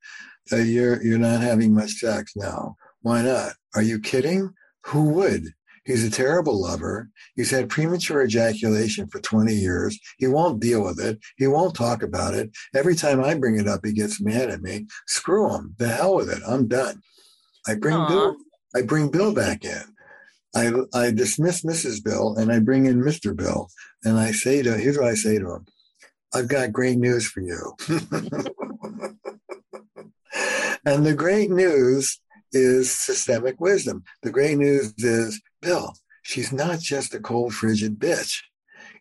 Uh, 0.52 0.56
you're 0.56 1.02
you're 1.02 1.18
not 1.18 1.40
having 1.40 1.72
much 1.74 1.92
sex 1.92 2.32
now. 2.36 2.76
Why 3.02 3.22
not? 3.22 3.52
Are 3.74 3.82
you 3.82 4.00
kidding? 4.00 4.50
Who 4.86 5.10
would? 5.10 5.44
He's 5.84 6.04
a 6.04 6.10
terrible 6.10 6.60
lover. 6.60 7.08
He's 7.36 7.50
had 7.50 7.68
premature 7.68 8.22
ejaculation 8.22 9.08
for 9.08 9.20
20 9.20 9.54
years. 9.54 9.98
He 10.18 10.26
won't 10.26 10.60
deal 10.60 10.82
with 10.84 11.00
it. 11.00 11.18
He 11.36 11.46
won't 11.46 11.74
talk 11.74 12.02
about 12.02 12.34
it. 12.34 12.50
Every 12.74 12.94
time 12.94 13.24
I 13.24 13.34
bring 13.34 13.58
it 13.58 13.66
up, 13.66 13.84
he 13.84 13.92
gets 13.92 14.20
mad 14.20 14.50
at 14.50 14.62
me. 14.62 14.86
Screw 15.06 15.54
him. 15.54 15.74
The 15.78 15.88
hell 15.88 16.14
with 16.16 16.30
it. 16.30 16.42
I'm 16.46 16.68
done. 16.68 17.00
I 17.66 17.74
bring 17.74 17.96
Aww. 17.96 18.08
Bill. 18.08 18.36
I 18.76 18.82
bring 18.82 19.10
Bill 19.10 19.34
back 19.34 19.64
in. 19.64 19.82
I, 20.54 20.72
I 20.92 21.10
dismiss 21.12 21.62
Mrs. 21.62 22.02
Bill 22.02 22.36
and 22.36 22.52
I 22.52 22.58
bring 22.58 22.86
in 22.86 23.00
Mr. 23.00 23.34
Bill. 23.34 23.68
And 24.04 24.18
I 24.18 24.32
say 24.32 24.62
to 24.62 24.76
here's 24.76 24.98
what 24.98 25.08
I 25.08 25.14
say 25.14 25.38
to 25.38 25.54
him. 25.54 25.66
I've 26.34 26.48
got 26.48 26.72
great 26.72 26.98
news 26.98 27.26
for 27.26 27.40
you. 27.40 27.74
and 30.84 31.04
the 31.04 31.14
great 31.14 31.50
news 31.50 32.20
is 32.52 32.90
systemic 32.90 33.60
wisdom. 33.60 34.04
The 34.22 34.30
great 34.30 34.58
news 34.58 34.94
is, 34.98 35.40
Bill, 35.60 35.94
she's 36.22 36.52
not 36.52 36.80
just 36.80 37.14
a 37.14 37.20
cold, 37.20 37.54
frigid 37.54 37.98
bitch. 37.98 38.42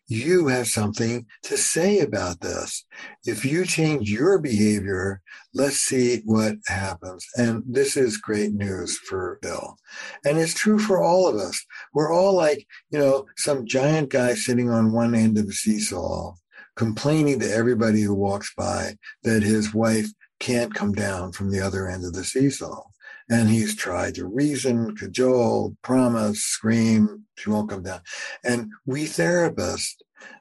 You 0.06 0.48
have 0.48 0.66
something 0.66 1.26
to 1.44 1.56
say 1.56 2.00
about 2.00 2.40
this. 2.40 2.84
If 3.24 3.44
you 3.44 3.64
change 3.64 4.10
your 4.10 4.40
behavior, 4.40 5.22
let's 5.54 5.76
see 5.76 6.22
what 6.24 6.56
happens. 6.66 7.24
And 7.36 7.62
this 7.64 7.96
is 7.96 8.16
great 8.16 8.52
news 8.52 8.98
for 8.98 9.38
Bill. 9.40 9.76
And 10.24 10.36
it's 10.36 10.54
true 10.54 10.80
for 10.80 11.00
all 11.00 11.28
of 11.28 11.36
us. 11.36 11.64
We're 11.94 12.12
all 12.12 12.34
like, 12.34 12.66
you 12.90 12.98
know, 12.98 13.26
some 13.36 13.66
giant 13.66 14.08
guy 14.08 14.34
sitting 14.34 14.68
on 14.68 14.90
one 14.90 15.14
end 15.14 15.38
of 15.38 15.46
the 15.46 15.52
seesaw, 15.52 16.34
complaining 16.74 17.38
to 17.38 17.54
everybody 17.54 18.02
who 18.02 18.14
walks 18.14 18.52
by 18.56 18.96
that 19.22 19.44
his 19.44 19.72
wife 19.72 20.08
can't 20.40 20.74
come 20.74 20.92
down 20.92 21.30
from 21.30 21.52
the 21.52 21.60
other 21.60 21.86
end 21.88 22.04
of 22.04 22.14
the 22.14 22.24
seesaw. 22.24 22.82
And 23.30 23.48
he's 23.48 23.76
tried 23.76 24.16
to 24.16 24.26
reason, 24.26 24.96
cajole, 24.96 25.76
promise, 25.82 26.42
scream, 26.42 27.26
she 27.36 27.48
won't 27.48 27.70
come 27.70 27.84
down. 27.84 28.00
And 28.44 28.70
we 28.86 29.04
therapists, 29.04 29.94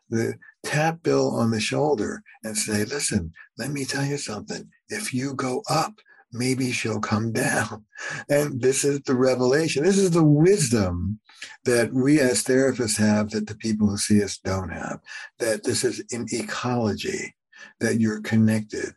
the 0.09 0.33
tap 0.63 1.03
Bill 1.03 1.29
on 1.35 1.51
the 1.51 1.59
shoulder 1.59 2.23
and 2.43 2.57
say, 2.57 2.83
listen, 2.85 3.31
let 3.57 3.69
me 3.69 3.85
tell 3.85 4.03
you 4.03 4.17
something. 4.17 4.67
If 4.89 5.13
you 5.13 5.35
go 5.35 5.61
up, 5.69 5.93
maybe 6.31 6.71
she'll 6.71 6.99
come 6.99 7.31
down. 7.33 7.85
And 8.29 8.61
this 8.61 8.83
is 8.83 9.01
the 9.01 9.15
revelation. 9.15 9.83
This 9.83 9.97
is 9.97 10.11
the 10.11 10.23
wisdom 10.23 11.19
that 11.65 11.93
we 11.93 12.19
as 12.19 12.43
therapists 12.43 12.97
have 12.97 13.29
that 13.31 13.47
the 13.47 13.55
people 13.55 13.87
who 13.87 13.97
see 13.97 14.23
us 14.23 14.37
don't 14.37 14.69
have. 14.69 14.99
That 15.39 15.63
this 15.63 15.83
is 15.83 16.03
an 16.11 16.25
ecology, 16.31 17.35
that 17.79 17.99
you're 17.99 18.21
connected, 18.21 18.93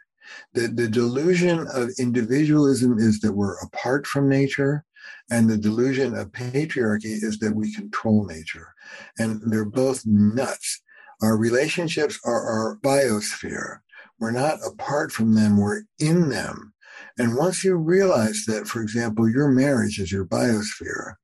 the, 0.55 0.69
the 0.69 0.89
delusion 0.89 1.67
of 1.73 1.91
individualism 1.99 2.99
is 2.99 3.21
that 3.21 3.33
we're 3.33 3.59
apart 3.61 4.07
from 4.07 4.29
nature, 4.29 4.85
and 5.31 5.49
the 5.49 5.57
delusion 5.57 6.15
of 6.15 6.33
patriarchy 6.33 7.23
is 7.23 7.39
that 7.39 7.55
we 7.55 7.75
control 7.75 8.27
nature. 8.27 8.75
And 9.19 9.41
they're 9.51 9.65
both 9.65 10.05
nuts. 10.05 10.83
Our 11.23 11.37
relationships 11.37 12.19
are 12.25 12.43
our 12.43 12.79
biosphere. 12.83 13.79
We're 14.19 14.33
not 14.33 14.59
apart 14.67 15.13
from 15.13 15.35
them, 15.35 15.57
we're 15.57 15.83
in 15.99 16.29
them. 16.29 16.75
And 17.19 17.37
once 17.37 17.65
you 17.65 17.77
realize 17.77 18.45
that, 18.47 18.69
for 18.69 18.83
example, 18.83 19.29
your 19.29 19.49
marriage 19.49 19.99
is 19.99 20.13
your 20.13 20.27
biosphere, 20.27 21.15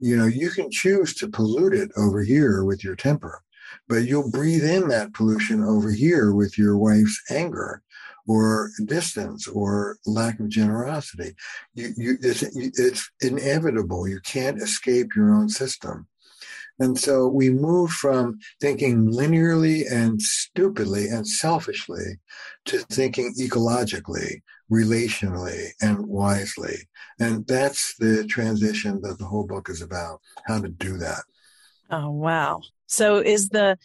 you 0.00 0.16
know, 0.16 0.26
you 0.26 0.50
can 0.50 0.70
choose 0.70 1.14
to 1.14 1.28
pollute 1.28 1.74
it 1.74 1.90
over 1.96 2.22
here 2.22 2.64
with 2.64 2.84
your 2.84 2.96
temper, 2.96 3.42
but 3.88 4.04
you'll 4.04 4.30
breathe 4.30 4.64
in 4.64 4.88
that 4.88 5.14
pollution 5.14 5.62
over 5.62 5.90
here 5.90 6.32
with 6.32 6.58
your 6.58 6.76
wife's 6.76 7.20
anger 7.30 7.82
or 8.26 8.70
distance 8.84 9.46
or 9.46 9.98
lack 10.06 10.40
of 10.40 10.48
generosity. 10.48 11.34
You, 11.74 11.90
you, 11.96 12.16
it's, 12.22 12.42
it's 12.42 13.10
inevitable. 13.20 14.08
You 14.08 14.20
can't 14.20 14.60
escape 14.60 15.08
your 15.14 15.34
own 15.34 15.48
system. 15.48 16.06
And 16.80 16.98
so 16.98 17.28
we 17.28 17.50
move 17.50 17.90
from 17.90 18.38
thinking 18.60 19.08
linearly 19.08 19.84
and 19.90 20.20
stupidly 20.20 21.06
and 21.06 21.26
selfishly 21.26 22.18
to 22.64 22.78
thinking 22.78 23.32
ecologically, 23.38 24.42
relationally, 24.72 25.68
and 25.80 26.04
wisely. 26.06 26.76
And 27.20 27.46
that's 27.46 27.94
the 27.98 28.24
transition 28.26 29.00
that 29.02 29.18
the 29.18 29.24
whole 29.24 29.46
book 29.46 29.68
is 29.70 29.82
about 29.82 30.20
how 30.46 30.60
to 30.60 30.68
do 30.68 30.98
that. 30.98 31.22
Oh, 31.90 32.10
wow. 32.10 32.62
So 32.86 33.18
is 33.18 33.50
the 33.50 33.78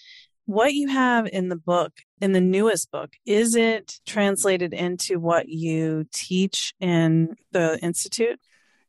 what 0.49 0.73
you 0.73 0.87
have 0.87 1.27
in 1.27 1.49
the 1.49 1.55
book, 1.55 1.93
in 2.21 2.31
the 2.31 2.41
newest 2.41 2.89
book, 2.89 3.11
is 3.23 3.55
it 3.55 3.99
translated 4.07 4.73
into 4.73 5.19
what 5.19 5.47
you 5.47 6.07
teach 6.11 6.73
in 6.79 7.35
the 7.51 7.77
Institute? 7.83 8.39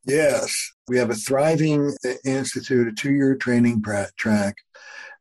Yes. 0.07 0.73
We 0.89 0.97
have 0.97 1.11
a 1.11 1.15
thriving 1.15 1.95
eh, 2.03 2.15
institute, 2.25 2.89
a 2.89 2.93
two 2.93 3.13
year 3.13 3.37
training 3.37 3.85
track, 4.17 4.57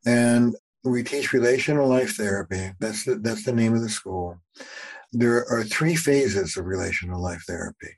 and 0.06 0.56
we 0.82 1.02
teach 1.02 1.34
relational 1.34 1.86
life 1.86 2.16
therapy. 2.16 2.72
That's 2.80 3.04
the, 3.04 3.16
that's 3.16 3.44
the 3.44 3.52
name 3.52 3.74
of 3.74 3.82
the 3.82 3.90
school. 3.90 4.40
there 5.12 5.44
are 5.50 5.62
three 5.62 5.94
phases 5.94 6.56
of 6.56 6.64
relational 6.64 7.22
life 7.22 7.42
therapy. 7.46 7.90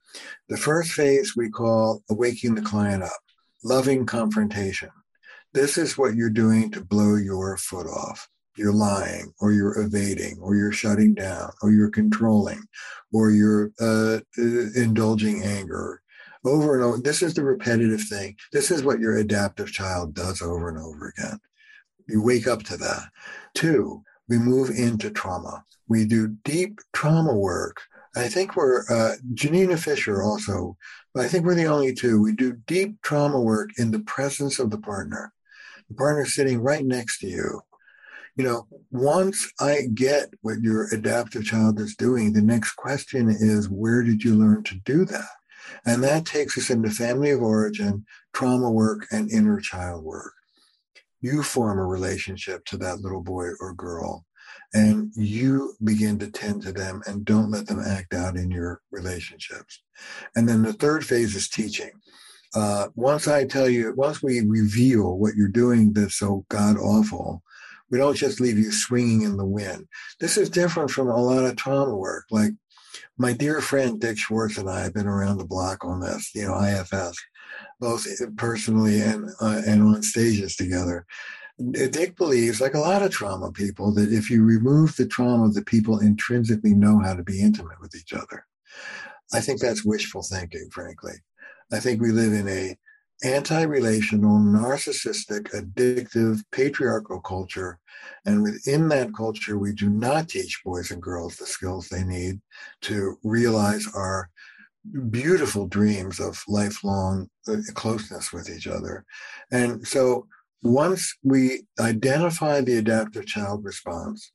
The 0.48 0.56
first 0.56 0.90
phase 0.90 1.36
we 1.36 1.48
call 1.48 2.02
waking 2.10 2.56
the 2.56 2.62
client 2.62 3.04
up, 3.04 3.22
loving 3.62 4.04
confrontation. 4.04 4.90
This 5.54 5.78
is 5.78 5.96
what 5.96 6.16
you're 6.16 6.30
doing 6.30 6.72
to 6.72 6.84
blow 6.84 7.14
your 7.14 7.56
foot 7.56 7.86
off. 7.86 8.28
You're 8.56 8.72
lying, 8.72 9.32
or 9.40 9.52
you're 9.52 9.80
evading, 9.80 10.38
or 10.40 10.54
you're 10.54 10.72
shutting 10.72 11.14
down, 11.14 11.50
or 11.62 11.72
you're 11.72 11.90
controlling, 11.90 12.62
or 13.12 13.30
you're 13.30 13.72
uh, 13.80 14.20
indulging 14.36 15.42
anger. 15.42 16.00
Over 16.44 16.74
and 16.74 16.82
over. 16.82 16.98
This 16.98 17.22
is 17.22 17.34
the 17.34 17.44
repetitive 17.44 18.02
thing. 18.02 18.34
This 18.52 18.72
is 18.72 18.82
what 18.82 18.98
your 18.98 19.16
adaptive 19.16 19.70
child 19.70 20.12
does 20.12 20.42
over 20.42 20.68
and 20.68 20.76
over 20.76 21.14
again. 21.16 21.38
You 22.08 22.20
wake 22.20 22.48
up 22.48 22.64
to 22.64 22.76
that. 22.78 23.04
Two, 23.54 24.02
we 24.28 24.38
move 24.38 24.70
into 24.70 25.10
trauma. 25.10 25.64
We 25.88 26.04
do 26.04 26.36
deep 26.44 26.80
trauma 26.92 27.32
work. 27.32 27.82
I 28.16 28.28
think 28.28 28.56
we're, 28.56 28.84
uh, 28.90 29.14
Janina 29.32 29.76
Fisher 29.76 30.22
also, 30.22 30.76
but 31.14 31.24
I 31.24 31.28
think 31.28 31.46
we're 31.46 31.54
the 31.54 31.66
only 31.66 31.94
two. 31.94 32.20
We 32.20 32.32
do 32.32 32.58
deep 32.66 33.00
trauma 33.02 33.40
work 33.40 33.70
in 33.78 33.90
the 33.90 34.00
presence 34.00 34.58
of 34.58 34.70
the 34.70 34.78
partner. 34.78 35.32
The 35.88 35.94
partner 35.94 36.26
sitting 36.26 36.60
right 36.60 36.84
next 36.84 37.20
to 37.20 37.28
you. 37.28 37.60
You 38.36 38.44
know, 38.44 38.66
once 38.90 39.52
I 39.60 39.88
get 39.94 40.30
what 40.40 40.60
your 40.60 40.88
adaptive 40.92 41.44
child 41.44 41.78
is 41.80 41.96
doing, 41.96 42.32
the 42.32 42.42
next 42.42 42.72
question 42.72 43.28
is, 43.28 43.68
where 43.68 44.02
did 44.02 44.24
you 44.24 44.34
learn 44.34 44.62
to 44.64 44.76
do 44.84 45.04
that? 45.04 45.28
And 45.84 46.02
that 46.02 46.24
takes 46.24 46.56
us 46.56 46.70
into 46.70 46.90
family 46.90 47.30
of 47.30 47.42
origin, 47.42 48.04
trauma 48.32 48.70
work, 48.70 49.06
and 49.10 49.30
inner 49.30 49.60
child 49.60 50.04
work 50.04 50.32
you 51.22 51.42
form 51.42 51.78
a 51.78 51.86
relationship 51.86 52.64
to 52.66 52.76
that 52.76 53.00
little 53.00 53.22
boy 53.22 53.46
or 53.60 53.72
girl 53.72 54.26
and 54.74 55.12
you 55.14 55.74
begin 55.84 56.18
to 56.18 56.30
tend 56.30 56.62
to 56.62 56.72
them 56.72 57.00
and 57.06 57.24
don't 57.24 57.50
let 57.50 57.66
them 57.66 57.80
act 57.80 58.12
out 58.12 58.36
in 58.36 58.50
your 58.50 58.80
relationships. 58.90 59.82
And 60.34 60.48
then 60.48 60.62
the 60.62 60.72
third 60.72 61.06
phase 61.06 61.36
is 61.36 61.48
teaching. 61.48 61.90
Uh, 62.54 62.88
once 62.94 63.28
I 63.28 63.46
tell 63.46 63.68
you, 63.68 63.94
once 63.96 64.22
we 64.22 64.40
reveal 64.40 65.16
what 65.16 65.34
you're 65.36 65.48
doing 65.48 65.92
that's 65.92 66.16
so 66.16 66.44
god 66.50 66.76
awful, 66.76 67.42
we 67.92 67.98
don't 67.98 68.16
just 68.16 68.40
leave 68.40 68.58
you 68.58 68.72
swinging 68.72 69.22
in 69.22 69.36
the 69.36 69.46
wind. 69.46 69.86
This 70.18 70.36
is 70.36 70.50
different 70.50 70.90
from 70.90 71.08
a 71.08 71.16
lot 71.16 71.44
of 71.44 71.54
trauma 71.54 71.94
work. 71.94 72.24
Like 72.30 72.52
my 73.16 73.32
dear 73.32 73.60
friend 73.60 74.00
Dick 74.00 74.18
Schwartz 74.18 74.58
and 74.58 74.68
I 74.68 74.80
have 74.80 74.94
been 74.94 75.06
around 75.06 75.38
the 75.38 75.44
block 75.44 75.84
on 75.84 76.00
this, 76.00 76.30
you 76.34 76.46
know, 76.46 76.58
IFS 76.58 77.16
both 77.80 78.06
personally 78.36 79.00
and 79.00 79.28
uh, 79.40 79.60
and 79.66 79.82
on 79.82 80.02
stages 80.02 80.56
together. 80.56 81.04
Dick 81.70 82.16
believes, 82.16 82.60
like 82.60 82.74
a 82.74 82.80
lot 82.80 83.02
of 83.02 83.10
trauma 83.10 83.52
people, 83.52 83.92
that 83.92 84.12
if 84.12 84.30
you 84.30 84.42
remove 84.42 84.96
the 84.96 85.06
trauma, 85.06 85.50
the 85.50 85.62
people 85.62 85.98
intrinsically 85.98 86.74
know 86.74 86.98
how 86.98 87.14
to 87.14 87.22
be 87.22 87.40
intimate 87.40 87.80
with 87.80 87.94
each 87.94 88.14
other. 88.14 88.46
I 89.34 89.40
think 89.40 89.60
that's 89.60 89.84
wishful 89.84 90.22
thinking, 90.22 90.68
frankly. 90.72 91.12
I 91.70 91.78
think 91.78 92.00
we 92.00 92.10
live 92.10 92.32
in 92.32 92.48
a 92.48 92.76
anti-relational, 93.22 94.38
narcissistic, 94.38 95.50
addictive, 95.50 96.42
patriarchal 96.50 97.20
culture. 97.20 97.78
And 98.24 98.42
within 98.42 98.88
that 98.88 99.14
culture, 99.14 99.58
we 99.58 99.72
do 99.72 99.88
not 99.88 100.28
teach 100.28 100.62
boys 100.64 100.90
and 100.90 101.02
girls 101.02 101.36
the 101.36 101.46
skills 101.46 101.88
they 101.88 102.04
need 102.04 102.40
to 102.82 103.16
realize 103.22 103.86
our 103.94 104.28
beautiful 105.10 105.66
dreams 105.68 106.18
of 106.18 106.42
lifelong 106.48 107.28
uh, 107.48 107.56
closeness 107.74 108.32
with 108.32 108.50
each 108.50 108.66
other. 108.66 109.04
And 109.50 109.86
so 109.86 110.26
once 110.62 111.16
we 111.22 111.64
identify 111.80 112.60
the 112.60 112.78
adaptive 112.78 113.26
child 113.26 113.64
response, 113.64 114.30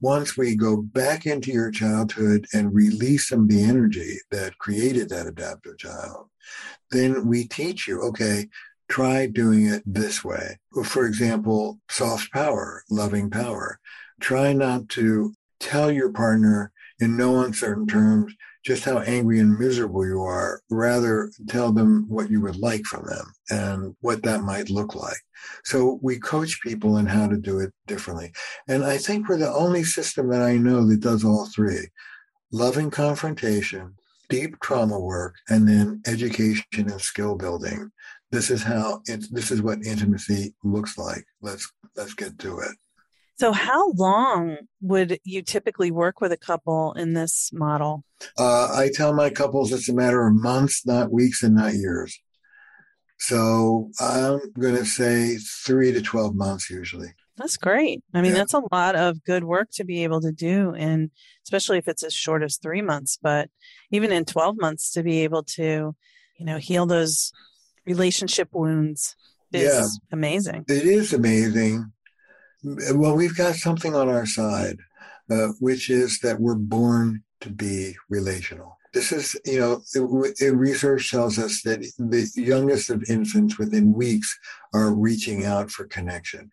once 0.00 0.36
we 0.36 0.54
go 0.54 0.76
back 0.76 1.26
into 1.26 1.50
your 1.50 1.70
childhood 1.70 2.46
and 2.52 2.74
release 2.74 3.28
some 3.28 3.42
of 3.42 3.48
the 3.48 3.62
energy 3.62 4.18
that 4.30 4.58
created 4.58 5.08
that 5.08 5.26
adaptive 5.26 5.76
child, 5.78 6.28
then 6.90 7.26
we 7.26 7.46
teach 7.46 7.88
you, 7.88 8.00
okay, 8.00 8.48
try 8.88 9.26
doing 9.26 9.66
it 9.66 9.82
this 9.84 10.24
way. 10.24 10.58
For 10.84 11.06
example, 11.06 11.80
soft 11.90 12.32
power, 12.32 12.84
loving 12.90 13.30
power. 13.30 13.80
Try 14.20 14.52
not 14.52 14.88
to 14.90 15.34
tell 15.60 15.90
your 15.90 16.10
partner 16.12 16.72
in 17.00 17.16
no 17.16 17.40
uncertain 17.40 17.86
terms 17.86 18.34
just 18.68 18.84
how 18.84 18.98
angry 18.98 19.40
and 19.40 19.58
miserable 19.58 20.04
you 20.04 20.20
are. 20.20 20.60
Rather, 20.68 21.30
tell 21.48 21.72
them 21.72 22.04
what 22.06 22.30
you 22.30 22.38
would 22.42 22.58
like 22.58 22.84
from 22.84 23.06
them 23.06 23.32
and 23.48 23.96
what 24.02 24.22
that 24.24 24.42
might 24.42 24.68
look 24.68 24.94
like. 24.94 25.16
So 25.64 25.98
we 26.02 26.18
coach 26.18 26.60
people 26.62 26.98
in 26.98 27.06
how 27.06 27.28
to 27.28 27.38
do 27.38 27.60
it 27.60 27.72
differently. 27.86 28.30
And 28.68 28.84
I 28.84 28.98
think 28.98 29.26
we're 29.26 29.38
the 29.38 29.50
only 29.50 29.84
system 29.84 30.28
that 30.28 30.42
I 30.42 30.58
know 30.58 30.86
that 30.86 31.00
does 31.00 31.24
all 31.24 31.46
three 31.46 31.88
loving 32.52 32.90
confrontation, 32.90 33.94
deep 34.28 34.60
trauma 34.60 35.00
work, 35.00 35.34
and 35.48 35.66
then 35.66 36.02
education 36.06 36.64
and 36.74 37.00
skill 37.00 37.36
building. 37.36 37.90
This 38.30 38.50
is 38.50 38.62
how 38.62 39.00
it, 39.06 39.24
this 39.30 39.50
is 39.50 39.62
what 39.62 39.86
intimacy 39.86 40.54
looks 40.62 40.98
like. 40.98 41.24
Let's 41.40 41.72
let's 41.96 42.12
get 42.12 42.38
to 42.40 42.58
it. 42.58 42.76
So, 43.38 43.52
how 43.52 43.92
long 43.92 44.56
would 44.80 45.20
you 45.22 45.42
typically 45.42 45.92
work 45.92 46.20
with 46.20 46.32
a 46.32 46.36
couple 46.36 46.92
in 46.94 47.12
this 47.12 47.50
model? 47.52 48.02
Uh, 48.36 48.72
I 48.74 48.90
tell 48.92 49.14
my 49.14 49.30
couples 49.30 49.72
it's 49.72 49.88
a 49.88 49.94
matter 49.94 50.26
of 50.26 50.34
months, 50.34 50.84
not 50.84 51.12
weeks, 51.12 51.44
and 51.44 51.54
not 51.54 51.74
years. 51.74 52.18
So, 53.18 53.90
I'm 54.00 54.40
going 54.58 54.76
to 54.76 54.84
say 54.84 55.36
three 55.36 55.92
to 55.92 56.02
12 56.02 56.34
months 56.34 56.68
usually. 56.68 57.14
That's 57.36 57.56
great. 57.56 58.02
I 58.12 58.20
mean, 58.20 58.32
yeah. 58.32 58.38
that's 58.38 58.54
a 58.54 58.62
lot 58.72 58.96
of 58.96 59.22
good 59.22 59.44
work 59.44 59.68
to 59.74 59.84
be 59.84 60.02
able 60.02 60.20
to 60.22 60.32
do, 60.32 60.74
and 60.74 61.12
especially 61.44 61.78
if 61.78 61.86
it's 61.86 62.02
as 62.02 62.12
short 62.12 62.42
as 62.42 62.56
three 62.56 62.82
months, 62.82 63.18
but 63.22 63.48
even 63.92 64.10
in 64.10 64.24
12 64.24 64.56
months 64.58 64.90
to 64.92 65.04
be 65.04 65.22
able 65.22 65.44
to, 65.44 65.94
you 66.38 66.44
know, 66.44 66.56
heal 66.56 66.86
those 66.86 67.32
relationship 67.86 68.48
wounds 68.52 69.14
is 69.52 69.64
yeah, 69.64 69.86
amazing. 70.12 70.64
It 70.68 70.84
is 70.84 71.12
amazing. 71.12 71.92
Well, 72.64 73.14
we've 73.14 73.36
got 73.36 73.54
something 73.54 73.94
on 73.94 74.08
our 74.08 74.26
side, 74.26 74.78
uh, 75.30 75.48
which 75.60 75.90
is 75.90 76.18
that 76.20 76.40
we're 76.40 76.56
born 76.56 77.22
to 77.40 77.50
be 77.50 77.94
relational. 78.08 78.76
This 78.92 79.12
is, 79.12 79.38
you 79.44 79.60
know, 79.60 79.82
it, 79.94 80.34
it, 80.40 80.50
research 80.50 81.10
tells 81.10 81.38
us 81.38 81.62
that 81.62 81.80
the 81.98 82.28
youngest 82.34 82.90
of 82.90 83.04
infants 83.08 83.58
within 83.58 83.92
weeks 83.92 84.36
are 84.74 84.92
reaching 84.92 85.44
out 85.44 85.70
for 85.70 85.84
connection. 85.84 86.50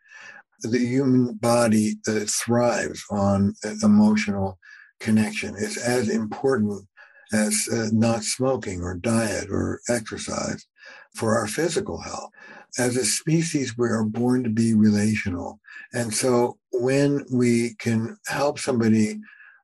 The 0.62 0.78
human 0.78 1.36
body 1.36 1.95
uh, 2.08 2.26
thrives 2.28 3.03
on 3.10 3.56
uh, 3.64 3.74
emotional 3.82 4.60
connection. 4.99 5.56
It's 5.58 5.78
as 5.78 6.10
important 6.10 6.88
as 7.34 7.68
uh, 7.72 7.88
not 7.91 8.24
smoking 8.24 8.82
or 8.82 8.95
diet 8.95 9.49
or 9.49 9.82
exercise 9.89 10.68
for 11.16 11.38
our 11.38 11.47
physical 11.47 12.01
health 12.01 12.32
as 12.78 12.97
a 12.97 13.05
species, 13.05 13.78
we 13.78 13.88
are 13.88 14.03
born 14.03 14.43
to 14.43 14.49
be 14.49 14.74
relational. 14.74 15.59
And 15.93 16.13
so 16.13 16.57
when 16.72 17.26
we 17.32 17.76
can 17.76 18.18
help 18.28 18.59
somebody, 18.59 19.20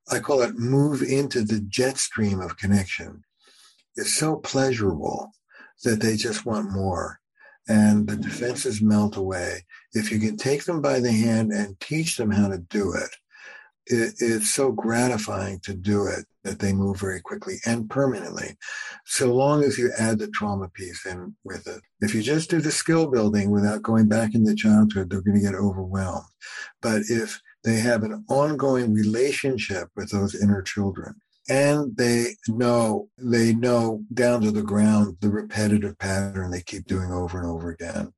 I 0.10 0.20
call 0.20 0.42
it 0.42 0.58
move 0.58 1.02
into 1.02 1.44
the 1.44 1.60
jet 1.62 1.98
stream 1.98 2.40
of 2.40 2.58
connection, 2.58 3.24
it's 3.96 4.16
so 4.16 4.38
pleasurable 4.38 5.32
that 5.84 6.00
they 6.00 6.16
just 6.16 6.46
want 6.46 6.72
more. 6.72 7.20
And 7.68 8.08
the 8.08 8.16
defenses 8.16 8.82
melt 8.82 9.18
away. 9.18 9.66
If 9.94 10.12
you 10.12 10.20
can 10.20 10.38
take 10.38 10.64
them 10.64 10.82
by 10.82 11.00
the 11.00 11.12
hand 11.12 11.52
and 11.52 11.80
teach 11.80 12.18
them 12.18 12.32
how 12.32 12.48
to 12.48 12.58
do 12.58 12.94
it, 12.94 13.10
it, 13.88 14.16
it's 14.20 14.54
so 14.54 14.72
gratifying 14.72 15.60
to 15.64 15.74
do 15.74 16.08
it 16.08 16.26
that 16.44 16.60
they 16.60 16.74
move 16.74 17.00
very 17.00 17.22
quickly 17.22 17.58
and 17.66 17.90
permanently, 17.90 18.58
so 19.06 19.34
long 19.34 19.64
as 19.64 19.78
you 19.78 19.92
add 19.98 20.20
the 20.20 20.28
trauma 20.30 20.70
piece 20.70 21.06
in 21.06 21.36
with 21.44 21.68
it. 21.68 21.82
If 22.00 22.16
you 22.16 22.22
just 22.22 22.50
do 22.50 22.62
the 22.62 22.72
skill 22.72 23.08
building 23.08 23.52
without 23.52 23.84
going 23.84 24.08
back 24.08 24.34
into 24.34 24.56
childhood, 24.56 25.10
they're 25.10 25.22
going 25.22 25.38
to 25.38 25.44
get 25.44 25.56
overwhelmed. 25.56 26.26
But 26.82 27.04
if 27.10 27.40
they 27.64 27.76
have 27.76 28.04
an 28.04 28.26
ongoing 28.28 28.94
relationship 28.94 29.90
with 29.96 30.10
those 30.10 30.36
inner 30.36 30.62
children, 30.62 31.16
and 31.50 31.98
they 31.98 32.36
know 32.48 33.10
they 33.18 33.54
know 33.54 34.04
down 34.14 34.42
to 34.42 34.52
the 34.52 34.62
ground 34.62 35.18
the 35.22 35.30
repetitive 35.30 35.98
pattern 35.98 36.52
they 36.52 36.62
keep 36.62 36.86
doing 36.86 37.12
over 37.12 37.40
and 37.40 37.50
over 37.50 37.72
again 37.72 38.14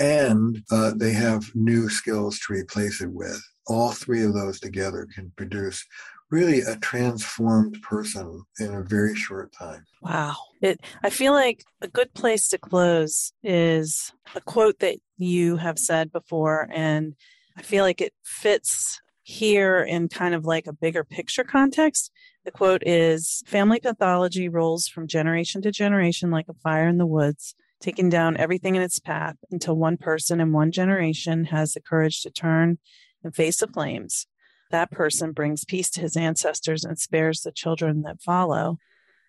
and 0.00 0.62
uh, 0.70 0.92
they 0.96 1.12
have 1.12 1.44
new 1.54 1.88
skills 1.88 2.40
to 2.40 2.52
replace 2.52 3.00
it 3.00 3.10
with 3.10 3.40
all 3.66 3.92
three 3.92 4.22
of 4.24 4.34
those 4.34 4.60
together 4.60 5.06
can 5.14 5.32
produce 5.36 5.84
really 6.30 6.60
a 6.60 6.76
transformed 6.76 7.80
person 7.82 8.42
in 8.58 8.74
a 8.74 8.82
very 8.82 9.14
short 9.14 9.52
time. 9.52 9.84
Wow. 10.00 10.34
It 10.62 10.80
I 11.02 11.10
feel 11.10 11.34
like 11.34 11.62
a 11.82 11.88
good 11.88 12.12
place 12.14 12.48
to 12.48 12.58
close 12.58 13.32
is 13.42 14.12
a 14.34 14.40
quote 14.40 14.78
that 14.80 14.96
you 15.18 15.58
have 15.58 15.78
said 15.78 16.10
before 16.10 16.68
and 16.72 17.14
I 17.56 17.62
feel 17.62 17.84
like 17.84 18.00
it 18.00 18.14
fits 18.24 19.00
here 19.22 19.82
in 19.82 20.08
kind 20.08 20.34
of 20.34 20.44
like 20.46 20.66
a 20.66 20.72
bigger 20.72 21.04
picture 21.04 21.44
context. 21.44 22.10
The 22.44 22.50
quote 22.50 22.82
is 22.86 23.42
family 23.46 23.78
pathology 23.78 24.48
rolls 24.48 24.88
from 24.88 25.06
generation 25.06 25.62
to 25.62 25.70
generation 25.70 26.30
like 26.30 26.46
a 26.48 26.54
fire 26.54 26.88
in 26.88 26.98
the 26.98 27.06
woods, 27.06 27.54
taking 27.80 28.08
down 28.08 28.36
everything 28.36 28.74
in 28.74 28.82
its 28.82 28.98
path 28.98 29.36
until 29.50 29.76
one 29.76 29.96
person 29.96 30.40
in 30.40 30.52
one 30.52 30.72
generation 30.72 31.44
has 31.44 31.74
the 31.74 31.80
courage 31.80 32.22
to 32.22 32.30
turn 32.30 32.78
and 33.24 33.34
face 33.34 33.58
the 33.58 33.66
flames. 33.66 34.26
that 34.72 34.90
person 34.90 35.32
brings 35.32 35.64
peace 35.64 35.88
to 35.90 36.00
his 36.00 36.16
ancestors 36.16 36.84
and 36.84 36.98
spares 36.98 37.42
the 37.42 37.52
children 37.52 38.02
that 38.02 38.20
follow. 38.20 38.78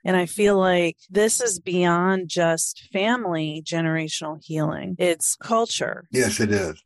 And 0.05 0.17
I 0.17 0.25
feel 0.25 0.57
like 0.57 0.97
this 1.09 1.39
is 1.39 1.59
beyond 1.59 2.27
just 2.29 2.89
family 2.91 3.61
generational 3.63 4.43
healing, 4.43 4.95
it's 4.97 5.35
culture. 5.35 6.05
Yes, 6.11 6.39
it 6.39 6.51
is. 6.51 6.81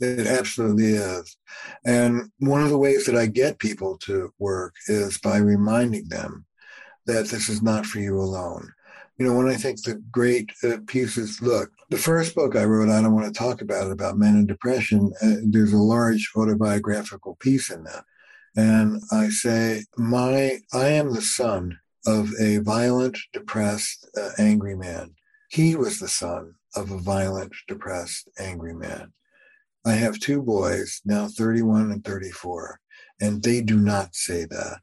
It 0.00 0.26
absolutely 0.26 0.92
is. 0.92 1.36
And 1.84 2.30
one 2.38 2.62
of 2.62 2.70
the 2.70 2.78
ways 2.78 3.06
that 3.06 3.16
I 3.16 3.26
get 3.26 3.58
people 3.58 3.98
to 3.98 4.32
work 4.38 4.74
is 4.88 5.18
by 5.18 5.36
reminding 5.36 6.08
them 6.08 6.46
that 7.06 7.26
this 7.28 7.48
is 7.48 7.62
not 7.62 7.86
for 7.86 7.98
you 7.98 8.18
alone. 8.18 8.72
You 9.20 9.26
know, 9.26 9.34
when 9.34 9.48
I 9.48 9.56
think 9.56 9.82
the 9.82 10.02
great 10.10 10.50
uh, 10.64 10.78
pieces, 10.86 11.42
look, 11.42 11.70
the 11.90 11.98
first 11.98 12.34
book 12.34 12.56
I 12.56 12.64
wrote, 12.64 12.88
I 12.88 13.02
don't 13.02 13.14
want 13.14 13.26
to 13.26 13.38
talk 13.38 13.60
about 13.60 13.88
it, 13.88 13.92
about 13.92 14.16
men 14.16 14.34
and 14.34 14.48
depression, 14.48 15.12
uh, 15.20 15.34
there's 15.44 15.74
a 15.74 15.76
large 15.76 16.30
autobiographical 16.34 17.36
piece 17.38 17.70
in 17.70 17.84
that. 17.84 18.04
And 18.56 19.02
I 19.12 19.28
say, 19.28 19.84
my, 19.98 20.60
I 20.72 20.88
am 20.88 21.12
the 21.12 21.20
son 21.20 21.78
of 22.06 22.30
a 22.40 22.60
violent, 22.60 23.18
depressed, 23.34 24.08
uh, 24.16 24.30
angry 24.38 24.74
man. 24.74 25.14
He 25.50 25.76
was 25.76 25.98
the 25.98 26.08
son 26.08 26.54
of 26.74 26.90
a 26.90 26.96
violent, 26.96 27.52
depressed, 27.68 28.26
angry 28.38 28.74
man. 28.74 29.12
I 29.84 29.92
have 29.92 30.18
two 30.18 30.40
boys, 30.40 31.02
now 31.04 31.28
31 31.28 31.92
and 31.92 32.02
34, 32.02 32.80
and 33.20 33.42
they 33.42 33.60
do 33.60 33.76
not 33.76 34.14
say 34.14 34.46
that. 34.46 34.80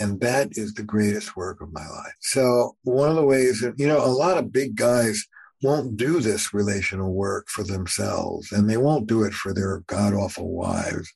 And 0.00 0.20
that 0.20 0.50
is 0.52 0.74
the 0.74 0.82
greatest 0.82 1.36
work 1.36 1.60
of 1.60 1.72
my 1.72 1.86
life. 1.86 2.14
So, 2.20 2.76
one 2.82 3.10
of 3.10 3.16
the 3.16 3.24
ways 3.24 3.60
that, 3.60 3.78
you 3.78 3.86
know, 3.86 4.04
a 4.04 4.06
lot 4.06 4.38
of 4.38 4.52
big 4.52 4.76
guys 4.76 5.26
won't 5.62 5.96
do 5.96 6.20
this 6.20 6.54
relational 6.54 7.12
work 7.12 7.48
for 7.48 7.64
themselves 7.64 8.52
and 8.52 8.70
they 8.70 8.76
won't 8.76 9.08
do 9.08 9.24
it 9.24 9.34
for 9.34 9.52
their 9.52 9.82
god 9.88 10.14
awful 10.14 10.50
wives, 10.52 11.12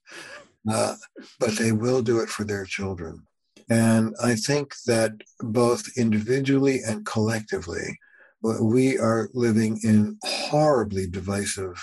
uh, 0.70 0.96
but 1.38 1.52
they 1.52 1.72
will 1.72 2.02
do 2.02 2.18
it 2.20 2.28
for 2.28 2.44
their 2.44 2.64
children. 2.64 3.24
And 3.70 4.14
I 4.22 4.34
think 4.34 4.74
that 4.86 5.12
both 5.40 5.96
individually 5.96 6.80
and 6.84 7.06
collectively, 7.06 7.98
we 8.42 8.98
are 8.98 9.28
living 9.32 9.78
in 9.84 10.18
horribly 10.24 11.06
divisive 11.06 11.78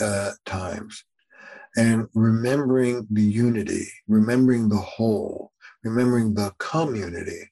uh, 0.00 0.32
times. 0.46 1.04
And 1.76 2.08
remembering 2.14 3.06
the 3.10 3.22
unity, 3.22 3.86
remembering 4.08 4.68
the 4.68 4.76
whole, 4.76 5.49
remembering 5.84 6.34
the 6.34 6.52
community, 6.58 7.50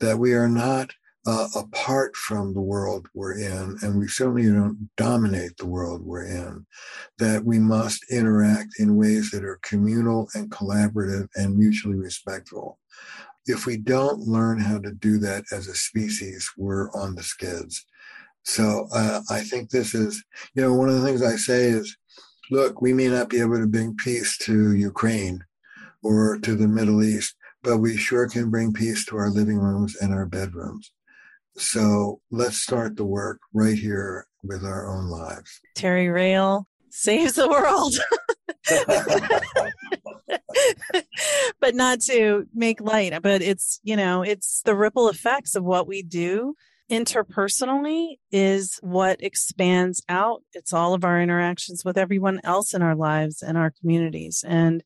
that 0.00 0.18
we 0.18 0.32
are 0.32 0.48
not 0.48 0.90
uh, 1.26 1.46
apart 1.54 2.16
from 2.16 2.52
the 2.52 2.60
world 2.60 3.06
we're 3.14 3.38
in, 3.38 3.76
and 3.82 3.98
we 3.98 4.08
certainly 4.08 4.42
don't 4.44 4.88
dominate 4.96 5.56
the 5.56 5.66
world 5.66 6.02
we're 6.04 6.26
in, 6.26 6.66
that 7.18 7.44
we 7.44 7.58
must 7.58 8.04
interact 8.10 8.70
in 8.80 8.96
ways 8.96 9.30
that 9.30 9.44
are 9.44 9.60
communal 9.62 10.28
and 10.34 10.50
collaborative 10.50 11.28
and 11.36 11.56
mutually 11.56 11.96
respectful. 11.96 12.78
If 13.46 13.66
we 13.66 13.76
don't 13.76 14.20
learn 14.20 14.58
how 14.58 14.78
to 14.78 14.92
do 14.92 15.18
that 15.18 15.44
as 15.52 15.68
a 15.68 15.74
species, 15.74 16.50
we're 16.56 16.90
on 16.92 17.14
the 17.14 17.22
skids. 17.22 17.84
So 18.44 18.88
uh, 18.92 19.20
I 19.30 19.40
think 19.40 19.70
this 19.70 19.94
is, 19.94 20.24
you 20.54 20.62
know, 20.62 20.74
one 20.74 20.88
of 20.88 20.96
the 20.96 21.06
things 21.06 21.22
I 21.22 21.36
say 21.36 21.66
is, 21.66 21.96
look, 22.50 22.82
we 22.82 22.92
may 22.92 23.08
not 23.08 23.28
be 23.28 23.40
able 23.40 23.58
to 23.58 23.66
bring 23.66 23.96
peace 23.96 24.36
to 24.38 24.74
Ukraine 24.74 25.44
or 26.02 26.38
to 26.40 26.56
the 26.56 26.66
Middle 26.66 27.04
East, 27.04 27.36
but 27.62 27.78
we 27.78 27.96
sure 27.96 28.28
can 28.28 28.50
bring 28.50 28.72
peace 28.72 29.04
to 29.06 29.16
our 29.16 29.30
living 29.30 29.58
rooms 29.58 29.96
and 29.96 30.12
our 30.12 30.26
bedrooms. 30.26 30.92
So 31.56 32.20
let's 32.30 32.56
start 32.56 32.96
the 32.96 33.04
work 33.04 33.40
right 33.52 33.78
here 33.78 34.26
with 34.42 34.64
our 34.64 34.88
own 34.88 35.08
lives. 35.08 35.60
Terry 35.74 36.08
Real 36.08 36.66
saves 36.90 37.34
the 37.34 37.48
world. 37.48 37.94
but 41.60 41.74
not 41.74 42.00
to 42.00 42.46
make 42.54 42.80
light, 42.80 43.20
but 43.22 43.42
it's, 43.42 43.80
you 43.82 43.96
know, 43.96 44.22
it's 44.22 44.62
the 44.62 44.74
ripple 44.74 45.08
effects 45.08 45.54
of 45.54 45.64
what 45.64 45.86
we 45.86 46.02
do 46.02 46.54
interpersonally 46.90 48.16
is 48.30 48.78
what 48.82 49.22
expands 49.22 50.02
out. 50.08 50.42
It's 50.52 50.72
all 50.72 50.94
of 50.94 51.04
our 51.04 51.20
interactions 51.20 51.84
with 51.84 51.96
everyone 51.96 52.40
else 52.44 52.74
in 52.74 52.82
our 52.82 52.94
lives 52.94 53.42
and 53.42 53.56
our 53.56 53.72
communities. 53.80 54.44
And 54.46 54.82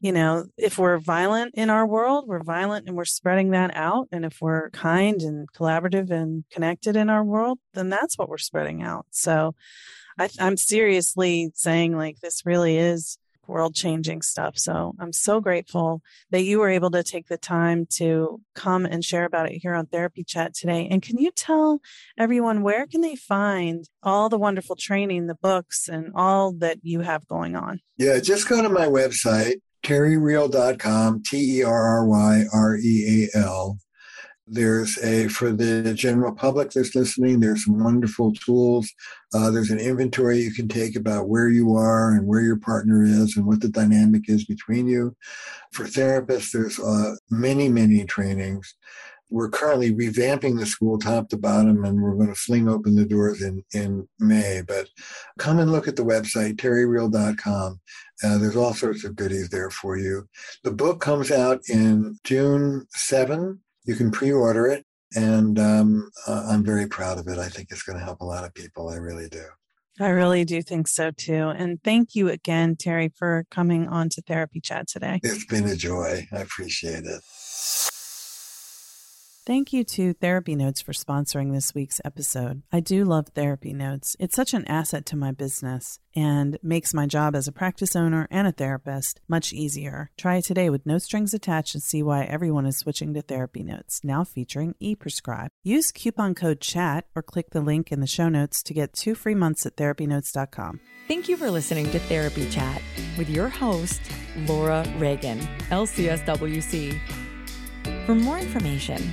you 0.00 0.12
know, 0.12 0.46
if 0.56 0.78
we're 0.78 0.98
violent 0.98 1.54
in 1.54 1.68
our 1.68 1.86
world, 1.86 2.24
we're 2.26 2.42
violent 2.42 2.88
and 2.88 2.96
we're 2.96 3.04
spreading 3.04 3.50
that 3.50 3.76
out. 3.76 4.08
And 4.10 4.24
if 4.24 4.38
we're 4.40 4.70
kind 4.70 5.20
and 5.20 5.46
collaborative 5.52 6.10
and 6.10 6.44
connected 6.50 6.96
in 6.96 7.10
our 7.10 7.22
world, 7.22 7.58
then 7.74 7.90
that's 7.90 8.16
what 8.16 8.28
we're 8.28 8.38
spreading 8.38 8.82
out. 8.82 9.06
So 9.10 9.54
I, 10.18 10.30
am 10.38 10.56
seriously 10.56 11.50
saying, 11.54 11.96
like, 11.96 12.20
this 12.20 12.46
really 12.46 12.78
is 12.78 13.18
world 13.50 13.74
changing 13.74 14.22
stuff. 14.22 14.56
So 14.56 14.94
I'm 14.98 15.12
so 15.12 15.40
grateful 15.40 16.00
that 16.30 16.42
you 16.42 16.60
were 16.60 16.70
able 16.70 16.90
to 16.92 17.02
take 17.02 17.26
the 17.26 17.36
time 17.36 17.86
to 17.96 18.40
come 18.54 18.86
and 18.86 19.04
share 19.04 19.24
about 19.24 19.50
it 19.50 19.58
here 19.58 19.74
on 19.74 19.86
Therapy 19.86 20.24
Chat 20.24 20.54
today. 20.54 20.88
And 20.90 21.02
can 21.02 21.18
you 21.18 21.30
tell 21.32 21.80
everyone 22.16 22.62
where 22.62 22.86
can 22.86 23.00
they 23.00 23.16
find 23.16 23.84
all 24.02 24.28
the 24.28 24.38
wonderful 24.38 24.76
training, 24.76 25.26
the 25.26 25.34
books, 25.34 25.88
and 25.88 26.12
all 26.14 26.52
that 26.52 26.78
you 26.82 27.00
have 27.00 27.26
going 27.26 27.56
on? 27.56 27.80
Yeah, 27.98 28.20
just 28.20 28.48
go 28.48 28.62
to 28.62 28.68
my 28.68 28.86
website, 28.86 29.56
terryreal.com, 29.82 31.22
T 31.24 31.58
E 31.58 31.62
R 31.62 31.82
R 31.82 32.06
Y 32.06 32.44
R 32.52 32.76
E 32.76 33.28
A 33.34 33.38
L. 33.38 33.78
There's 34.52 34.98
a, 34.98 35.28
for 35.28 35.52
the 35.52 35.94
general 35.94 36.34
public 36.34 36.72
that's 36.72 36.96
listening, 36.96 37.38
there's 37.38 37.64
some 37.64 37.82
wonderful 37.82 38.32
tools. 38.32 38.90
Uh, 39.32 39.48
there's 39.52 39.70
an 39.70 39.78
inventory 39.78 40.40
you 40.40 40.52
can 40.52 40.66
take 40.66 40.96
about 40.96 41.28
where 41.28 41.48
you 41.48 41.76
are 41.76 42.10
and 42.10 42.26
where 42.26 42.40
your 42.40 42.58
partner 42.58 43.04
is 43.04 43.36
and 43.36 43.46
what 43.46 43.60
the 43.60 43.68
dynamic 43.68 44.28
is 44.28 44.44
between 44.44 44.88
you. 44.88 45.14
For 45.72 45.84
therapists, 45.84 46.50
there's 46.50 46.80
uh, 46.80 47.14
many, 47.30 47.68
many 47.68 48.04
trainings. 48.04 48.74
We're 49.30 49.48
currently 49.48 49.94
revamping 49.94 50.58
the 50.58 50.66
school 50.66 50.98
top 50.98 51.28
to 51.28 51.36
bottom 51.36 51.84
and 51.84 52.02
we're 52.02 52.14
going 52.14 52.28
to 52.28 52.34
fling 52.34 52.68
open 52.68 52.96
the 52.96 53.04
doors 53.04 53.42
in, 53.42 53.64
in 53.72 54.08
May. 54.18 54.62
But 54.66 54.88
come 55.38 55.58
and 55.58 55.70
look 55.70 55.86
at 55.88 55.96
the 55.96 56.04
website, 56.04 56.56
terryreal.com. 56.56 57.80
Uh, 58.22 58.38
there's 58.38 58.56
all 58.56 58.74
sorts 58.74 59.04
of 59.04 59.16
goodies 59.16 59.48
there 59.48 59.70
for 59.70 59.96
you. 59.96 60.28
The 60.64 60.72
book 60.72 61.00
comes 61.00 61.30
out 61.30 61.60
in 61.68 62.18
June 62.24 62.86
7. 62.90 63.60
You 63.84 63.94
can 63.94 64.10
pre 64.10 64.32
order 64.32 64.66
it. 64.66 64.84
And 65.14 65.58
um, 65.58 66.10
uh, 66.26 66.46
I'm 66.48 66.64
very 66.64 66.86
proud 66.86 67.18
of 67.18 67.26
it. 67.26 67.38
I 67.38 67.48
think 67.48 67.68
it's 67.70 67.82
going 67.82 67.98
to 67.98 68.04
help 68.04 68.20
a 68.20 68.26
lot 68.26 68.44
of 68.44 68.54
people. 68.54 68.90
I 68.90 68.96
really 68.96 69.28
do. 69.28 69.44
I 70.00 70.08
really 70.08 70.44
do 70.46 70.62
think 70.62 70.88
so 70.88 71.10
too. 71.10 71.48
And 71.50 71.82
thank 71.82 72.14
you 72.14 72.28
again, 72.28 72.76
Terry, 72.76 73.12
for 73.14 73.44
coming 73.50 73.86
on 73.86 74.08
to 74.10 74.22
Therapy 74.22 74.60
Chat 74.60 74.88
today. 74.88 75.20
It's 75.22 75.44
been 75.44 75.66
a 75.66 75.76
joy. 75.76 76.26
I 76.32 76.40
appreciate 76.40 77.04
it. 77.04 77.22
Thank 79.46 79.72
you 79.72 79.84
to 79.84 80.12
Therapy 80.12 80.54
Notes 80.54 80.82
for 80.82 80.92
sponsoring 80.92 81.50
this 81.50 81.74
week's 81.74 81.98
episode. 82.04 82.62
I 82.70 82.80
do 82.80 83.06
love 83.06 83.28
Therapy 83.28 83.72
Notes. 83.72 84.14
It's 84.20 84.36
such 84.36 84.52
an 84.52 84.66
asset 84.68 85.06
to 85.06 85.16
my 85.16 85.32
business 85.32 85.98
and 86.14 86.58
makes 86.62 86.92
my 86.92 87.06
job 87.06 87.34
as 87.34 87.48
a 87.48 87.52
practice 87.52 87.96
owner 87.96 88.28
and 88.30 88.46
a 88.46 88.52
therapist 88.52 89.22
much 89.26 89.54
easier. 89.54 90.10
Try 90.18 90.36
it 90.36 90.44
today 90.44 90.68
with 90.68 90.84
no 90.84 90.98
strings 90.98 91.32
attached 91.32 91.74
and 91.74 91.82
see 91.82 92.02
why 92.02 92.24
everyone 92.24 92.66
is 92.66 92.76
switching 92.76 93.14
to 93.14 93.22
Therapy 93.22 93.62
Notes, 93.62 94.02
now 94.04 94.24
featuring 94.24 94.74
ePrescribe. 94.80 95.48
Use 95.64 95.90
coupon 95.90 96.34
code 96.34 96.60
CHAT 96.60 97.06
or 97.16 97.22
click 97.22 97.50
the 97.50 97.62
link 97.62 97.90
in 97.90 98.00
the 98.00 98.06
show 98.06 98.28
notes 98.28 98.62
to 98.64 98.74
get 98.74 98.92
two 98.92 99.14
free 99.14 99.34
months 99.34 99.64
at 99.64 99.74
therapynotes.com. 99.74 100.80
Thank 101.08 101.30
you 101.30 101.38
for 101.38 101.50
listening 101.50 101.90
to 101.92 101.98
Therapy 101.98 102.48
Chat 102.50 102.82
with 103.16 103.30
your 103.30 103.48
host, 103.48 104.02
Laura 104.46 104.84
Reagan, 104.98 105.40
LCSWC. 105.70 107.00
For 108.04 108.14
more 108.14 108.38
information, 108.38 109.12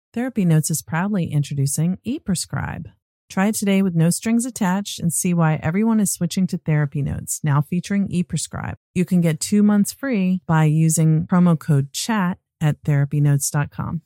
Therapy 0.13 0.43
Notes 0.43 0.69
is 0.69 0.81
proudly 0.81 1.31
introducing 1.31 1.97
ePrescribe. 2.05 2.87
Try 3.29 3.47
it 3.47 3.55
today 3.55 3.81
with 3.81 3.95
no 3.95 4.09
strings 4.09 4.45
attached 4.45 4.99
and 4.99 5.13
see 5.13 5.33
why 5.33 5.57
everyone 5.63 6.01
is 6.01 6.11
switching 6.11 6.47
to 6.47 6.57
Therapy 6.57 7.01
Notes, 7.01 7.39
now 7.45 7.61
featuring 7.61 8.09
ePrescribe. 8.09 8.75
You 8.93 9.05
can 9.05 9.21
get 9.21 9.39
two 9.39 9.63
months 9.63 9.93
free 9.93 10.41
by 10.45 10.65
using 10.65 11.27
promo 11.27 11.57
code 11.57 11.93
CHAT 11.93 12.39
at 12.59 12.83
therapynotes.com. 12.83 14.01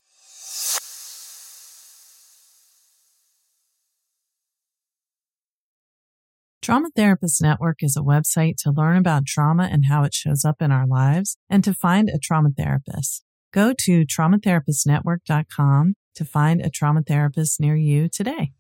Trauma 6.61 6.89
Therapist 6.95 7.41
Network 7.41 7.77
is 7.81 7.97
a 7.97 8.01
website 8.01 8.57
to 8.59 8.71
learn 8.71 8.97
about 8.97 9.25
trauma 9.25 9.69
and 9.71 9.85
how 9.85 10.03
it 10.03 10.13
shows 10.13 10.45
up 10.45 10.61
in 10.61 10.71
our 10.71 10.85
lives 10.85 11.37
and 11.49 11.63
to 11.63 11.73
find 11.73 12.09
a 12.09 12.19
trauma 12.19 12.49
therapist. 12.55 13.24
Go 13.55 13.73
to 13.85 14.05
traumatherapistnetwork.com 14.05 15.95
to 16.15 16.25
find 16.25 16.59
a 16.59 16.69
trauma 16.69 17.03
therapist 17.03 17.61
near 17.61 17.77
you 17.77 18.09
today. 18.09 18.51